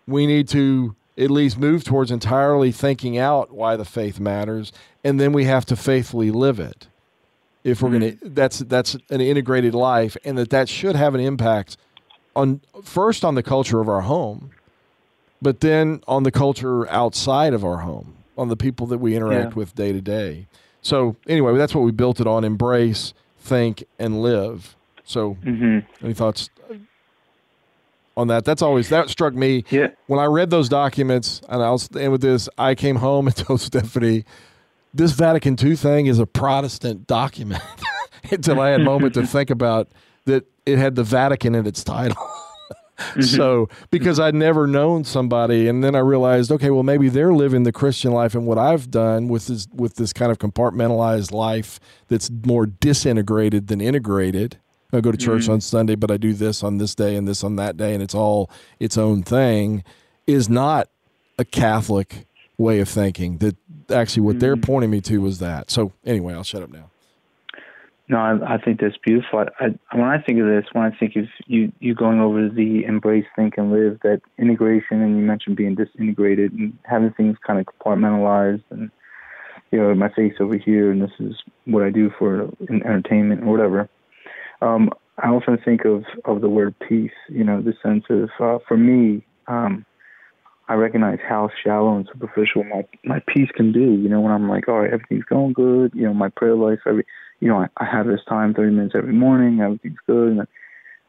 we 0.07 0.27
need 0.27 0.49
to 0.49 0.95
at 1.19 1.31
least 1.31 1.59
move 1.59 1.85
towards 1.85 2.11
entirely 2.11 2.71
thinking 2.71 3.17
out 3.17 3.51
why 3.53 3.77
the 3.77 3.85
faith 3.85 4.21
matters, 4.21 4.73
and 5.03 5.19
then 5.19 5.33
we 5.33 5.45
have 5.45 5.65
to 5.67 5.77
faithfully 5.77 6.31
live 6.31 6.61
it. 6.61 6.89
If 7.65 7.83
we're 7.83 7.89
mm-hmm. 7.89 7.99
going 7.99 8.19
to, 8.19 8.29
that's 8.29 8.59
that's 8.61 8.97
an 9.11 9.21
integrated 9.21 9.75
life, 9.75 10.17
and 10.25 10.39
that 10.39 10.51
that 10.51 10.69
should 10.69 10.95
have 10.95 11.15
an 11.15 11.21
impact 11.21 11.77
on 12.35 12.61
first 12.85 13.25
on 13.25 13.35
the 13.35 13.43
culture 13.43 13.81
of 13.81 13.89
our 13.89 14.03
home, 14.03 14.51
but 15.43 15.61
then 15.61 16.03
on 16.07 16.23
the 16.23 16.31
culture 16.31 16.89
outside 16.91 17.55
of 17.55 17.65
our 17.65 17.79
home, 17.79 18.15
on 18.39 18.49
the 18.49 18.57
people 18.57 18.87
that 18.87 18.99
we 18.99 19.17
interact 19.17 19.53
yeah. 19.53 19.59
with 19.59 19.75
day 19.75 19.93
to 19.93 20.01
day. 20.01 20.47
So 20.83 21.17
anyway, 21.27 21.57
that's 21.57 21.75
what 21.75 21.83
we 21.83 21.91
built 21.91 22.21
it 22.21 22.27
on: 22.27 22.45
embrace, 22.45 23.15
think, 23.41 23.85
and 23.99 24.23
live. 24.23 24.77
So, 25.03 25.37
mm-hmm. 25.43 26.05
any 26.05 26.15
thoughts, 26.15 26.51
on 28.17 28.29
that. 28.29 28.45
That's 28.45 28.63
always 28.63 28.89
that 28.89 29.11
struck 29.11 29.35
me. 29.35 29.65
Yeah. 29.71 29.89
When 30.07 30.19
I 30.19 30.25
read 30.25 30.51
those 30.51 30.69
documents, 30.69 31.41
and 31.49 31.63
I'll 31.63 31.81
end 31.99 32.13
with 32.13 32.23
this. 32.23 32.49
I 32.59 32.75
came 32.75 32.97
home 32.97 33.27
and 33.27 33.37
told 33.37 33.61
Stephanie, 33.61 34.25
"This 34.95 35.13
Vatican 35.13 35.57
II 35.63 35.77
thing 35.77 36.07
is 36.07 36.19
a 36.19 36.27
Protestant 36.27 37.07
document." 37.07 37.63
Until 38.31 38.61
I 38.61 38.71
had 38.71 38.81
a 38.81 38.85
moment 38.85 39.15
to 39.15 39.25
think 39.25 39.51
about 39.51 39.89
that, 40.25 40.45
it 40.65 40.79
had 40.79 40.97
the 40.97 41.05
Vatican 41.05 41.55
in 41.55 41.65
its 41.65 41.85
title. 41.85 42.17
mm-hmm. 42.99 43.21
So 43.21 43.69
because 43.93 44.19
I'd 44.19 44.35
never 44.35 44.67
known 44.67 45.05
somebody, 45.05 45.69
and 45.69 45.85
then 45.85 45.95
I 45.95 46.01
realized, 46.01 46.51
okay, 46.51 46.71
well 46.71 46.83
maybe 46.83 47.09
they're 47.09 47.33
living 47.33 47.63
the 47.63 47.71
Christian 47.71 48.11
life, 48.11 48.35
and 48.35 48.45
what 48.45 48.59
I've 48.59 48.91
done 48.91 49.29
with 49.29 49.47
this 49.47 49.69
with 49.73 49.95
this 49.95 50.13
kind 50.13 50.33
of 50.33 50.39
compartmentalized 50.39 51.31
life 51.31 51.79
that's 52.09 52.29
more 52.45 52.67
disintegrated 52.67 53.69
than 53.69 53.81
integrated 53.81 54.59
I 54.93 55.01
go 55.01 55.11
to 55.11 55.19
church 55.19 55.43
mm-hmm. 55.43 55.53
on 55.53 55.61
Sunday, 55.61 55.95
but 55.95 56.11
I 56.11 56.17
do 56.17 56.33
this 56.33 56.63
on 56.63 56.79
this 56.79 56.95
day 56.95 57.17
and 57.17 57.27
this 57.27 57.43
on 57.43 57.57
that 57.57 57.77
day, 57.77 57.93
and 57.95 58.03
it's 58.03 58.15
all 58.15 58.51
its 58.79 58.97
own 58.97 59.23
thing, 59.23 59.85
is 60.27 60.49
not 60.49 60.89
a 61.39 61.45
Catholic 61.45 62.27
way 62.59 62.81
of 62.81 62.89
thinking. 62.89 63.39
That 63.39 63.57
actually 63.91 64.23
what 64.23 64.33
mm-hmm. 64.33 64.41
they're 64.41 64.57
pointing 64.57 64.91
me 64.91 65.01
to 65.03 65.21
was 65.21 65.39
that. 65.41 65.71
So 65.71 65.93
anyway, 66.05 66.35
I'll 66.35 66.45
shut 66.45 66.63
up 66.63 66.71
now. 66.71 66.91
No, 68.09 68.19
I, 68.19 68.55
I 68.55 68.59
think 68.59 68.81
that's 68.81 68.97
beautiful. 69.05 69.41
I, 69.41 69.65
I, 69.65 69.97
when 69.97 70.09
I 70.09 70.23
think 70.23 70.39
of 70.39 70.47
this, 70.47 70.65
when 70.73 70.85
I 70.85 70.97
think 70.97 71.17
of 71.17 71.25
you, 71.47 71.73
you 71.81 71.95
going 71.95 72.21
over 72.21 72.49
the 72.49 72.85
embrace, 72.85 73.27
think, 73.35 73.55
and 73.57 73.73
live, 73.73 73.99
that 74.05 74.21
integration, 74.39 75.03
and 75.03 75.19
you 75.19 75.25
mentioned 75.25 75.57
being 75.57 75.75
disintegrated 75.75 76.53
and 76.53 76.79
having 76.85 77.13
things 77.15 77.37
kind 77.45 77.59
of 77.59 77.67
compartmentalized, 77.67 78.63
and 78.71 78.91
you 79.73 79.81
know, 79.81 79.93
my 79.97 80.09
face 80.11 80.35
over 80.39 80.57
here, 80.57 80.93
and 80.93 81.03
this 81.03 81.11
is 81.19 81.35
what 81.65 81.83
I 81.83 81.91
do 81.91 82.13
for 82.17 82.49
entertainment 82.71 83.43
or 83.43 83.51
whatever. 83.51 83.89
Um, 84.61 84.91
I 85.19 85.29
often 85.29 85.59
think 85.65 85.85
of, 85.85 86.05
of 86.25 86.41
the 86.41 86.49
word 86.49 86.75
peace, 86.89 87.11
you 87.29 87.45
know, 87.45 87.63
the 87.63 87.75
sense 87.83 88.05
of, 88.11 88.31
uh, 88.39 88.59
for 88.67 88.77
me, 88.77 89.25
um, 89.47 89.85
I 90.69 90.75
recognize 90.75 91.19
how 91.27 91.49
shallow 91.65 91.97
and 91.97 92.09
superficial 92.13 92.65
my, 92.65 92.85
my 93.05 93.23
peace 93.29 93.49
can 93.55 93.73
be, 93.73 93.81
you 93.81 94.09
know, 94.09 94.21
when 94.21 94.33
I'm 94.33 94.49
like, 94.49 94.69
all 94.69 94.81
right, 94.81 94.93
everything's 94.93 95.25
going 95.25 95.53
good, 95.53 95.93
you 95.95 96.03
know, 96.03 96.13
my 96.13 96.29
prayer 96.29 96.57
life, 96.57 96.81
every, 96.87 97.07
you 97.41 97.49
know, 97.49 97.59
I, 97.59 97.69
I 97.77 97.85
have 97.85 98.07
this 98.07 98.21
time, 98.29 98.53
30 98.53 98.73
minutes 98.73 98.95
every 98.97 99.13
morning, 99.13 99.61
everything's 99.61 99.99
good. 100.07 100.33
And, 100.33 100.47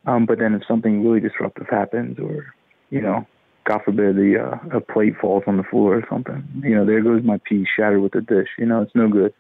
um, 0.05 0.25
but 0.25 0.39
then 0.39 0.53
if 0.53 0.61
something 0.67 1.03
really 1.03 1.19
disruptive 1.19 1.67
happens 1.69 2.19
or, 2.19 2.53
you 2.91 3.01
know, 3.01 3.25
God 3.65 3.81
forbid 3.83 4.15
the 4.15 4.39
uh, 4.39 4.77
a 4.77 4.79
plate 4.79 5.15
falls 5.19 5.43
on 5.47 5.57
the 5.57 5.63
floor 5.63 5.97
or 5.97 6.05
something, 6.09 6.47
you 6.63 6.75
know, 6.75 6.85
there 6.85 7.01
goes 7.01 7.23
my 7.23 7.39
peace 7.43 7.67
shattered 7.75 8.01
with 8.01 8.13
the 8.13 8.21
dish, 8.21 8.47
you 8.57 8.65
know, 8.65 8.81
it's 8.81 8.95
no 8.95 9.09
good. 9.09 9.33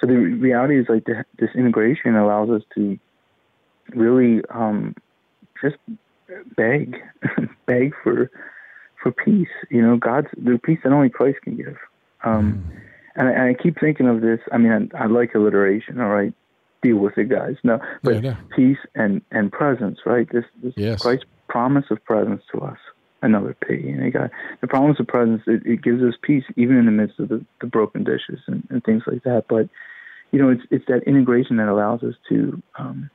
So 0.00 0.06
the 0.06 0.14
reality 0.14 0.78
is 0.78 0.86
like 0.88 1.04
the, 1.04 1.24
this 1.38 1.50
integration 1.56 2.14
allows 2.14 2.50
us 2.50 2.62
to 2.74 2.98
really 3.90 4.42
um, 4.50 4.94
just 5.62 5.76
beg, 6.56 6.96
beg 7.66 7.94
for 8.02 8.30
for 9.02 9.12
peace. 9.12 9.48
You 9.70 9.82
know, 9.82 9.96
God's 9.96 10.28
the 10.36 10.58
peace 10.62 10.78
that 10.84 10.92
only 10.92 11.10
Christ 11.10 11.38
can 11.42 11.56
give. 11.56 11.76
Um, 12.24 12.64
mm. 12.66 12.80
and, 13.16 13.28
I, 13.28 13.32
and, 13.32 13.42
I, 13.42 13.54
keep 13.62 13.78
thinking 13.78 14.08
of 14.08 14.22
this. 14.22 14.40
I 14.50 14.58
mean, 14.58 14.90
I, 14.94 15.04
I, 15.04 15.06
like 15.06 15.34
alliteration. 15.34 16.00
All 16.00 16.08
right, 16.08 16.32
deal 16.82 16.96
with 16.96 17.18
it, 17.18 17.28
guys. 17.28 17.56
No, 17.62 17.80
but 18.02 18.22
yeah, 18.22 18.36
peace 18.56 18.78
and 18.94 19.20
and 19.30 19.52
presence. 19.52 20.00
Right. 20.06 20.30
This, 20.32 20.44
this 20.62 20.72
yes. 20.76 21.02
Christ's 21.02 21.26
promise 21.48 21.84
of 21.90 22.02
presence 22.04 22.42
to 22.52 22.60
us. 22.62 22.78
Another 23.22 23.56
P. 23.66 23.74
You 23.76 23.96
know, 23.96 24.10
got 24.10 24.30
the 24.60 24.66
promise 24.66 25.00
of 25.00 25.06
presence. 25.06 25.42
It, 25.46 25.64
it, 25.64 25.82
gives 25.82 26.02
us 26.02 26.12
peace 26.20 26.44
even 26.56 26.76
in 26.76 26.84
the 26.84 26.90
midst 26.90 27.18
of 27.18 27.30
the, 27.30 27.42
the 27.62 27.66
broken 27.66 28.04
dishes 28.04 28.38
and, 28.46 28.66
and 28.68 28.84
things 28.84 29.02
like 29.06 29.22
that. 29.22 29.46
But 29.48 29.70
you 30.30 30.38
know, 30.38 30.50
it's 30.50 30.62
it's 30.70 30.84
that 30.88 31.04
integration 31.04 31.56
that 31.56 31.68
allows 31.68 32.02
us 32.02 32.14
to 32.28 32.62
um, 32.78 33.08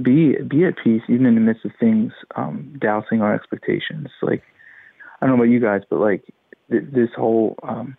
be 0.00 0.36
be 0.42 0.64
at 0.64 0.74
peace 0.82 1.02
even 1.08 1.26
in 1.26 1.34
the 1.34 1.40
midst 1.40 1.64
of 1.64 1.72
things 1.80 2.12
um, 2.36 2.76
dousing 2.80 3.22
our 3.22 3.34
expectations. 3.34 4.08
Like 4.22 4.42
I 5.20 5.26
don't 5.26 5.36
know 5.36 5.42
about 5.42 5.52
you 5.52 5.60
guys, 5.60 5.82
but 5.88 6.00
like 6.00 6.24
th- 6.70 6.84
this 6.92 7.10
whole 7.16 7.56
um, 7.62 7.96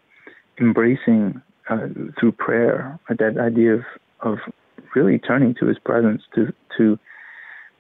embracing 0.60 1.42
uh, 1.70 1.88
through 2.20 2.34
prayer, 2.34 3.00
uh, 3.10 3.16
that 3.20 3.38
idea 3.40 3.74
of 3.76 3.82
of 4.22 4.38
really 4.96 5.20
turning 5.20 5.56
to 5.56 5.66
His 5.66 5.80
presence 5.80 6.22
to 6.36 6.54
to 6.78 7.00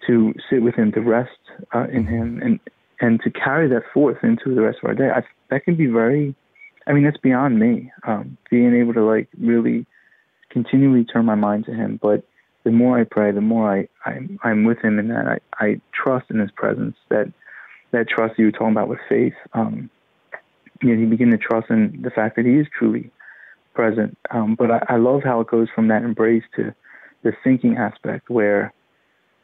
to 0.08 0.34
sit 0.50 0.62
with 0.62 0.76
Him, 0.76 0.92
to 0.94 1.02
rest 1.02 1.30
uh, 1.74 1.86
in 1.92 2.06
Him, 2.06 2.42
and 2.44 2.60
and 3.00 3.22
to 3.22 3.30
carry 3.30 3.70
that 3.70 3.84
forth 3.94 4.18
into 4.24 4.56
the 4.56 4.62
rest 4.62 4.80
of 4.84 4.90
our 4.90 4.96
day. 4.96 5.10
I, 5.16 5.22
that 5.50 5.64
can 5.64 5.76
be 5.76 5.86
very, 5.86 6.36
I 6.88 6.94
mean, 6.94 7.04
that's 7.04 7.18
beyond 7.18 7.60
me. 7.60 7.92
Um, 8.08 8.38
being 8.50 8.76
able 8.76 8.94
to 8.96 9.06
like 9.06 9.28
really 9.40 9.86
continually 10.50 11.06
turn 11.06 11.26
my 11.26 11.36
mind 11.36 11.66
to 11.66 11.74
Him, 11.74 12.00
but 12.02 12.24
the 12.68 12.74
more 12.74 13.00
I 13.00 13.06
pray, 13.06 13.32
the 13.32 13.40
more 13.40 13.74
I, 13.74 13.88
I'm, 14.06 14.38
I'm 14.44 14.66
with 14.66 14.80
Him 14.80 15.00
in 15.00 15.08
that. 15.08 15.26
I, 15.26 15.66
I 15.66 15.82
trust 15.94 16.30
in 16.30 16.40
His 16.40 16.52
presence. 16.52 16.98
That 17.08 17.32
that 17.94 18.10
trust 18.10 18.38
you 18.38 18.46
were 18.46 18.52
talking 18.52 18.74
about 18.74 18.90
with 18.90 19.00
faith. 19.08 19.36
Um, 19.54 19.90
you 20.82 20.90
know, 20.90 21.00
you 21.00 21.08
begin 21.08 21.32
to 21.32 21.38
trust 21.38 21.70
in 21.70 22.02
the 22.04 22.10
fact 22.10 22.36
that 22.36 22.46
He 22.46 22.56
is 22.56 22.68
truly 22.78 23.10
present. 23.74 24.18
Um, 24.32 24.56
but 24.60 24.70
I, 24.70 24.84
I 24.90 24.98
love 24.98 25.22
how 25.24 25.40
it 25.40 25.48
goes 25.48 25.70
from 25.74 25.88
that 25.88 26.04
embrace 26.04 26.44
to 26.58 26.76
the 27.24 27.32
thinking 27.42 27.78
aspect, 27.78 28.30
where 28.30 28.74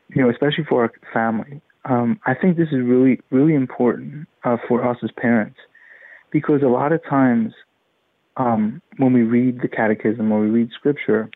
you 0.09 0.21
know, 0.21 0.30
especially 0.30 0.65
for 0.65 0.82
our 0.82 0.91
family. 1.13 1.61
Um, 1.86 2.19
I 2.26 2.34
think 2.34 2.57
this 2.57 2.69
is 2.74 2.84
really, 2.84 3.21
really 3.32 3.55
important 3.55 4.28
uh, 4.43 4.57
for 4.67 4.86
us 4.86 4.97
as 5.01 5.11
parents 5.15 5.57
because 6.30 6.61
a 6.61 6.67
lot 6.67 6.91
of 6.91 7.01
times 7.09 7.53
um, 8.36 8.82
when 8.97 9.13
we 9.13 9.21
read 9.21 9.61
the 9.61 9.69
catechism 9.69 10.30
or 10.30 10.41
we 10.41 10.49
read 10.49 10.71
scripture, 10.74 11.30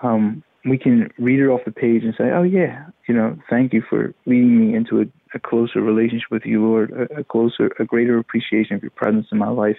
um, 0.00 0.42
we 0.70 0.78
can 0.78 1.10
read 1.18 1.40
it 1.40 1.48
off 1.48 1.60
the 1.64 1.72
page 1.72 2.04
and 2.04 2.14
say, 2.16 2.30
"Oh 2.30 2.42
yeah, 2.42 2.86
you 3.06 3.14
know, 3.14 3.36
thank 3.48 3.72
you 3.72 3.82
for 3.88 4.14
leading 4.26 4.58
me 4.58 4.74
into 4.74 5.00
a, 5.00 5.04
a 5.34 5.38
closer 5.38 5.80
relationship 5.80 6.30
with 6.30 6.44
you, 6.44 6.64
Lord, 6.64 6.90
a, 6.92 7.20
a, 7.20 7.24
closer, 7.24 7.70
a 7.78 7.84
greater 7.84 8.18
appreciation 8.18 8.76
of 8.76 8.82
your 8.82 8.90
presence 8.90 9.26
in 9.30 9.38
my 9.38 9.48
life." 9.48 9.78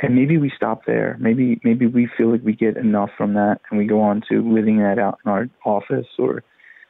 And 0.00 0.14
maybe 0.14 0.36
we 0.36 0.52
stop 0.54 0.84
there. 0.86 1.16
Maybe 1.18 1.60
maybe 1.64 1.86
we 1.86 2.08
feel 2.16 2.30
like 2.30 2.42
we 2.44 2.54
get 2.54 2.76
enough 2.76 3.10
from 3.16 3.34
that, 3.34 3.60
and 3.70 3.78
we 3.78 3.86
go 3.86 4.00
on 4.00 4.22
to 4.28 4.42
living 4.42 4.78
that 4.78 4.98
out 4.98 5.18
in 5.24 5.30
our 5.30 5.48
office, 5.64 6.06
or 6.18 6.42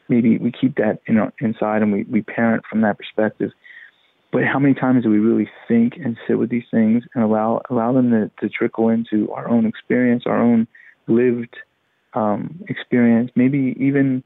maybe 0.09 0.39
we 0.39 0.53
keep 0.53 0.77
that 0.77 1.01
in 1.07 1.19
our, 1.19 1.33
inside 1.41 1.83
and 1.83 1.93
we 1.93 2.05
we 2.05 2.23
parent 2.23 2.65
from 2.69 2.81
that 2.83 2.99
perspective. 2.99 3.51
But 4.33 4.43
how 4.45 4.59
many 4.59 4.75
times 4.75 5.05
do 5.05 5.11
we 5.11 5.19
really 5.19 5.49
think 5.69 5.95
and 5.97 6.17
sit 6.27 6.39
with 6.39 6.51
these 6.51 6.67
things 6.71 7.05
and 7.15 7.23
allow 7.23 7.63
allow 7.71 7.93
them 7.93 8.11
to, 8.11 8.31
to 8.41 8.49
trickle 8.49 8.89
into 8.89 9.31
our 9.33 9.49
own 9.49 9.67
experience, 9.67 10.25
our 10.27 10.41
own 10.41 10.67
lived 11.07 11.57
um, 12.17 12.65
experience, 12.69 13.31
maybe 13.37 13.77
even 13.79 14.25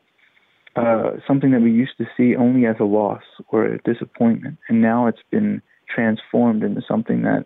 uh, 0.76 1.10
something 1.26 1.50
that 1.50 1.60
we 1.60 1.72
used 1.72 1.98
to 1.98 2.06
see 2.16 2.36
only 2.36 2.64
as 2.66 2.76
a 2.80 2.84
loss 2.84 3.24
or 3.48 3.66
a 3.66 3.78
disappointment, 3.82 4.56
and 4.68 4.80
now 4.80 5.08
it's 5.08 5.22
been 5.30 5.60
transformed 5.94 6.62
into 6.62 6.80
something 6.86 7.22
that 7.22 7.44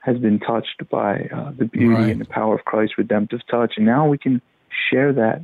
has 0.00 0.18
been 0.18 0.38
touched 0.38 0.88
by 0.90 1.28
uh, 1.34 1.50
the 1.58 1.64
beauty 1.64 1.94
right. 1.94 2.10
and 2.10 2.20
the 2.20 2.26
power 2.26 2.54
of 2.54 2.64
Christ's 2.64 2.98
redemptive 2.98 3.40
touch, 3.50 3.74
and 3.76 3.86
now 3.86 4.06
we 4.06 4.18
can 4.18 4.40
share 4.90 5.12
that, 5.14 5.40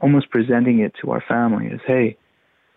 almost 0.00 0.30
presenting 0.30 0.80
it 0.80 0.92
to 1.00 1.10
our 1.10 1.24
family 1.26 1.70
as, 1.72 1.80
hey, 1.86 2.16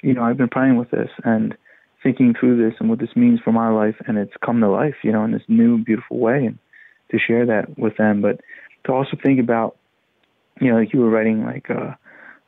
you 0.01 0.13
know, 0.13 0.23
I've 0.23 0.37
been 0.37 0.49
praying 0.49 0.77
with 0.77 0.89
this 0.91 1.09
and 1.25 1.55
thinking 2.01 2.33
through 2.39 2.55
this 2.63 2.79
and 2.79 2.89
what 2.89 2.99
this 2.99 3.15
means 3.17 3.41
for 3.43 3.51
my 3.51 3.69
life, 3.69 3.95
and 4.07 4.17
it's 4.17 4.33
come 4.43 4.61
to 4.61 4.69
life, 4.69 4.95
you 5.03 5.11
know, 5.11 5.25
in 5.25 5.31
this 5.31 5.43
new, 5.49 5.77
beautiful 5.77 6.17
way, 6.17 6.45
and 6.45 6.57
to 7.11 7.19
share 7.19 7.45
that 7.45 7.77
with 7.77 7.97
them, 7.97 8.21
but 8.21 8.39
to 8.85 8.93
also 8.93 9.17
think 9.21 9.41
about 9.41 9.75
you 10.59 10.71
know, 10.71 10.77
like 10.77 10.93
you 10.93 10.99
were 10.99 11.09
writing 11.09 11.45
like 11.45 11.69
uh, 11.69 11.93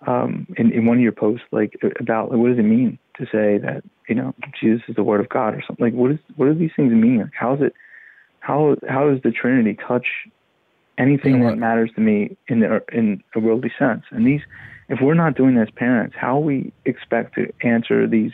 um, 0.07 0.47
in, 0.57 0.71
in 0.71 0.85
one 0.85 0.97
of 0.97 1.03
your 1.03 1.11
posts, 1.11 1.45
like 1.51 1.73
about 1.99 2.31
like, 2.31 2.39
what 2.39 2.49
does 2.49 2.59
it 2.59 2.63
mean 2.63 2.97
to 3.17 3.25
say 3.25 3.57
that 3.57 3.83
you 4.07 4.15
know 4.15 4.33
Jesus 4.59 4.81
is 4.87 4.95
the 4.95 5.03
Word 5.03 5.21
of 5.21 5.29
God 5.29 5.53
or 5.53 5.63
something? 5.65 5.85
Like, 5.85 5.93
what 5.93 6.11
is 6.11 6.19
what 6.35 6.47
do 6.47 6.53
these 6.53 6.71
things 6.75 6.91
mean? 6.91 7.19
Like, 7.19 7.33
how 7.33 7.55
is 7.55 7.61
it? 7.61 7.73
How 8.39 8.75
how 8.87 9.09
does 9.09 9.21
the 9.23 9.31
Trinity 9.31 9.77
touch 9.87 10.07
anything 10.97 11.41
that 11.43 11.57
matters 11.57 11.91
to 11.95 12.01
me 12.01 12.35
in 12.47 12.59
the 12.59 12.81
in 12.91 13.23
a 13.35 13.39
worldly 13.39 13.71
sense? 13.77 14.03
And 14.11 14.25
these, 14.25 14.41
if 14.89 14.99
we're 15.01 15.13
not 15.13 15.35
doing 15.35 15.55
this 15.55 15.67
as 15.69 15.73
parents, 15.75 16.15
how 16.19 16.39
we 16.39 16.73
expect 16.85 17.35
to 17.35 17.51
answer 17.63 18.07
these 18.07 18.31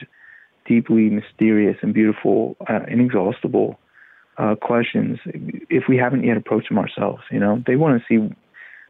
deeply 0.66 1.10
mysterious 1.10 1.78
and 1.82 1.94
beautiful, 1.94 2.58
uh, 2.70 2.82
inexhaustible 2.90 3.80
uh, 4.38 4.56
questions 4.56 5.20
if 5.70 5.84
we 5.88 5.98
haven't 5.98 6.24
yet 6.24 6.38
approached 6.38 6.70
them 6.70 6.80
ourselves? 6.80 7.22
You 7.32 7.40
know, 7.40 7.62
they 7.68 7.76
want 7.76 8.02
to 8.02 8.06
see 8.08 8.34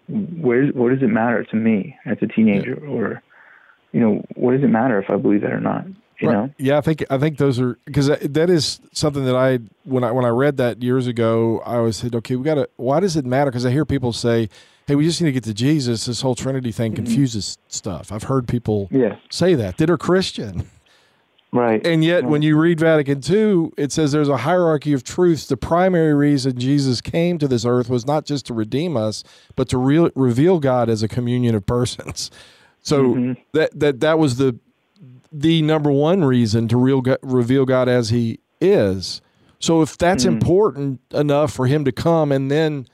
where 0.07 0.67
what 0.67 0.89
does 0.89 1.01
it 1.01 1.07
matter 1.07 1.43
to 1.43 1.55
me 1.55 1.95
as 2.05 2.17
a 2.21 2.27
teenager 2.27 2.79
yeah. 2.81 2.89
or 2.89 3.23
you 3.91 3.99
know 3.99 4.23
what 4.35 4.53
does 4.53 4.63
it 4.63 4.67
matter 4.67 4.99
if 4.99 5.09
i 5.09 5.15
believe 5.15 5.41
that 5.41 5.51
or 5.51 5.59
not 5.59 5.85
you 6.19 6.27
right. 6.27 6.33
know 6.33 6.49
yeah 6.57 6.77
i 6.77 6.81
think 6.81 7.03
i 7.09 7.17
think 7.17 7.37
those 7.37 7.59
are 7.59 7.77
because 7.85 8.07
that 8.07 8.49
is 8.49 8.79
something 8.93 9.25
that 9.25 9.35
i 9.35 9.59
when 9.83 10.03
i 10.03 10.11
when 10.11 10.25
i 10.25 10.29
read 10.29 10.57
that 10.57 10.81
years 10.81 11.07
ago 11.07 11.61
i 11.65 11.75
always 11.75 11.97
said 11.97 12.15
okay 12.15 12.35
we 12.35 12.43
gotta 12.43 12.69
why 12.77 12.99
does 12.99 13.15
it 13.15 13.25
matter 13.25 13.51
because 13.51 13.65
i 13.65 13.71
hear 13.71 13.85
people 13.85 14.13
say 14.13 14.49
hey 14.87 14.95
we 14.95 15.03
just 15.03 15.21
need 15.21 15.27
to 15.27 15.33
get 15.33 15.43
to 15.43 15.53
jesus 15.53 16.05
this 16.05 16.21
whole 16.21 16.35
trinity 16.35 16.71
thing 16.71 16.93
mm-hmm. 16.93 17.03
confuses 17.03 17.57
stuff 17.67 18.11
i've 18.11 18.23
heard 18.23 18.47
people 18.47 18.87
yeah. 18.91 19.17
say 19.29 19.55
that 19.55 19.77
that 19.77 19.89
are 19.89 19.97
christian 19.97 20.69
Right. 21.57 21.85
And 21.85 22.03
yet, 22.03 22.25
when 22.25 22.43
you 22.43 22.55
read 22.55 22.79
Vatican 22.79 23.21
II, 23.27 23.71
it 23.77 23.91
says 23.91 24.11
there's 24.11 24.29
a 24.29 24.37
hierarchy 24.37 24.93
of 24.93 25.03
truths. 25.03 25.47
The 25.47 25.57
primary 25.57 26.13
reason 26.13 26.59
Jesus 26.59 27.01
came 27.01 27.39
to 27.39 27.47
this 27.47 27.65
earth 27.65 27.89
was 27.89 28.05
not 28.05 28.25
just 28.25 28.45
to 28.47 28.53
redeem 28.53 28.95
us, 28.95 29.23
but 29.55 29.67
to 29.69 29.77
re- 29.77 30.11
reveal 30.13 30.59
God 30.59 30.87
as 30.87 31.01
a 31.01 31.07
communion 31.07 31.55
of 31.55 31.65
persons. 31.65 32.29
So 32.83 33.03
mm-hmm. 33.03 33.33
that 33.51 33.77
that 33.77 33.99
that 34.01 34.19
was 34.19 34.37
the 34.37 34.57
the 35.31 35.61
number 35.61 35.91
one 35.91 36.23
reason 36.23 36.67
to 36.69 36.77
real 36.77 37.03
reveal 37.21 37.65
God 37.65 37.89
as 37.89 38.11
He 38.11 38.39
is. 38.61 39.21
So 39.59 39.81
if 39.81 39.97
that's 39.97 40.23
mm-hmm. 40.23 40.35
important 40.35 41.01
enough 41.11 41.51
for 41.51 41.65
Him 41.67 41.83
to 41.85 41.91
come 41.91 42.31
and 42.31 42.49
then 42.51 42.87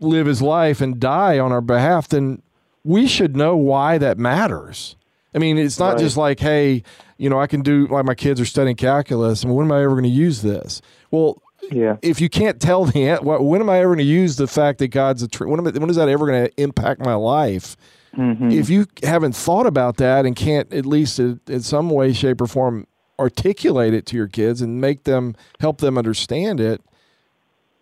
live 0.00 0.26
His 0.26 0.40
life 0.40 0.80
and 0.80 0.98
die 0.98 1.38
on 1.38 1.52
our 1.52 1.60
behalf, 1.60 2.08
then 2.08 2.40
we 2.84 3.06
should 3.06 3.36
know 3.36 3.56
why 3.56 3.98
that 3.98 4.16
matters. 4.16 4.96
I 5.34 5.38
mean, 5.38 5.58
it's 5.58 5.78
not 5.78 5.94
right. 5.94 5.98
just 5.98 6.16
like, 6.16 6.40
hey, 6.40 6.82
you 7.16 7.30
know, 7.30 7.40
I 7.40 7.46
can 7.46 7.62
do 7.62 7.86
like 7.86 8.04
my 8.04 8.14
kids 8.14 8.40
are 8.40 8.44
studying 8.44 8.76
calculus, 8.76 9.42
and 9.42 9.54
when 9.54 9.66
am 9.66 9.72
I 9.72 9.82
ever 9.82 9.92
going 9.92 10.02
to 10.04 10.10
use 10.10 10.42
this? 10.42 10.82
Well, 11.10 11.40
yeah. 11.70 11.96
If 12.02 12.20
you 12.20 12.28
can't 12.28 12.60
tell 12.60 12.84
the 12.84 13.18
when 13.22 13.60
am 13.60 13.70
I 13.70 13.78
ever 13.78 13.94
going 13.94 13.98
to 13.98 14.04
use 14.04 14.36
the 14.36 14.46
fact 14.46 14.78
that 14.80 14.88
God's 14.88 15.22
a 15.22 15.28
tree? 15.28 15.48
When, 15.48 15.62
when 15.64 15.90
is 15.90 15.96
that 15.96 16.08
ever 16.08 16.26
going 16.26 16.46
to 16.46 16.62
impact 16.62 17.04
my 17.04 17.14
life? 17.14 17.76
Mm-hmm. 18.16 18.50
If 18.50 18.68
you 18.68 18.86
haven't 19.02 19.34
thought 19.34 19.66
about 19.66 19.96
that 19.96 20.26
and 20.26 20.36
can't 20.36 20.72
at 20.72 20.84
least 20.84 21.18
in, 21.18 21.40
in 21.46 21.60
some 21.60 21.88
way, 21.88 22.12
shape, 22.12 22.40
or 22.40 22.46
form 22.46 22.86
articulate 23.18 23.94
it 23.94 24.04
to 24.06 24.16
your 24.16 24.26
kids 24.26 24.60
and 24.60 24.80
make 24.80 25.04
them 25.04 25.36
help 25.60 25.78
them 25.78 25.96
understand 25.96 26.60
it, 26.60 26.82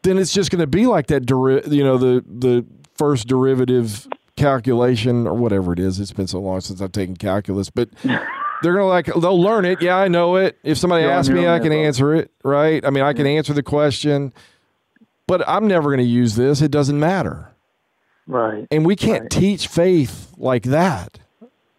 then 0.02 0.18
it's 0.18 0.32
just 0.32 0.50
going 0.50 0.60
to 0.60 0.66
be 0.66 0.86
like 0.86 1.06
that. 1.08 1.26
Deri- 1.26 1.66
you 1.66 1.82
know, 1.82 1.98
the 1.98 2.24
the 2.26 2.64
first 2.94 3.26
derivative 3.26 4.06
calculation 4.40 5.26
or 5.26 5.34
whatever 5.34 5.72
it 5.72 5.78
is. 5.78 6.00
It's 6.00 6.12
been 6.12 6.26
so 6.26 6.40
long 6.40 6.60
since 6.60 6.80
I've 6.80 6.92
taken 6.92 7.16
calculus, 7.16 7.70
but 7.70 7.90
they're 8.02 8.72
gonna 8.72 8.86
like 8.86 9.06
they'll 9.06 9.40
learn 9.40 9.64
it. 9.64 9.82
Yeah, 9.82 9.96
I 9.96 10.08
know 10.08 10.36
it. 10.36 10.58
If 10.62 10.78
somebody 10.78 11.04
asks 11.04 11.30
me, 11.30 11.46
I 11.46 11.58
can 11.58 11.72
answer 11.72 12.14
it. 12.14 12.30
Right? 12.42 12.84
I 12.84 12.90
mean, 12.90 13.04
I 13.04 13.12
can 13.12 13.26
answer 13.26 13.52
the 13.52 13.62
question, 13.62 14.32
but 15.26 15.46
I'm 15.46 15.68
never 15.68 15.90
gonna 15.90 16.02
use 16.02 16.36
this. 16.36 16.62
It 16.62 16.70
doesn't 16.70 16.98
matter. 16.98 17.48
Right. 18.26 18.66
And 18.70 18.86
we 18.86 18.96
can't 18.96 19.22
right. 19.22 19.30
teach 19.30 19.66
faith 19.66 20.32
like 20.36 20.64
that. 20.64 21.18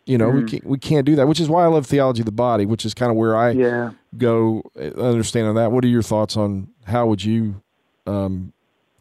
You 0.05 0.17
know, 0.17 0.29
mm. 0.29 0.43
we 0.43 0.49
can't 0.49 0.65
we 0.65 0.77
can't 0.77 1.05
do 1.05 1.15
that. 1.15 1.27
Which 1.27 1.39
is 1.39 1.49
why 1.49 1.63
I 1.63 1.67
love 1.67 1.85
theology 1.87 2.21
of 2.21 2.25
the 2.25 2.31
body, 2.31 2.65
which 2.65 2.85
is 2.85 2.93
kind 2.93 3.09
of 3.09 3.17
where 3.17 3.35
I 3.35 3.51
yeah. 3.51 3.91
go 4.17 4.63
uh, 4.79 5.01
understanding 5.01 5.55
that. 5.55 5.71
What 5.71 5.83
are 5.83 5.87
your 5.87 6.01
thoughts 6.01 6.37
on 6.37 6.69
how 6.85 7.07
would 7.07 7.23
you, 7.23 7.61
um, 8.05 8.53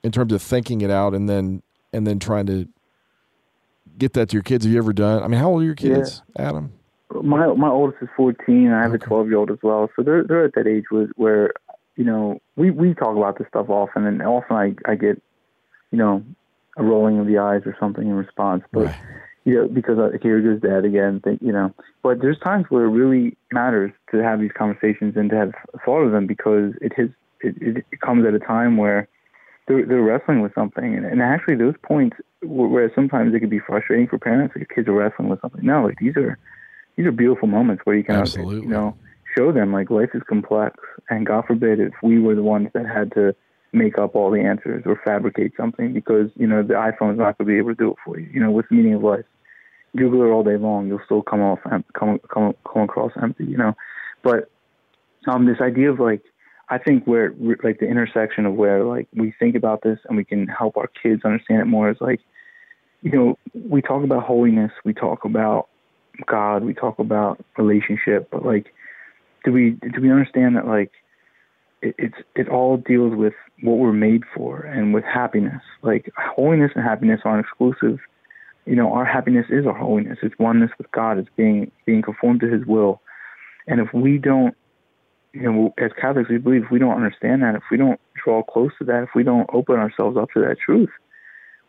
in 0.02 0.12
terms 0.12 0.32
of 0.32 0.40
thinking 0.40 0.80
it 0.80 0.90
out 0.90 1.14
and 1.14 1.28
then 1.28 1.62
and 1.92 2.06
then 2.06 2.18
trying 2.18 2.46
to 2.46 2.68
get 4.00 4.14
that 4.14 4.30
to 4.30 4.34
your 4.34 4.42
kids? 4.42 4.64
Have 4.64 4.72
you 4.72 4.78
ever 4.78 4.92
done? 4.92 5.22
I 5.22 5.28
mean, 5.28 5.38
how 5.38 5.50
old 5.50 5.62
are 5.62 5.64
your 5.64 5.74
kids, 5.74 6.22
yeah. 6.36 6.48
Adam? 6.48 6.72
My 7.22 7.46
my 7.54 7.68
oldest 7.68 8.02
is 8.02 8.08
fourteen. 8.16 8.72
I 8.72 8.82
have 8.82 8.92
okay. 8.92 9.04
a 9.04 9.06
twelve 9.06 9.28
year 9.28 9.36
old 9.36 9.50
as 9.50 9.58
well. 9.62 9.90
So 9.94 10.02
they're 10.02 10.24
they're 10.24 10.44
at 10.44 10.54
that 10.54 10.66
age 10.66 10.84
where, 10.90 11.08
where 11.16 11.52
you 11.96 12.04
know 12.04 12.40
we 12.56 12.70
we 12.70 12.94
talk 12.94 13.16
about 13.16 13.38
this 13.38 13.48
stuff 13.48 13.68
often, 13.68 14.06
and 14.06 14.22
often 14.22 14.56
I 14.56 14.90
I 14.90 14.94
get 14.94 15.20
you 15.90 15.98
know 15.98 16.24
a 16.76 16.82
rolling 16.82 17.18
of 17.18 17.26
the 17.26 17.38
eyes 17.38 17.62
or 17.66 17.76
something 17.78 18.06
in 18.06 18.14
response, 18.14 18.64
but. 18.72 18.86
Right. 18.86 18.96
You 19.46 19.54
know, 19.54 19.68
because 19.68 19.96
here 20.20 20.38
goes 20.42 20.60
dad 20.60 20.84
again. 20.84 21.20
Think, 21.24 21.40
you 21.40 21.50
know, 21.50 21.72
but 22.02 22.20
there's 22.20 22.38
times 22.40 22.66
where 22.68 22.84
it 22.84 22.90
really 22.90 23.38
matters 23.50 23.90
to 24.10 24.18
have 24.22 24.38
these 24.38 24.52
conversations 24.52 25.16
and 25.16 25.30
to 25.30 25.36
have 25.36 25.52
thought 25.82 26.02
of 26.02 26.12
them 26.12 26.26
because 26.26 26.74
it 26.82 26.92
has 26.98 27.08
it, 27.40 27.56
it 27.90 28.00
comes 28.02 28.26
at 28.26 28.34
a 28.34 28.38
time 28.38 28.76
where 28.76 29.08
they're, 29.66 29.86
they're 29.86 30.02
wrestling 30.02 30.42
with 30.42 30.54
something, 30.54 30.94
and, 30.94 31.06
and 31.06 31.22
actually 31.22 31.56
those 31.56 31.74
points 31.82 32.18
where 32.42 32.90
sometimes 32.94 33.34
it 33.34 33.40
could 33.40 33.50
be 33.50 33.60
frustrating 33.60 34.08
for 34.08 34.18
parents, 34.18 34.54
like 34.56 34.70
kids 34.74 34.88
are 34.88 34.92
wrestling 34.92 35.28
with 35.28 35.40
something. 35.40 35.64
No, 35.64 35.84
like 35.84 35.98
these 35.98 36.16
are 36.16 36.38
these 36.96 37.06
are 37.06 37.12
beautiful 37.12 37.48
moments 37.48 37.82
where 37.84 37.96
you 37.96 38.04
can 38.04 38.16
Absolutely. 38.16 38.62
you 38.62 38.68
know 38.68 38.96
show 39.36 39.52
them 39.52 39.72
like 39.72 39.90
life 39.90 40.10
is 40.14 40.22
complex, 40.28 40.76
and 41.08 41.26
God 41.26 41.44
forbid 41.46 41.80
if 41.80 41.92
we 42.02 42.18
were 42.18 42.34
the 42.34 42.42
ones 42.42 42.68
that 42.74 42.86
had 42.86 43.12
to 43.12 43.34
make 43.72 43.98
up 43.98 44.16
all 44.16 44.30
the 44.30 44.40
answers 44.40 44.82
or 44.84 45.00
fabricate 45.04 45.52
something 45.56 45.92
because 45.92 46.30
you 46.36 46.46
know 46.46 46.62
the 46.62 46.74
iPhone 46.74 47.12
is 47.12 47.18
not 47.18 47.38
going 47.38 47.38
to 47.38 47.44
be 47.44 47.58
able 47.58 47.70
to 47.70 47.74
do 47.74 47.90
it 47.90 47.96
for 48.04 48.18
you. 48.18 48.28
You 48.32 48.40
know, 48.40 48.50
what's 48.50 48.68
the 48.68 48.76
meaning 48.76 48.94
of 48.94 49.02
life? 49.02 49.24
Google 49.96 50.22
it 50.22 50.30
all 50.30 50.44
day 50.44 50.56
long, 50.56 50.86
you'll 50.86 51.00
still 51.04 51.22
come 51.22 51.40
off 51.40 51.58
come 51.92 52.20
come 52.32 52.54
come 52.64 52.82
across 52.82 53.12
empty. 53.20 53.44
You 53.44 53.58
know, 53.58 53.76
but 54.22 54.50
um, 55.26 55.46
this 55.46 55.60
idea 55.60 55.92
of 55.92 56.00
like 56.00 56.22
I 56.70 56.78
think 56.78 57.04
where 57.04 57.34
like 57.64 57.80
the 57.80 57.86
intersection 57.86 58.46
of 58.46 58.54
where 58.54 58.84
like 58.84 59.08
we 59.12 59.34
think 59.38 59.56
about 59.56 59.82
this 59.82 59.98
and 60.06 60.16
we 60.16 60.24
can 60.24 60.46
help 60.46 60.76
our 60.76 60.88
kids 61.02 61.22
understand 61.24 61.60
it 61.60 61.66
more 61.66 61.90
is 61.90 61.96
like 62.00 62.20
you 63.02 63.10
know 63.10 63.38
we 63.68 63.82
talk 63.82 64.04
about 64.04 64.22
holiness, 64.22 64.70
we 64.84 64.94
talk 64.94 65.24
about 65.24 65.68
God, 66.26 66.64
we 66.64 66.72
talk 66.72 66.98
about 66.98 67.44
relationship, 67.58 68.28
but 68.30 68.44
like 68.44 68.72
do 69.44 69.52
we 69.52 69.70
do 69.92 70.00
we 70.00 70.10
understand 70.10 70.56
that 70.56 70.66
like 70.66 70.92
it, 71.82 71.94
it's 71.98 72.16
it 72.36 72.48
all 72.48 72.76
deals 72.76 73.16
with 73.16 73.34
what 73.62 73.78
we're 73.78 73.92
made 73.92 74.22
for 74.34 74.60
and 74.60 74.94
with 74.94 75.04
happiness. 75.04 75.62
Like 75.82 76.10
holiness 76.16 76.70
and 76.76 76.84
happiness 76.84 77.20
aren't 77.24 77.44
exclusive. 77.44 77.98
You 78.64 78.76
know, 78.76 78.92
our 78.92 79.04
happiness 79.04 79.46
is 79.50 79.66
our 79.66 79.76
holiness. 79.76 80.18
It's 80.22 80.38
oneness 80.38 80.70
with 80.78 80.90
God. 80.92 81.18
It's 81.18 81.28
being 81.36 81.72
being 81.84 82.02
conformed 82.02 82.40
to 82.40 82.48
His 82.48 82.64
will. 82.64 83.00
And 83.66 83.80
if 83.80 83.92
we 83.92 84.18
don't, 84.18 84.54
you 85.32 85.42
know, 85.42 85.74
as 85.78 85.90
Catholics, 86.00 86.28
we 86.28 86.38
believe 86.38 86.64
if 86.64 86.70
we 86.70 86.78
don't 86.78 86.94
understand 86.94 87.42
that, 87.42 87.54
if 87.54 87.62
we 87.70 87.76
don't 87.76 88.00
draw 88.22 88.42
close 88.42 88.72
to 88.78 88.84
that, 88.84 89.04
if 89.04 89.10
we 89.14 89.22
don't 89.22 89.48
open 89.52 89.76
ourselves 89.76 90.16
up 90.16 90.30
to 90.34 90.40
that 90.40 90.56
truth, 90.64 90.90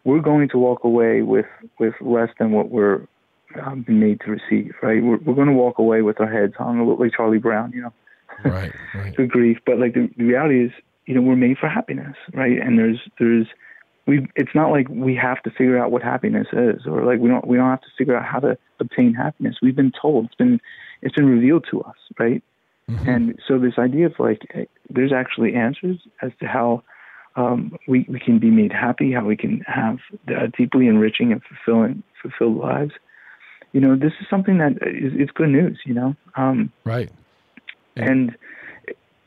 we're 0.03 0.21
going 0.21 0.49
to 0.49 0.57
walk 0.57 0.83
away 0.83 1.21
with 1.21 1.45
with 1.79 1.93
less 2.01 2.29
than 2.39 2.51
what 2.51 2.69
we're 2.69 3.07
um, 3.61 3.85
made 3.87 4.19
to 4.21 4.31
receive. 4.31 4.73
Right? 4.81 5.03
We're 5.03 5.17
we're 5.17 5.35
going 5.35 5.47
to 5.47 5.53
walk 5.53 5.77
away 5.77 6.01
with 6.01 6.19
our 6.19 6.31
heads 6.31 6.53
hung 6.57 6.79
a 6.79 6.83
little 6.83 6.99
like 6.99 7.13
Charlie 7.15 7.37
Brown. 7.37 7.71
You 7.73 7.83
know 7.83 7.93
right, 8.45 8.71
right. 8.95 9.15
to 9.15 9.27
grief. 9.27 9.57
But 9.65 9.79
like 9.79 9.93
the, 9.93 10.09
the 10.17 10.23
reality 10.23 10.65
is, 10.65 10.71
you 11.05 11.15
know, 11.15 11.21
we're 11.21 11.35
made 11.35 11.57
for 11.57 11.69
happiness, 11.69 12.15
right? 12.33 12.57
And 12.59 12.77
there's 12.77 12.99
there's 13.19 13.47
we 14.07 14.27
it's 14.35 14.55
not 14.55 14.71
like 14.71 14.87
we 14.89 15.15
have 15.15 15.41
to 15.43 15.51
figure 15.51 15.77
out 15.77 15.91
what 15.91 16.01
happiness 16.01 16.47
is 16.51 16.81
or 16.87 17.03
like 17.05 17.19
we 17.19 17.29
don't 17.29 17.45
we 17.47 17.57
don't 17.57 17.69
have 17.69 17.81
to 17.81 17.87
figure 17.97 18.15
out 18.15 18.25
how 18.25 18.39
to 18.39 18.57
obtain 18.79 19.13
happiness. 19.13 19.57
We've 19.61 19.75
been 19.75 19.91
told 19.99 20.25
it's 20.25 20.35
been 20.35 20.59
it's 21.01 21.15
been 21.15 21.27
revealed 21.27 21.65
to 21.71 21.81
us, 21.81 21.95
right? 22.19 22.43
Mm-hmm. 22.91 23.09
And 23.09 23.39
so 23.47 23.57
this 23.57 23.73
idea 23.77 24.07
of 24.07 24.13
like 24.19 24.69
there's 24.89 25.13
actually 25.13 25.55
answers 25.55 25.97
as 26.21 26.31
to 26.39 26.47
how 26.47 26.83
um, 27.35 27.77
we 27.87 28.05
we 28.09 28.19
can 28.19 28.39
be 28.39 28.51
made 28.51 28.73
happy, 28.73 29.13
how 29.13 29.25
we 29.25 29.37
can 29.37 29.61
have 29.61 29.99
uh, 30.27 30.47
deeply 30.57 30.87
enriching 30.87 31.31
and 31.31 31.41
fulfilling 31.43 32.03
fulfilled 32.21 32.57
lives. 32.57 32.91
You 33.71 33.79
know, 33.79 33.95
this 33.95 34.11
is 34.19 34.27
something 34.29 34.57
that 34.57 34.73
is 34.81 35.13
it's 35.15 35.31
good 35.31 35.49
news. 35.49 35.79
You 35.85 35.93
know, 35.93 36.15
um, 36.35 36.71
right. 36.83 37.09
And 37.95 38.35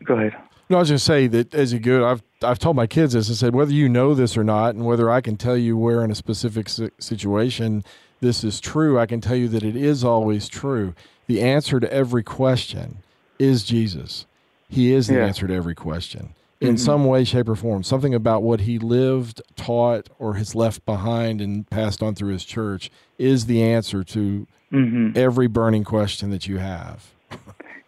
go 0.04 0.14
ahead. 0.14 0.34
No, 0.68 0.78
I 0.78 0.80
was 0.80 0.88
going 0.88 0.98
to 0.98 1.04
say 1.04 1.26
that 1.28 1.54
as 1.54 1.72
a 1.72 1.78
good, 1.78 2.02
I've 2.02 2.22
I've 2.42 2.58
told 2.58 2.76
my 2.76 2.86
kids 2.86 3.14
this. 3.14 3.30
I 3.30 3.34
said 3.34 3.54
whether 3.54 3.72
you 3.72 3.88
know 3.88 4.14
this 4.14 4.36
or 4.36 4.44
not, 4.44 4.74
and 4.74 4.84
whether 4.84 5.10
I 5.10 5.22
can 5.22 5.36
tell 5.36 5.56
you 5.56 5.76
where 5.76 6.04
in 6.04 6.10
a 6.10 6.14
specific 6.14 6.68
situation 6.68 7.84
this 8.20 8.44
is 8.44 8.60
true, 8.60 8.98
I 8.98 9.06
can 9.06 9.20
tell 9.20 9.36
you 9.36 9.48
that 9.48 9.62
it 9.62 9.76
is 9.76 10.04
always 10.04 10.48
true. 10.48 10.94
The 11.26 11.40
answer 11.40 11.80
to 11.80 11.92
every 11.92 12.22
question 12.22 12.98
is 13.44 13.64
Jesus. 13.64 14.26
He 14.68 14.92
is 14.92 15.06
the 15.06 15.14
yeah. 15.14 15.26
answer 15.26 15.46
to 15.46 15.54
every 15.54 15.74
question 15.74 16.34
in 16.60 16.68
mm-hmm. 16.68 16.76
some 16.76 17.04
way, 17.04 17.24
shape, 17.24 17.48
or 17.48 17.56
form. 17.56 17.82
Something 17.82 18.14
about 18.14 18.42
what 18.42 18.60
he 18.60 18.78
lived, 18.78 19.42
taught, 19.56 20.08
or 20.18 20.34
has 20.34 20.54
left 20.54 20.84
behind 20.86 21.40
and 21.40 21.68
passed 21.68 22.02
on 22.02 22.14
through 22.14 22.32
his 22.32 22.44
church 22.44 22.90
is 23.18 23.46
the 23.46 23.62
answer 23.62 24.02
to 24.04 24.46
mm-hmm. 24.72 25.10
every 25.16 25.46
burning 25.46 25.84
question 25.84 26.30
that 26.30 26.46
you 26.46 26.58
have. 26.58 27.10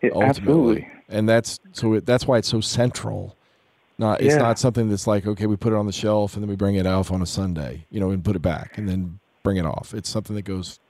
It, 0.03 0.13
absolutely. 0.15 0.87
And 1.09 1.27
that's 1.27 1.59
so 1.73 1.95
it, 1.95 2.05
that's 2.05 2.27
why 2.27 2.37
it's 2.37 2.49
so 2.49 2.61
central. 2.61 3.35
Not 3.97 4.21
it's 4.21 4.35
yeah. 4.35 4.43
not 4.43 4.59
something 4.59 4.91
that's 4.91 5.07
like 5.07 5.27
okay, 5.27 5.47
we 5.47 5.57
put 5.57 5.73
it 5.73 5.77
on 5.77 5.87
the 5.87 5.93
shelf 5.93 6.35
and 6.35 6.43
then 6.43 6.51
we 6.51 6.55
bring 6.55 6.75
it 6.75 6.87
off 6.87 7.11
on 7.11 7.23
a 7.23 7.27
Sunday, 7.27 7.87
you 7.91 7.99
know, 7.99 8.11
and 8.11 8.23
put 8.23 8.37
it 8.37 8.43
back 8.43 8.77
and 8.77 8.87
then 8.87 9.19
bring 9.43 9.57
it 9.57 9.65
off. 9.65 9.95
It's 9.95 10.11
something 10.11 10.37
that 10.37 10.43
goes 10.43 10.81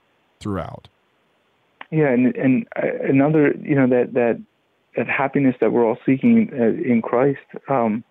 throughout. 0.40 0.88
Yeah, 1.92 2.08
and 2.08 2.34
and 2.34 2.66
uh, 2.76 2.88
another, 3.08 3.54
you 3.62 3.76
know, 3.76 3.86
that 3.86 4.12
that 4.14 4.42
that 4.96 5.08
happiness 5.08 5.54
that 5.60 5.72
we're 5.72 5.86
all 5.86 5.98
seeking 6.04 6.50
uh, 6.52 6.64
in 6.64 7.02
Christ. 7.02 7.40
Um, 7.68 8.02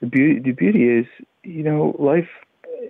the 0.00 0.06
beauty 0.06 0.40
the 0.40 0.52
beauty 0.52 0.88
is, 0.88 1.06
you 1.42 1.62
know, 1.62 1.94
life 1.98 2.28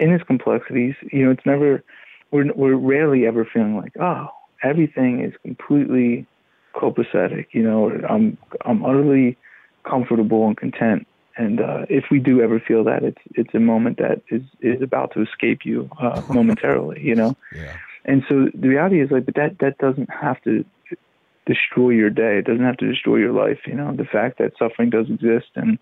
in 0.00 0.12
its 0.12 0.24
complexities. 0.24 0.94
You 1.12 1.26
know, 1.26 1.30
it's 1.30 1.46
never 1.46 1.82
we're 2.30 2.52
we're 2.54 2.76
rarely 2.76 3.26
ever 3.26 3.44
feeling 3.44 3.76
like 3.76 3.92
oh 4.00 4.28
everything 4.62 5.20
is 5.20 5.34
completely 5.42 6.26
copacetic. 6.74 7.46
You 7.52 7.62
know, 7.62 7.90
I'm 8.08 8.38
I'm 8.64 8.84
utterly 8.84 9.36
comfortable 9.84 10.46
and 10.46 10.56
content. 10.56 11.06
And 11.36 11.60
uh, 11.60 11.86
if 11.88 12.04
we 12.10 12.18
do 12.18 12.42
ever 12.42 12.60
feel 12.60 12.84
that, 12.84 13.02
it's 13.02 13.20
it's 13.34 13.54
a 13.54 13.60
moment 13.60 13.98
that 13.98 14.22
is 14.28 14.42
is 14.60 14.82
about 14.82 15.12
to 15.14 15.22
escape 15.22 15.64
you 15.64 15.90
uh, 16.00 16.22
momentarily. 16.28 17.02
You 17.02 17.14
know. 17.14 17.36
Yeah. 17.54 17.76
And 18.04 18.24
so 18.28 18.48
the 18.52 18.68
reality 18.68 19.00
is 19.00 19.10
like, 19.10 19.26
but 19.26 19.36
that 19.36 19.58
that 19.60 19.78
doesn't 19.78 20.10
have 20.10 20.42
to 20.42 20.64
destroy 21.46 21.90
your 21.90 22.10
day. 22.10 22.38
It 22.38 22.46
doesn't 22.46 22.64
have 22.64 22.76
to 22.78 22.88
destroy 22.88 23.16
your 23.16 23.32
life. 23.32 23.58
You 23.66 23.74
know, 23.74 23.94
the 23.94 24.04
fact 24.04 24.38
that 24.38 24.52
suffering 24.58 24.90
does 24.90 25.08
exist 25.08 25.48
and 25.54 25.78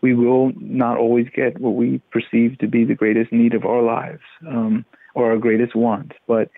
we 0.00 0.14
will 0.14 0.52
not 0.56 0.98
always 0.98 1.28
get 1.34 1.60
what 1.60 1.74
we 1.74 2.00
perceive 2.10 2.58
to 2.58 2.66
be 2.66 2.84
the 2.84 2.94
greatest 2.94 3.32
need 3.32 3.54
of 3.54 3.64
our 3.64 3.82
lives 3.82 4.22
um, 4.46 4.84
or 5.14 5.30
our 5.30 5.38
greatest 5.38 5.74
want, 5.74 6.12
but 6.26 6.50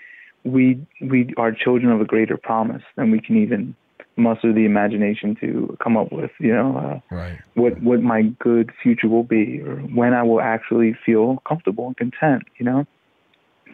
we 0.45 0.79
we 1.01 1.33
are 1.37 1.53
children 1.53 1.91
of 1.93 2.01
a 2.01 2.05
greater 2.05 2.37
promise 2.37 2.83
than 2.97 3.11
we 3.11 3.21
can 3.21 3.37
even 3.37 3.75
muster 4.17 4.53
the 4.53 4.65
imagination 4.65 5.37
to 5.41 5.77
come 5.83 5.97
up 5.97 6.13
with. 6.13 6.31
You 6.39 6.55
know, 6.55 6.77
uh, 6.77 7.15
right. 7.15 7.39
what 7.55 7.81
what 7.83 8.03
my 8.03 8.23
good 8.39 8.71
future 8.83 9.09
will 9.09 9.25
be, 9.25 9.61
or 9.61 9.77
when 9.77 10.15
I 10.15 10.23
will 10.23 10.41
actually 10.41 10.97
feel 11.05 11.43
comfortable 11.47 11.87
and 11.87 11.97
content. 11.97 12.45
You 12.59 12.67
know, 12.67 12.87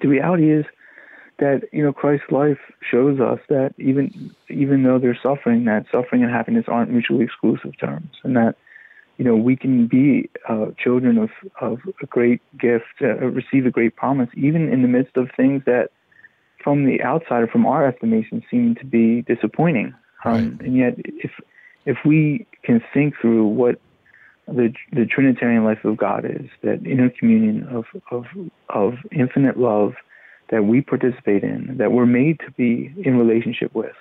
the 0.01 0.09
reality 0.09 0.51
is 0.51 0.65
that 1.41 1.63
you 1.73 1.83
know 1.83 1.93
Christ's 1.93 2.31
life 2.31 2.59
shows 2.89 3.19
us 3.19 3.41
that 3.49 3.75
even 3.79 4.35
even 4.49 4.85
though 4.85 4.99
there's 4.99 5.19
suffering, 5.23 5.65
that 5.65 5.87
suffering 5.91 6.23
and 6.23 6.31
happiness 6.31 6.67
aren't 6.69 6.91
mutually 6.91 7.25
exclusive 7.25 7.77
terms, 7.79 8.11
and 8.23 8.37
that 8.37 8.55
you 9.17 9.25
know 9.25 9.35
we 9.35 9.57
can 9.57 9.87
be 9.87 10.31
uh, 10.49 10.67
children 10.79 11.19
of 11.19 11.31
of 11.61 11.81
a 12.03 12.07
great 12.07 12.41
gift, 12.59 12.85
uh, 13.03 13.17
receive 13.17 13.67
a 13.67 13.71
great 13.71 13.97
promise, 13.97 14.29
even 14.35 14.73
in 14.73 14.83
the 14.83 14.89
midst 14.89 15.17
of 15.17 15.29
things 15.37 15.63
that 15.67 15.91
from 16.63 16.85
the 16.85 17.03
outsider, 17.03 17.47
from 17.47 17.67
our 17.67 17.87
estimation, 17.87 18.43
seem 18.51 18.75
to 18.77 18.85
be 18.85 19.23
disappointing. 19.23 19.95
Um, 20.25 20.33
right. 20.33 20.61
And 20.67 20.77
yet, 20.77 20.95
if 20.99 21.33
if 21.87 21.97
we 22.05 22.47
can 22.63 22.83
think 22.93 23.15
through 23.21 23.47
what 23.47 23.81
the 24.47 24.73
the 24.93 25.07
Trinitarian 25.07 25.65
life 25.65 25.85
of 25.85 25.97
God 25.97 26.25
is, 26.25 26.49
that 26.63 26.87
inner 26.87 27.11
communion 27.11 27.67
of 27.69 27.87
of 28.11 28.27
of 28.69 28.95
infinite 29.11 29.59
love 29.59 29.95
that 30.51 30.65
we 30.65 30.81
participate 30.81 31.43
in, 31.43 31.77
that 31.79 31.93
we're 31.93 32.07
made 32.07 32.41
to 32.41 32.51
be 32.53 32.93
in 33.05 33.17
relationship 33.17 33.75
with, 33.75 33.95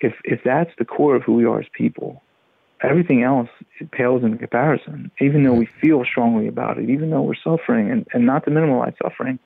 if 0.00 0.14
if 0.24 0.40
that's 0.44 0.70
the 0.78 0.84
core 0.84 1.16
of 1.16 1.22
who 1.22 1.34
we 1.34 1.44
are 1.44 1.60
as 1.60 1.66
people, 1.72 2.22
everything 2.82 3.22
else 3.22 3.48
pales 3.92 4.22
in 4.22 4.38
comparison. 4.38 5.10
Even 5.20 5.44
though 5.44 5.54
we 5.54 5.68
feel 5.80 6.04
strongly 6.04 6.46
about 6.46 6.78
it, 6.78 6.90
even 6.90 7.10
though 7.10 7.22
we're 7.22 7.34
suffering, 7.34 7.90
and, 7.90 8.06
and 8.12 8.26
not 8.26 8.44
to 8.44 8.50
minimize 8.50 8.94
suffering, 9.02 9.38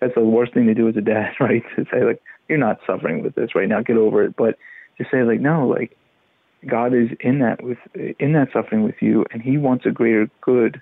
that's 0.00 0.14
the 0.14 0.20
worst 0.20 0.54
thing 0.54 0.66
to 0.66 0.74
do 0.74 0.88
as 0.88 0.96
a 0.96 1.00
dad, 1.00 1.32
right? 1.40 1.62
To 1.76 1.84
say 1.92 2.04
like, 2.04 2.22
you're 2.48 2.58
not 2.58 2.80
suffering 2.86 3.22
with 3.22 3.34
this 3.34 3.54
right 3.54 3.68
now, 3.68 3.82
get 3.82 3.96
over 3.96 4.24
it. 4.24 4.36
But 4.36 4.58
to 4.98 5.04
say 5.10 5.22
like, 5.22 5.40
no, 5.40 5.66
like 5.66 5.96
God 6.66 6.94
is 6.94 7.10
in 7.20 7.38
that 7.40 7.62
with 7.62 7.78
in 8.18 8.32
that 8.32 8.48
suffering 8.52 8.82
with 8.82 8.96
you, 9.00 9.24
and 9.30 9.42
He 9.42 9.58
wants 9.58 9.86
a 9.86 9.90
greater 9.90 10.30
good 10.40 10.80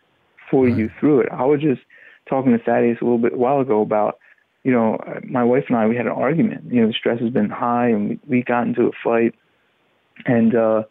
for 0.51 0.65
right. 0.65 0.77
you 0.77 0.91
through 1.01 1.21
it. 1.21 1.29
I 1.33 1.45
was 1.45 1.61
just 1.61 1.83
talking 2.29 2.53
to 2.53 2.59
Thaddeus 2.59 2.99
a 3.01 3.05
little 3.05 3.19
bit 3.19 3.35
a 3.35 3.37
while 3.37 3.61
ago 3.61 3.83
about, 3.83 4.19
you 4.65 4.73
know, 4.73 4.99
my 5.23 5.45
wife 5.45 5.65
and 5.69 5.77
I 5.77 5.87
we 5.87 5.97
had 5.97 6.07
an 6.07 6.12
argument. 6.12 6.73
You 6.73 6.83
know, 6.83 6.87
the 6.89 6.95
stress 6.95 7.21
has 7.21 7.31
been 7.31 7.51
high, 7.51 7.89
and 7.89 8.09
we, 8.09 8.21
we 8.27 8.43
got 8.43 8.67
into 8.67 8.87
a 8.87 8.91
fight, 9.03 9.35
and 10.27 10.55
uh, 10.55 10.83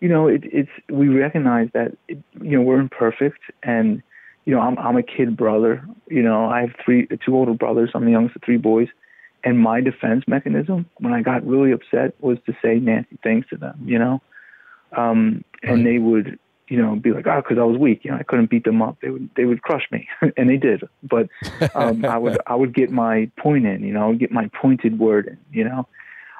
you 0.00 0.08
know, 0.08 0.26
it, 0.26 0.42
it's 0.44 0.70
we 0.88 1.08
recognize 1.08 1.68
that 1.74 1.96
it, 2.08 2.18
you 2.40 2.56
know 2.56 2.62
we're 2.62 2.80
imperfect, 2.80 3.40
and 3.62 4.02
you 4.44 4.54
know, 4.54 4.60
I'm 4.60 4.78
I'm 4.78 4.96
a 4.96 5.02
kid 5.02 5.36
brother. 5.36 5.86
You 6.08 6.22
know, 6.22 6.46
I 6.46 6.62
have 6.62 6.70
three 6.84 7.06
two 7.24 7.36
older 7.36 7.54
brothers. 7.54 7.90
I'm 7.94 8.04
the 8.04 8.10
youngest 8.10 8.36
of 8.36 8.42
three 8.42 8.56
boys. 8.56 8.88
And 9.42 9.58
my 9.58 9.80
defense 9.80 10.24
mechanism 10.26 10.86
when 10.98 11.14
I 11.14 11.22
got 11.22 11.46
really 11.46 11.72
upset 11.72 12.14
was 12.20 12.38
to 12.46 12.52
say 12.62 12.78
nasty 12.78 13.18
things 13.22 13.46
to 13.50 13.56
them, 13.56 13.80
you 13.84 13.98
know, 13.98 14.20
um, 14.96 15.44
and 15.62 15.76
right. 15.76 15.84
they 15.84 15.98
would, 15.98 16.38
you 16.70 16.80
know, 16.80 16.94
be 16.94 17.12
like, 17.12 17.26
oh, 17.26 17.42
because 17.42 17.58
I 17.58 17.64
was 17.64 17.78
weak, 17.78 18.00
you 18.04 18.10
know, 18.12 18.16
I 18.16 18.22
couldn't 18.22 18.48
beat 18.48 18.64
them 18.64 18.80
up. 18.80 18.96
They 19.02 19.10
would 19.10 19.28
they 19.36 19.44
would 19.44 19.62
crush 19.62 19.82
me, 19.90 20.08
and 20.36 20.48
they 20.48 20.56
did. 20.56 20.82
But 21.02 21.28
um, 21.74 22.04
I 22.04 22.16
would 22.16 22.38
I 22.46 22.54
would 22.54 22.74
get 22.74 22.90
my 22.90 23.30
point 23.38 23.66
in, 23.66 23.82
you 23.82 23.92
know, 23.92 24.04
I 24.04 24.06
would 24.06 24.20
get 24.20 24.30
my 24.30 24.48
pointed 24.60 24.98
word 24.98 25.26
in, 25.26 25.38
you 25.52 25.64
know. 25.64 25.86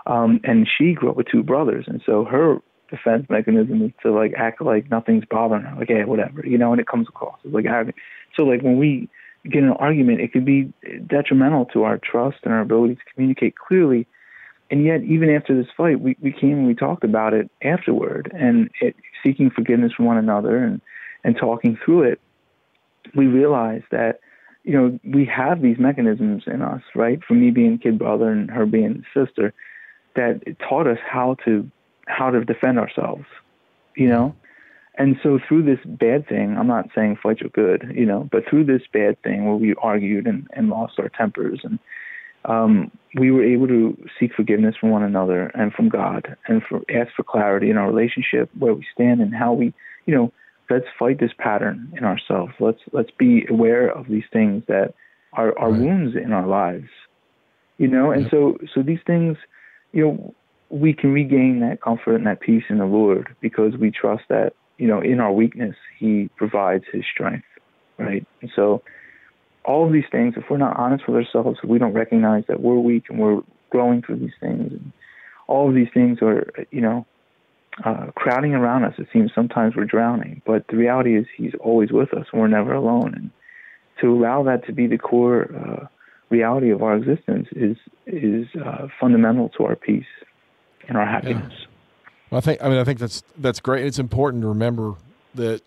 Um, 0.06 0.40
and 0.44 0.66
she 0.78 0.94
grew 0.94 1.10
up 1.10 1.16
with 1.16 1.26
two 1.26 1.42
brothers, 1.42 1.84
and 1.86 2.00
so 2.06 2.24
her 2.24 2.58
defense 2.88 3.26
mechanism 3.28 3.82
is 3.82 3.92
to 4.02 4.12
like 4.12 4.32
act 4.36 4.62
like 4.62 4.90
nothing's 4.90 5.24
bothering 5.30 5.62
her, 5.62 5.76
like 5.76 5.88
hey, 5.88 6.04
whatever, 6.04 6.46
you 6.46 6.56
know, 6.56 6.72
and 6.72 6.80
it 6.80 6.86
comes 6.86 7.08
across 7.08 7.38
it's 7.44 7.52
like 7.52 7.66
so 8.36 8.44
like 8.44 8.62
when 8.62 8.78
we 8.78 9.08
get 9.48 9.62
an 9.62 9.70
argument, 9.70 10.20
it 10.20 10.32
could 10.32 10.44
be 10.44 10.72
detrimental 11.06 11.66
to 11.66 11.84
our 11.84 11.98
trust 11.98 12.38
and 12.44 12.52
our 12.52 12.60
ability 12.60 12.96
to 12.96 13.00
communicate 13.14 13.54
clearly. 13.56 14.06
And 14.70 14.84
yet, 14.84 15.02
even 15.02 15.30
after 15.30 15.56
this 15.56 15.70
fight, 15.76 16.00
we, 16.00 16.16
we 16.22 16.30
came 16.30 16.52
and 16.52 16.66
we 16.66 16.74
talked 16.74 17.02
about 17.02 17.34
it 17.34 17.50
afterward, 17.62 18.30
and 18.32 18.70
it, 18.80 18.94
seeking 19.22 19.50
forgiveness 19.50 19.92
from 19.92 20.06
one 20.06 20.18
another 20.18 20.56
and 20.56 20.80
and 21.22 21.36
talking 21.36 21.78
through 21.84 22.02
it. 22.02 22.20
we 23.14 23.26
realized 23.26 23.84
that 23.90 24.20
you 24.64 24.72
know 24.72 24.98
we 25.04 25.24
have 25.24 25.62
these 25.62 25.78
mechanisms 25.78 26.44
in 26.46 26.62
us, 26.62 26.82
right? 26.94 27.20
For 27.26 27.34
me 27.34 27.50
being 27.50 27.78
kid 27.78 27.98
brother 27.98 28.30
and 28.30 28.50
her 28.50 28.66
being 28.66 29.04
sister, 29.14 29.52
that 30.16 30.40
taught 30.58 30.86
us 30.86 30.98
how 31.06 31.36
to 31.44 31.70
how 32.06 32.30
to 32.30 32.44
defend 32.44 32.78
ourselves, 32.78 33.24
you 33.96 34.08
know. 34.08 34.34
And 34.96 35.16
so 35.22 35.38
through 35.48 35.62
this 35.62 35.78
bad 35.86 36.28
thing, 36.28 36.58
I'm 36.58 36.66
not 36.66 36.90
saying 36.94 37.18
fights 37.22 37.40
are 37.42 37.48
good, 37.48 37.92
you 37.94 38.04
know, 38.04 38.28
but 38.30 38.42
through 38.48 38.64
this 38.64 38.82
bad 38.92 39.22
thing 39.22 39.46
where 39.46 39.54
we 39.54 39.74
argued 39.80 40.26
and, 40.26 40.46
and 40.52 40.68
lost 40.68 40.98
our 40.98 41.08
tempers 41.08 41.60
and 41.62 41.78
um, 42.44 42.90
we 43.16 43.30
were 43.30 43.44
able 43.44 43.66
to 43.66 43.96
seek 44.18 44.32
forgiveness 44.34 44.74
from 44.80 44.90
one 44.90 45.02
another 45.02 45.46
and 45.54 45.72
from 45.72 45.88
God 45.88 46.36
and 46.48 46.62
for 46.62 46.80
ask 46.90 47.12
for 47.14 47.22
clarity 47.22 47.70
in 47.70 47.76
our 47.76 47.90
relationship, 47.90 48.50
where 48.58 48.74
we 48.74 48.86
stand 48.94 49.20
and 49.20 49.34
how 49.34 49.52
we, 49.52 49.74
you 50.06 50.14
know, 50.14 50.32
let's 50.70 50.86
fight 50.98 51.18
this 51.18 51.32
pattern 51.38 51.92
in 51.96 52.04
ourselves. 52.04 52.52
Let's 52.60 52.80
let's 52.92 53.10
be 53.18 53.46
aware 53.50 53.88
of 53.88 54.08
these 54.08 54.24
things 54.32 54.62
that 54.68 54.94
are, 55.32 55.56
are 55.58 55.70
right. 55.70 55.80
wounds 55.80 56.16
in 56.16 56.32
our 56.32 56.46
lives. 56.46 56.88
You 57.78 57.88
know, 57.88 58.10
and 58.10 58.22
yep. 58.22 58.30
so 58.30 58.58
so 58.74 58.82
these 58.82 59.00
things, 59.06 59.36
you 59.92 60.04
know, 60.04 60.34
we 60.70 60.92
can 60.94 61.12
regain 61.12 61.60
that 61.60 61.82
comfort 61.82 62.16
and 62.16 62.26
that 62.26 62.40
peace 62.40 62.64
in 62.68 62.78
the 62.78 62.86
Lord 62.86 63.34
because 63.40 63.76
we 63.76 63.90
trust 63.90 64.24
that, 64.28 64.52
you 64.78 64.86
know, 64.86 65.00
in 65.00 65.18
our 65.18 65.32
weakness 65.32 65.74
he 65.98 66.30
provides 66.36 66.84
his 66.92 67.02
strength. 67.12 67.44
Right. 67.98 68.26
And 68.40 68.50
so 68.56 68.82
all 69.64 69.86
of 69.86 69.92
these 69.92 70.04
things, 70.10 70.34
if 70.36 70.44
we're 70.50 70.56
not 70.56 70.76
honest 70.76 71.06
with 71.06 71.16
ourselves, 71.16 71.58
we 71.62 71.78
don't 71.78 71.92
recognize 71.92 72.44
that 72.48 72.60
we're 72.60 72.78
weak 72.78 73.04
and 73.08 73.18
we're 73.18 73.40
growing 73.70 74.02
through 74.02 74.16
these 74.16 74.34
things. 74.40 74.72
And 74.72 74.92
all 75.46 75.68
of 75.68 75.74
these 75.74 75.88
things 75.92 76.18
are, 76.22 76.50
you 76.70 76.80
know, 76.80 77.06
uh, 77.84 78.06
crowding 78.14 78.54
around 78.54 78.84
us. 78.84 78.94
It 78.98 79.08
seems 79.12 79.30
sometimes 79.34 79.76
we're 79.76 79.84
drowning, 79.84 80.42
but 80.44 80.66
the 80.68 80.76
reality 80.76 81.16
is 81.16 81.26
He's 81.36 81.52
always 81.60 81.92
with 81.92 82.12
us 82.14 82.26
and 82.32 82.40
we're 82.40 82.48
never 82.48 82.74
alone. 82.74 83.14
And 83.14 83.30
to 84.00 84.12
allow 84.12 84.42
that 84.44 84.66
to 84.66 84.72
be 84.72 84.86
the 84.86 84.98
core 84.98 85.50
uh, 85.54 85.86
reality 86.30 86.70
of 86.70 86.82
our 86.82 86.96
existence 86.96 87.48
is 87.52 87.76
is 88.06 88.46
uh, 88.64 88.88
fundamental 89.00 89.50
to 89.50 89.64
our 89.64 89.76
peace 89.76 90.04
and 90.88 90.96
our 90.96 91.06
happiness. 91.06 91.52
Yeah. 91.52 91.66
Well, 92.30 92.38
I 92.38 92.40
think 92.40 92.62
I 92.62 92.68
mean 92.68 92.78
I 92.78 92.84
think 92.84 92.98
that's 92.98 93.22
that's 93.38 93.60
great. 93.60 93.86
It's 93.86 93.98
important 93.98 94.42
to 94.42 94.48
remember 94.48 94.94
that. 95.34 95.62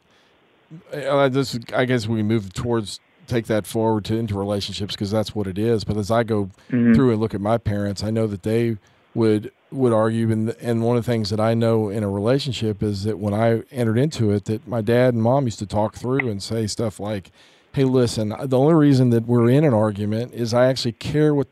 Uh, 0.91 1.29
this 1.29 1.59
I 1.75 1.85
guess 1.85 2.07
we 2.07 2.23
move 2.23 2.51
towards 2.51 2.99
take 3.27 3.47
that 3.47 3.65
forward 3.65 4.05
to 4.05 4.17
into 4.17 4.37
relationships 4.37 4.95
because 4.95 5.11
that's 5.11 5.33
what 5.33 5.47
it 5.47 5.57
is. 5.57 5.83
But 5.83 5.97
as 5.97 6.11
I 6.11 6.23
go 6.23 6.45
mm-hmm. 6.69 6.93
through 6.93 7.11
and 7.11 7.19
look 7.19 7.33
at 7.33 7.41
my 7.41 7.57
parents, 7.57 8.03
I 8.03 8.09
know 8.09 8.27
that 8.27 8.43
they 8.43 8.77
would 9.15 9.51
would 9.71 9.93
argue 9.93 10.31
and 10.31 10.49
and 10.61 10.83
one 10.83 10.97
of 10.97 11.05
the 11.05 11.11
things 11.11 11.29
that 11.29 11.39
I 11.39 11.53
know 11.53 11.89
in 11.89 12.03
a 12.03 12.09
relationship 12.09 12.83
is 12.83 13.03
that 13.03 13.17
when 13.17 13.33
I 13.33 13.63
entered 13.71 13.97
into 13.97 14.31
it 14.31 14.45
that 14.45 14.67
my 14.67 14.81
dad 14.81 15.13
and 15.13 15.23
mom 15.23 15.45
used 15.45 15.59
to 15.59 15.65
talk 15.65 15.95
through 15.95 16.29
and 16.29 16.41
say 16.41 16.67
stuff 16.67 16.99
like 16.99 17.31
hey 17.73 17.83
listen 17.83 18.33
the 18.43 18.57
only 18.57 18.75
reason 18.75 19.09
that 19.11 19.25
we're 19.25 19.49
in 19.49 19.63
an 19.63 19.73
argument 19.73 20.33
is 20.33 20.53
I 20.53 20.67
actually 20.67 20.93
care 20.93 21.33
what 21.33 21.47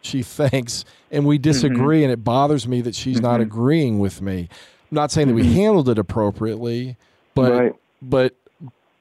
she 0.00 0.22
thinks 0.22 0.84
and 1.10 1.26
we 1.26 1.38
disagree 1.38 1.98
mm-hmm. 1.98 2.04
and 2.04 2.12
it 2.12 2.24
bothers 2.24 2.66
me 2.66 2.80
that 2.82 2.94
she's 2.94 3.16
mm-hmm. 3.16 3.26
not 3.26 3.40
agreeing 3.40 3.98
with 3.98 4.22
me 4.22 4.48
I'm 4.90 4.94
not 4.94 5.10
saying 5.10 5.28
that 5.28 5.34
we 5.34 5.42
mm-hmm. 5.42 5.52
handled 5.52 5.88
it 5.90 5.98
appropriately 5.98 6.96
but 7.34 7.52
right. 7.52 7.74
but 8.00 8.34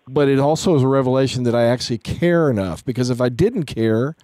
but 0.08 0.28
it 0.28 0.40
also 0.40 0.76
is 0.76 0.84
a 0.84 0.88
revelation 0.88 1.44
that 1.44 1.56
I 1.56 1.66
actually 1.66 1.98
care 1.98 2.50
enough 2.50 2.84
because 2.86 3.10
if 3.10 3.20
I 3.20 3.30
didn't 3.30 3.64
care, 3.64 4.16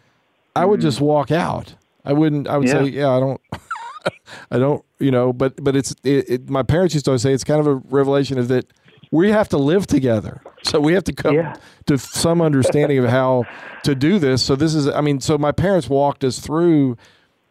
I 0.56 0.66
would 0.66 0.82
just 0.82 1.00
mm. 1.00 1.04
walk 1.04 1.32
out. 1.32 1.76
I 2.06 2.14
wouldn't. 2.14 2.48
I 2.48 2.58
would 2.58 2.68
yeah. 2.68 2.84
say, 2.84 2.90
yeah, 2.90 3.10
I 3.10 3.20
don't. 3.20 3.42
I 4.52 4.60
don't. 4.60 4.84
You 5.00 5.12
know, 5.12 5.34
but 5.34 5.62
but 5.64 5.76
it's 5.76 5.92
it, 6.04 6.30
it, 6.30 6.50
my 6.50 6.64
parents 6.64 6.94
used 6.94 7.06
to 7.06 7.12
always 7.12 7.22
say 7.22 7.34
it's 7.34 7.44
kind 7.44 7.60
of 7.60 7.68
a 7.68 7.76
revelation 7.76 8.38
of 8.38 8.48
that 8.50 8.72
we 9.12 9.30
have 9.30 9.50
to 9.50 9.58
live 9.58 9.88
together. 9.88 10.42
So 10.64 10.80
we 10.80 10.94
have 10.94 11.04
to 11.06 11.14
come 11.14 11.36
yeah. 11.36 11.56
to 11.86 11.98
some 11.98 12.42
understanding 12.42 12.98
of 12.98 13.06
how 13.06 13.44
to 13.84 13.96
do 13.96 14.20
this. 14.20 14.42
So 14.42 14.56
this 14.56 14.74
is. 14.76 14.88
I 14.88 15.02
mean, 15.02 15.20
so 15.20 15.38
my 15.38 15.52
parents 15.52 15.90
walked 15.90 16.24
us 16.24 16.40
through 16.40 16.98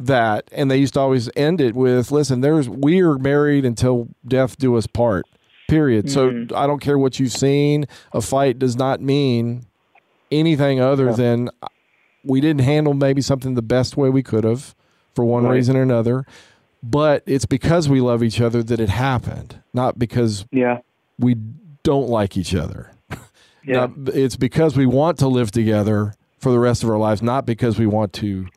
that, 0.00 0.48
and 0.52 0.70
they 0.70 0.78
used 0.78 0.94
to 0.94 1.00
always 1.00 1.30
end 1.36 1.60
it 1.60 1.74
with, 1.74 2.10
"Listen, 2.10 2.40
there's 2.40 2.68
we 2.68 3.00
are 3.00 3.18
married 3.18 3.64
until 3.64 4.08
death 4.26 4.58
do 4.58 4.76
us 4.76 4.86
part." 4.86 5.26
Period. 5.72 6.06
Mm-hmm. 6.06 6.48
So 6.50 6.56
I 6.56 6.66
don't 6.66 6.80
care 6.80 6.98
what 6.98 7.18
you've 7.18 7.32
seen. 7.32 7.86
A 8.12 8.20
fight 8.20 8.58
does 8.58 8.76
not 8.76 9.00
mean 9.00 9.64
anything 10.30 10.80
other 10.80 11.06
yeah. 11.06 11.12
than 11.12 11.50
we 12.24 12.40
didn't 12.40 12.62
handle 12.62 12.94
maybe 12.94 13.22
something 13.22 13.54
the 13.54 13.62
best 13.62 13.96
way 13.96 14.10
we 14.10 14.22
could 14.22 14.44
have 14.44 14.74
for 15.14 15.24
one 15.24 15.44
right. 15.44 15.54
reason 15.54 15.76
or 15.76 15.82
another. 15.82 16.26
But 16.82 17.22
it's 17.26 17.46
because 17.46 17.88
we 17.88 18.00
love 18.00 18.22
each 18.22 18.40
other 18.40 18.62
that 18.62 18.80
it 18.80 18.88
happened, 18.88 19.62
not 19.72 19.98
because 19.98 20.44
yeah. 20.50 20.80
we 21.18 21.36
don't 21.82 22.08
like 22.08 22.36
each 22.36 22.54
other. 22.54 22.90
Yeah. 23.64 23.86
it's 24.06 24.34
because 24.34 24.76
we 24.76 24.86
want 24.86 25.20
to 25.20 25.28
live 25.28 25.52
together 25.52 26.14
for 26.38 26.50
the 26.50 26.58
rest 26.58 26.82
of 26.82 26.90
our 26.90 26.98
lives, 26.98 27.22
not 27.22 27.46
because 27.46 27.78
we 27.78 27.86
want 27.86 28.12
to 28.14 28.48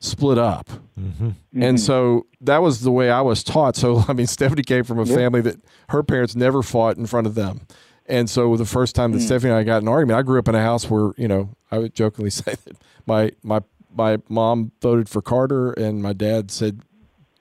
split 0.00 0.38
up. 0.38 0.68
Mm-hmm. 0.98 1.28
Mm-hmm. 1.28 1.62
And 1.62 1.80
so 1.80 2.26
that 2.40 2.62
was 2.62 2.80
the 2.80 2.90
way 2.90 3.10
I 3.10 3.20
was 3.20 3.42
taught. 3.42 3.76
So, 3.76 4.04
I 4.08 4.12
mean, 4.12 4.26
Stephanie 4.26 4.62
came 4.62 4.84
from 4.84 4.98
a 4.98 5.04
yep. 5.04 5.16
family 5.16 5.40
that 5.42 5.56
her 5.90 6.02
parents 6.02 6.34
never 6.36 6.62
fought 6.62 6.96
in 6.96 7.06
front 7.06 7.26
of 7.26 7.34
them. 7.34 7.62
And 8.06 8.30
so 8.30 8.56
the 8.56 8.64
first 8.64 8.94
time 8.94 9.12
that 9.12 9.18
mm. 9.18 9.26
Stephanie 9.26 9.50
and 9.50 9.58
I 9.58 9.64
got 9.64 9.82
an 9.82 9.88
argument, 9.88 10.18
I 10.18 10.22
grew 10.22 10.38
up 10.38 10.48
in 10.48 10.54
a 10.54 10.62
house 10.62 10.88
where, 10.88 11.12
you 11.18 11.28
know, 11.28 11.50
I 11.70 11.78
would 11.78 11.94
jokingly 11.94 12.30
say 12.30 12.54
that 12.64 12.76
my, 13.06 13.32
my, 13.42 13.60
my 13.94 14.18
mom 14.28 14.72
voted 14.80 15.08
for 15.08 15.20
Carter 15.20 15.72
and 15.72 16.02
my 16.02 16.12
dad 16.12 16.50
said, 16.50 16.80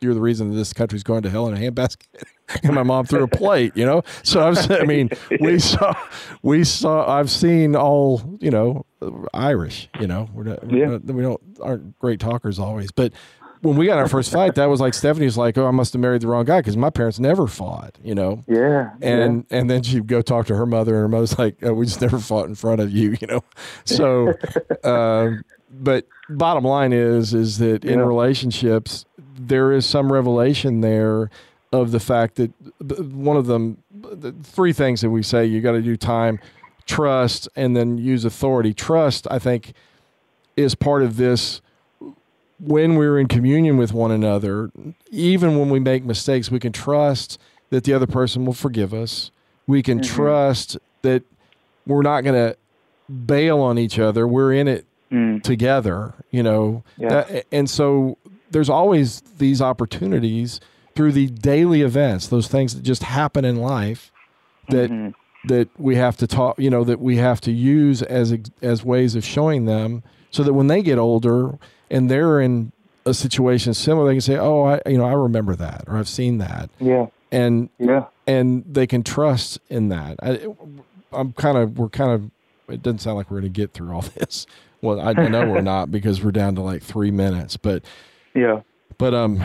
you're 0.01 0.13
the 0.13 0.21
reason 0.21 0.51
that 0.51 0.55
this 0.55 0.73
country's 0.73 1.03
going 1.03 1.23
to 1.23 1.29
hell 1.29 1.47
in 1.47 1.55
a 1.55 1.71
handbasket. 1.71 2.05
and 2.63 2.73
my 2.73 2.83
mom 2.83 3.05
threw 3.05 3.23
a 3.23 3.27
plate, 3.27 3.73
you 3.75 3.85
know? 3.85 4.03
So 4.23 4.41
I 4.41 4.49
was, 4.49 4.69
I 4.71 4.83
mean, 4.83 5.09
we 5.39 5.59
saw, 5.59 5.93
we 6.41 6.63
saw, 6.63 7.07
I've 7.09 7.29
seen 7.29 7.75
all, 7.75 8.37
you 8.39 8.51
know, 8.51 8.85
Irish, 9.33 9.89
you 9.99 10.07
know, 10.07 10.29
we're 10.33 10.43
not, 10.43 10.63
yeah. 10.71 10.87
We're 10.87 10.91
not, 10.91 11.03
we 11.05 11.21
don't, 11.21 11.41
aren't 11.61 11.99
great 11.99 12.19
talkers 12.19 12.59
always, 12.59 12.91
but 12.91 13.13
when 13.61 13.75
we 13.75 13.85
got 13.87 13.97
our 13.97 14.07
first 14.07 14.31
fight, 14.31 14.55
that 14.55 14.65
was 14.65 14.79
like 14.79 14.93
Stephanie's 14.93 15.37
like, 15.37 15.57
oh, 15.57 15.67
I 15.67 15.71
must 15.71 15.93
have 15.93 16.01
married 16.01 16.21
the 16.21 16.27
wrong 16.27 16.45
guy 16.45 16.59
because 16.59 16.77
my 16.77 16.89
parents 16.89 17.19
never 17.19 17.47
fought, 17.47 17.97
you 18.03 18.15
know. 18.15 18.43
Yeah. 18.47 18.91
And 19.01 19.45
yeah. 19.49 19.57
and 19.57 19.69
then 19.69 19.83
she'd 19.83 20.07
go 20.07 20.21
talk 20.21 20.45
to 20.47 20.55
her 20.55 20.65
mother, 20.65 20.93
and 20.93 21.01
her 21.01 21.07
mother's 21.07 21.37
like, 21.39 21.57
oh, 21.63 21.73
we 21.73 21.85
just 21.85 22.01
never 22.01 22.19
fought 22.19 22.47
in 22.47 22.55
front 22.55 22.81
of 22.81 22.91
you, 22.91 23.17
you 23.21 23.27
know. 23.27 23.43
So, 23.85 24.33
um, 24.83 25.43
but 25.69 26.07
bottom 26.29 26.63
line 26.63 26.93
is, 26.93 27.33
is 27.33 27.57
that 27.57 27.83
in 27.83 27.99
relationships, 27.99 29.05
there 29.17 29.71
is 29.71 29.85
some 29.85 30.11
revelation 30.11 30.81
there 30.81 31.29
of 31.71 31.91
the 31.91 31.99
fact 31.99 32.35
that 32.35 32.51
one 32.79 33.37
of 33.37 33.45
them, 33.45 33.77
the 33.91 34.31
three 34.43 34.73
things 34.73 35.01
that 35.01 35.09
we 35.09 35.21
say 35.23 35.45
you 35.45 35.61
got 35.61 35.73
to 35.73 35.81
do 35.81 35.97
time, 35.97 36.39
trust, 36.85 37.49
and 37.55 37.75
then 37.75 37.97
use 37.97 38.25
authority. 38.25 38.73
Trust, 38.73 39.27
I 39.29 39.39
think, 39.39 39.73
is 40.55 40.75
part 40.75 41.03
of 41.03 41.17
this. 41.17 41.61
When 42.59 42.95
we're 42.95 43.19
in 43.19 43.27
communion 43.27 43.77
with 43.77 43.93
one 43.93 44.11
another, 44.11 44.71
even 45.11 45.59
when 45.59 45.69
we 45.69 45.79
make 45.79 46.03
mistakes, 46.03 46.49
we 46.49 46.59
can 46.59 46.71
trust 46.71 47.37
that 47.69 47.83
the 47.83 47.93
other 47.93 48.07
person 48.07 48.45
will 48.45 48.53
forgive 48.53 48.93
us. 48.93 49.29
We 49.67 49.83
can 49.83 49.99
mm-hmm. 49.99 50.15
trust 50.15 50.77
that 51.03 51.23
we're 51.85 52.01
not 52.01 52.21
going 52.21 52.33
to 52.33 52.57
bail 53.25 53.59
on 53.59 53.77
each 53.77 53.99
other. 53.99 54.27
We're 54.27 54.53
in 54.53 54.67
it 54.67 54.85
mm. 55.11 55.43
together, 55.43 56.13
you 56.31 56.41
know. 56.41 56.83
Yeah. 56.97 57.09
That, 57.09 57.45
and 57.51 57.69
so 57.69 58.17
there's 58.49 58.69
always 58.69 59.21
these 59.37 59.61
opportunities 59.61 60.59
through 60.97 61.11
the 61.11 61.27
daily 61.27 61.83
events, 61.83 62.27
those 62.27 62.47
things 62.47 62.73
that 62.73 62.81
just 62.81 63.03
happen 63.03 63.45
in 63.45 63.57
life 63.57 64.11
that 64.69 64.89
mm-hmm. 64.89 65.11
that 65.47 65.69
we 65.77 65.95
have 65.95 66.17
to 66.17 66.25
talk, 66.25 66.57
you 66.57 66.71
know, 66.71 66.83
that 66.83 66.99
we 66.99 67.17
have 67.17 67.39
to 67.41 67.51
use 67.51 68.01
as 68.01 68.35
as 68.63 68.83
ways 68.83 69.13
of 69.13 69.23
showing 69.23 69.65
them 69.65 70.01
so 70.31 70.41
that 70.41 70.53
when 70.53 70.65
they 70.65 70.81
get 70.81 70.97
older 70.97 71.59
and 71.91 72.09
they're 72.09 72.41
in 72.41 72.71
a 73.05 73.13
situation 73.13 73.75
similar, 73.75 74.07
they 74.07 74.15
can 74.15 74.21
say, 74.21 74.37
"Oh, 74.37 74.63
I 74.63 74.81
you 74.89 74.97
know, 74.97 75.05
I 75.05 75.13
remember 75.13 75.55
that 75.55 75.83
or 75.85 75.97
I've 75.97 76.09
seen 76.09 76.39
that." 76.39 76.71
Yeah. 76.79 77.05
And 77.31 77.69
yeah. 77.77 78.05
And 78.25 78.65
they 78.67 78.87
can 78.87 79.03
trust 79.03 79.59
in 79.69 79.89
that. 79.89 80.17
I, 80.23 80.47
I'm 81.13 81.31
kind 81.33 81.59
of 81.59 81.77
we're 81.77 81.89
kind 81.89 82.11
of 82.11 82.31
it 82.73 82.81
doesn't 82.81 82.99
sound 82.99 83.17
like 83.17 83.29
we're 83.29 83.39
going 83.39 83.53
to 83.53 83.61
get 83.61 83.71
through 83.71 83.93
all 83.93 84.01
this. 84.15 84.47
Well, 84.81 84.99
I, 84.99 85.11
I 85.11 85.27
know 85.27 85.47
we're 85.47 85.61
not 85.61 85.91
because 85.91 86.23
we're 86.23 86.31
down 86.31 86.55
to 86.55 86.61
like 86.61 86.81
3 86.81 87.11
minutes, 87.11 87.55
but 87.55 87.83
yeah. 88.33 88.61
But 88.97 89.13
um, 89.13 89.39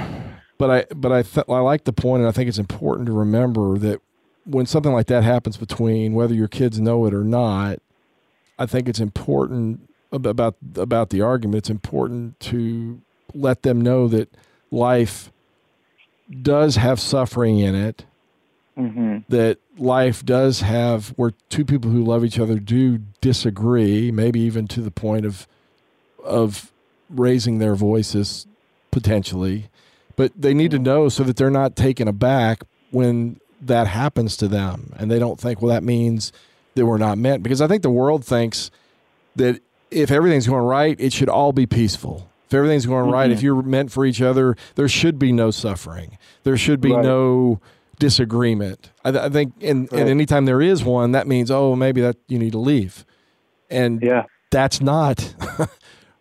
but 0.62 0.70
I 0.70 0.94
but 0.94 1.10
I 1.10 1.22
th- 1.22 1.46
I 1.48 1.58
like 1.58 1.82
the 1.82 1.92
point, 1.92 2.20
and 2.20 2.28
I 2.28 2.30
think 2.30 2.48
it's 2.48 2.56
important 2.56 3.06
to 3.06 3.12
remember 3.12 3.78
that 3.78 4.00
when 4.44 4.64
something 4.64 4.92
like 4.92 5.08
that 5.08 5.24
happens 5.24 5.56
between 5.56 6.14
whether 6.14 6.34
your 6.34 6.46
kids 6.46 6.78
know 6.78 7.04
it 7.06 7.12
or 7.12 7.24
not, 7.24 7.80
I 8.60 8.66
think 8.66 8.88
it's 8.88 9.00
important 9.00 9.88
about 10.12 10.54
about 10.76 11.10
the 11.10 11.20
argument. 11.20 11.56
It's 11.56 11.68
important 11.68 12.38
to 12.40 13.00
let 13.34 13.62
them 13.62 13.80
know 13.80 14.06
that 14.06 14.32
life 14.70 15.32
does 16.30 16.76
have 16.76 17.00
suffering 17.00 17.58
in 17.58 17.74
it. 17.74 18.04
Mm-hmm. 18.78 19.18
That 19.30 19.58
life 19.76 20.24
does 20.24 20.60
have 20.60 21.08
where 21.16 21.32
two 21.48 21.64
people 21.64 21.90
who 21.90 22.04
love 22.04 22.24
each 22.24 22.38
other 22.38 22.60
do 22.60 22.98
disagree, 23.20 24.12
maybe 24.12 24.38
even 24.38 24.68
to 24.68 24.80
the 24.80 24.92
point 24.92 25.26
of 25.26 25.48
of 26.24 26.70
raising 27.10 27.58
their 27.58 27.74
voices 27.74 28.46
potentially, 28.92 29.68
but 30.16 30.32
they 30.36 30.54
need 30.54 30.70
to 30.72 30.78
know 30.78 31.08
so 31.08 31.22
that 31.24 31.36
they're 31.36 31.50
not 31.50 31.76
taken 31.76 32.08
aback 32.08 32.62
when 32.90 33.40
that 33.60 33.86
happens 33.86 34.36
to 34.38 34.48
them 34.48 34.92
and 34.98 35.10
they 35.10 35.18
don't 35.18 35.38
think, 35.40 35.62
well, 35.62 35.72
that 35.72 35.82
means 35.84 36.32
that 36.74 36.84
we're 36.86 36.98
not 36.98 37.18
meant 37.18 37.42
because 37.42 37.60
I 37.60 37.66
think 37.68 37.82
the 37.82 37.90
world 37.90 38.24
thinks 38.24 38.70
that 39.36 39.60
if 39.90 40.10
everything's 40.10 40.46
going 40.46 40.64
right, 40.64 40.96
it 40.98 41.12
should 41.12 41.28
all 41.28 41.52
be 41.52 41.66
peaceful. 41.66 42.28
If 42.48 42.54
everything's 42.54 42.86
going 42.86 43.10
right, 43.10 43.26
Mm-hmm. 43.30 43.32
if 43.32 43.42
you're 43.42 43.62
meant 43.62 43.92
for 43.92 44.04
each 44.04 44.20
other, 44.20 44.56
there 44.74 44.88
should 44.88 45.18
be 45.18 45.32
no 45.32 45.50
suffering. 45.50 46.18
There 46.44 46.56
should 46.56 46.80
be 46.80 46.92
Right. 46.92 47.04
no 47.04 47.60
disagreement. 47.98 48.90
I, 49.04 49.10
I 49.10 49.28
think, 49.28 49.54
and, 49.62 49.90
Right. 49.92 50.00
and 50.00 50.10
anytime 50.10 50.44
there 50.44 50.60
is 50.60 50.82
one, 50.84 51.12
that 51.12 51.26
means 51.26 51.50
oh 51.50 51.74
maybe 51.76 52.00
that 52.00 52.16
you 52.28 52.38
need 52.38 52.52
to 52.52 52.58
leave, 52.58 53.04
and 53.70 54.02
Yeah. 54.02 54.24
that's 54.50 54.80
not. 54.80 55.34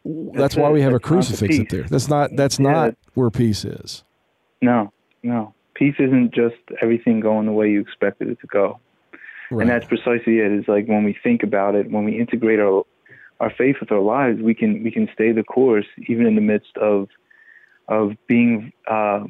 that's 0.05 0.55
why 0.55 0.69
we 0.69 0.81
have 0.81 0.91
a 0.91 0.95
That's 0.95 1.05
crucifix 1.07 1.59
up 1.59 1.67
there. 1.69 1.83
That's 1.83 2.07
not. 2.09 2.35
That's 2.35 2.59
Yeah, 2.59 2.71
not 2.71 2.85
that- 2.91 2.97
where 3.13 3.29
peace 3.29 3.65
is. 3.65 4.03
No, 4.61 4.91
no. 5.23 5.53
Peace 5.73 5.95
isn't 5.99 6.33
just 6.33 6.55
everything 6.81 7.19
going 7.19 7.45
the 7.45 7.51
way 7.51 7.69
you 7.71 7.81
expected 7.81 8.29
it 8.29 8.39
to 8.41 8.47
go. 8.47 8.79
Right. 9.49 9.61
And 9.61 9.69
that's 9.69 9.85
precisely 9.85 10.39
it. 10.39 10.51
it. 10.51 10.59
Is 10.59 10.67
like 10.67 10.87
when 10.87 11.03
we 11.03 11.15
think 11.23 11.43
about 11.43 11.75
it, 11.75 11.89
when 11.91 12.05
we 12.05 12.19
integrate 12.19 12.59
our 12.59 12.83
our 13.39 13.49
faith 13.49 13.77
with 13.79 13.91
our 13.91 13.99
lives, 13.99 14.41
we 14.41 14.53
can 14.53 14.83
we 14.83 14.91
can 14.91 15.09
stay 15.13 15.31
the 15.31 15.43
course 15.43 15.87
even 16.07 16.25
in 16.25 16.35
the 16.35 16.41
midst 16.41 16.77
of 16.77 17.09
of 17.87 18.11
being 18.27 18.71
uh, 18.87 19.23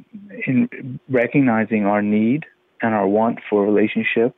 in 0.45 0.99
recognizing 1.09 1.85
our 1.85 2.01
need 2.01 2.45
and 2.81 2.93
our 2.93 3.07
want 3.07 3.39
for 3.49 3.65
relationship 3.65 4.35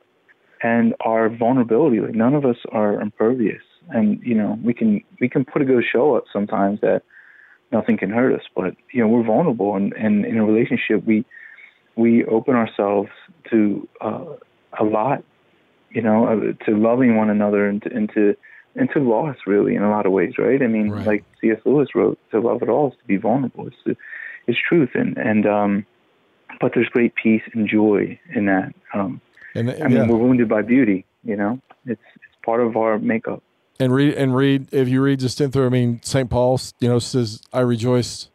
and 0.62 0.94
our 1.04 1.28
vulnerability. 1.28 2.00
Like 2.00 2.14
none 2.14 2.34
of 2.34 2.44
us 2.44 2.56
are 2.72 3.00
impervious, 3.00 3.62
and 3.90 4.20
you 4.22 4.34
know 4.34 4.58
we 4.62 4.74
can 4.74 5.02
we 5.20 5.28
can 5.28 5.44
put 5.44 5.62
a 5.62 5.64
good 5.64 5.84
show 5.90 6.16
up 6.16 6.24
sometimes 6.32 6.80
that 6.80 7.02
nothing 7.72 7.96
can 7.96 8.10
hurt 8.10 8.34
us, 8.34 8.46
but 8.54 8.74
you 8.92 9.02
know 9.02 9.08
we're 9.08 9.24
vulnerable, 9.24 9.76
and, 9.76 9.92
and 9.94 10.24
in 10.24 10.38
a 10.38 10.44
relationship 10.44 11.04
we 11.04 11.24
we 11.96 12.24
open 12.24 12.54
ourselves 12.54 13.10
to 13.50 13.88
uh, 14.00 14.24
a 14.78 14.84
lot, 14.84 15.22
you 15.90 16.02
know, 16.02 16.26
uh, 16.26 16.64
to 16.64 16.76
loving 16.76 17.16
one 17.16 17.30
another 17.30 17.68
and 17.68 17.82
to, 17.82 17.94
and 17.94 18.10
to 18.14 18.36
and 18.76 18.88
to 18.92 18.98
loss 18.98 19.36
really 19.46 19.76
in 19.76 19.82
a 19.82 19.90
lot 19.90 20.04
of 20.04 20.12
ways, 20.12 20.34
right? 20.36 20.60
I 20.60 20.66
mean, 20.66 20.90
Right. 20.90 21.06
like 21.06 21.24
C.S. 21.40 21.60
Lewis 21.64 21.94
wrote, 21.94 22.18
"To 22.32 22.40
love 22.40 22.62
at 22.62 22.68
all 22.68 22.88
is 22.88 22.98
to 22.98 23.06
be 23.06 23.16
vulnerable." 23.16 23.66
It's 23.66 23.76
to, 23.86 23.96
it's 24.46 24.58
truth, 24.68 24.90
and 24.94 25.16
and 25.16 25.46
um, 25.46 25.86
but 26.60 26.72
there's 26.74 26.88
great 26.88 27.14
peace 27.14 27.42
and 27.52 27.68
joy 27.68 28.18
in 28.34 28.46
that. 28.46 28.74
Um, 28.92 29.20
and 29.54 29.70
I 29.70 29.88
mean, 29.88 29.92
yeah. 29.92 30.06
we're 30.06 30.16
wounded 30.16 30.48
by 30.48 30.62
beauty, 30.62 31.04
you 31.22 31.36
know. 31.36 31.60
It's 31.86 32.02
it's 32.16 32.44
part 32.44 32.60
of 32.60 32.76
our 32.76 32.98
makeup. 32.98 33.42
And 33.80 33.92
read 33.92 34.14
and 34.14 34.34
read 34.36 34.68
if 34.72 34.88
you 34.88 35.02
read 35.02 35.20
just 35.20 35.40
in 35.40 35.50
through. 35.50 35.66
I 35.66 35.70
mean, 35.70 36.00
Saint 36.02 36.30
Paul, 36.30 36.60
you 36.80 36.88
know, 36.88 36.98
says, 36.98 37.40
"I 37.52 37.60
rejoice 37.60 38.28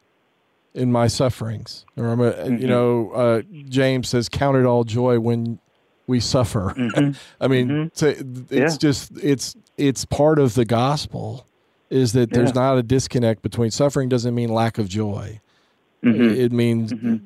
in 0.73 0.91
my 0.91 1.07
sufferings." 1.07 1.85
Or 1.97 2.07
I'm 2.07 2.19
a, 2.21 2.29
you 2.45 2.57
Mhm. 2.57 2.67
know, 2.67 3.11
uh, 3.11 3.41
James 3.69 4.09
says, 4.09 4.29
"Count 4.29 4.57
it 4.57 4.65
all 4.65 4.83
joy 4.83 5.19
when 5.19 5.59
we 6.07 6.19
suffer." 6.19 6.73
Mhm. 6.77 7.15
I 7.41 7.47
mean, 7.47 7.67
Mhm. 7.69 7.93
to, 7.95 8.09
it's 8.55 8.73
Yeah. 8.73 8.77
just 8.77 9.11
it's 9.23 9.55
it's 9.77 10.03
part 10.05 10.39
of 10.39 10.55
the 10.55 10.65
gospel 10.65 11.45
is 11.89 12.11
that 12.13 12.31
there's 12.31 12.49
Yeah. 12.49 12.61
not 12.61 12.77
a 12.77 12.83
disconnect 12.83 13.41
between 13.41 13.71
suffering. 13.71 14.09
Doesn't 14.09 14.35
mean 14.35 14.49
lack 14.49 14.77
of 14.77 14.87
joy. 14.89 15.39
Mhm. 16.03 16.35
It 16.37 16.51
means 16.51 16.91
Mhm. 16.93 17.21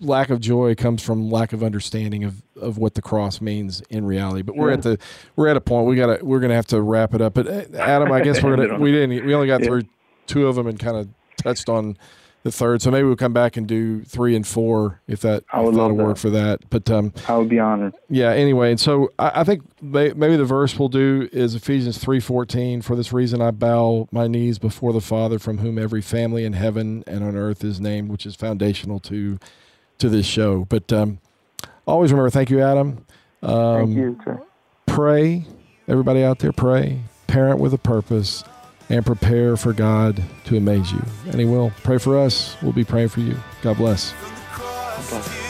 Lack 0.00 0.30
of 0.30 0.40
joy 0.40 0.74
comes 0.74 1.02
from 1.02 1.30
lack 1.30 1.52
of 1.52 1.62
understanding 1.62 2.24
of, 2.24 2.42
of 2.60 2.78
what 2.78 2.94
the 2.94 3.02
cross 3.02 3.40
means 3.40 3.80
in 3.90 4.04
reality. 4.06 4.42
But 4.42 4.56
we're 4.56 4.68
Yeah. 4.68 4.74
at 4.74 4.82
the 4.82 4.98
we're 5.36 5.48
at 5.48 5.56
a 5.56 5.60
point 5.60 5.86
we 5.86 5.96
got 5.96 6.18
to 6.18 6.24
we're 6.24 6.40
gonna 6.40 6.54
have 6.54 6.66
to 6.68 6.80
wrap 6.82 7.14
it 7.14 7.20
up. 7.22 7.34
But 7.34 7.46
uh, 7.46 7.62
Adam, 7.78 8.12
I 8.12 8.20
guess 8.20 8.42
we're 8.42 8.56
gonna 8.56 8.78
we 8.80 8.92
didn't 8.92 9.24
we 9.26 9.34
only 9.34 9.46
got 9.46 9.60
Yeah. 9.62 9.68
through 9.68 9.82
two 10.26 10.46
of 10.46 10.56
them 10.56 10.66
and 10.66 10.78
kind 10.78 10.96
of 10.96 11.08
touched 11.42 11.68
on 11.68 11.96
the 12.42 12.52
third. 12.52 12.80
So 12.82 12.90
maybe 12.92 13.04
we'll 13.06 13.16
come 13.16 13.32
back 13.32 13.56
and 13.56 13.66
do 13.66 14.02
three 14.04 14.36
and 14.36 14.46
four 14.46 15.00
if 15.08 15.20
that 15.22 15.42
I 15.52 15.60
would 15.60 15.70
if 15.74 15.78
love 15.78 15.92
work 15.94 16.16
for 16.16 16.30
that. 16.30 16.68
But 16.70 16.88
um, 16.90 17.12
I 17.28 17.36
would 17.36 17.48
be 17.48 17.58
honored. 17.58 17.94
yeah. 18.08 18.30
Anyway, 18.32 18.70
and 18.70 18.78
so 18.78 19.10
I, 19.18 19.40
I 19.40 19.44
think 19.44 19.62
may, 19.82 20.12
maybe 20.12 20.36
the 20.36 20.44
verse 20.44 20.78
we'll 20.78 20.88
do 20.88 21.28
is 21.32 21.54
Ephesians 21.54 21.98
three 21.98 22.20
fourteen. 22.20 22.82
For 22.82 22.94
this 22.96 23.12
reason, 23.12 23.40
I 23.40 23.50
bow 23.50 24.08
my 24.12 24.26
knees 24.28 24.58
before 24.58 24.92
the 24.92 25.00
Father, 25.00 25.38
from 25.38 25.58
whom 25.58 25.78
every 25.78 26.02
family 26.02 26.44
in 26.44 26.52
heaven 26.52 27.02
and 27.06 27.24
on 27.24 27.34
earth 27.34 27.64
is 27.64 27.80
named, 27.80 28.10
which 28.10 28.26
is 28.26 28.36
foundational 28.36 29.00
to 29.00 29.38
to 29.98 30.08
this 30.08 30.26
show. 30.26 30.64
But 30.64 30.92
um, 30.92 31.18
always 31.86 32.12
remember, 32.12 32.30
thank 32.30 32.50
you, 32.50 32.60
Adam. 32.60 33.04
Um, 33.42 33.86
Thank 33.86 33.96
you. 33.96 34.20
Sir. 34.24 34.42
Pray, 34.86 35.44
everybody 35.88 36.24
out 36.24 36.38
there, 36.38 36.52
pray. 36.52 37.00
Parent 37.26 37.58
with 37.58 37.74
a 37.74 37.78
purpose, 37.78 38.44
and 38.88 39.04
prepare 39.04 39.56
for 39.56 39.72
God 39.72 40.22
to 40.44 40.56
amaze 40.56 40.92
you. 40.92 41.02
And 41.26 41.40
He 41.40 41.44
will. 41.44 41.72
Pray 41.82 41.98
for 41.98 42.18
us. 42.18 42.56
We'll 42.62 42.72
be 42.72 42.84
praying 42.84 43.08
for 43.08 43.20
you. 43.20 43.36
God 43.62 43.76
bless. 43.76 44.12
From 44.12 45.22
the 45.22 45.45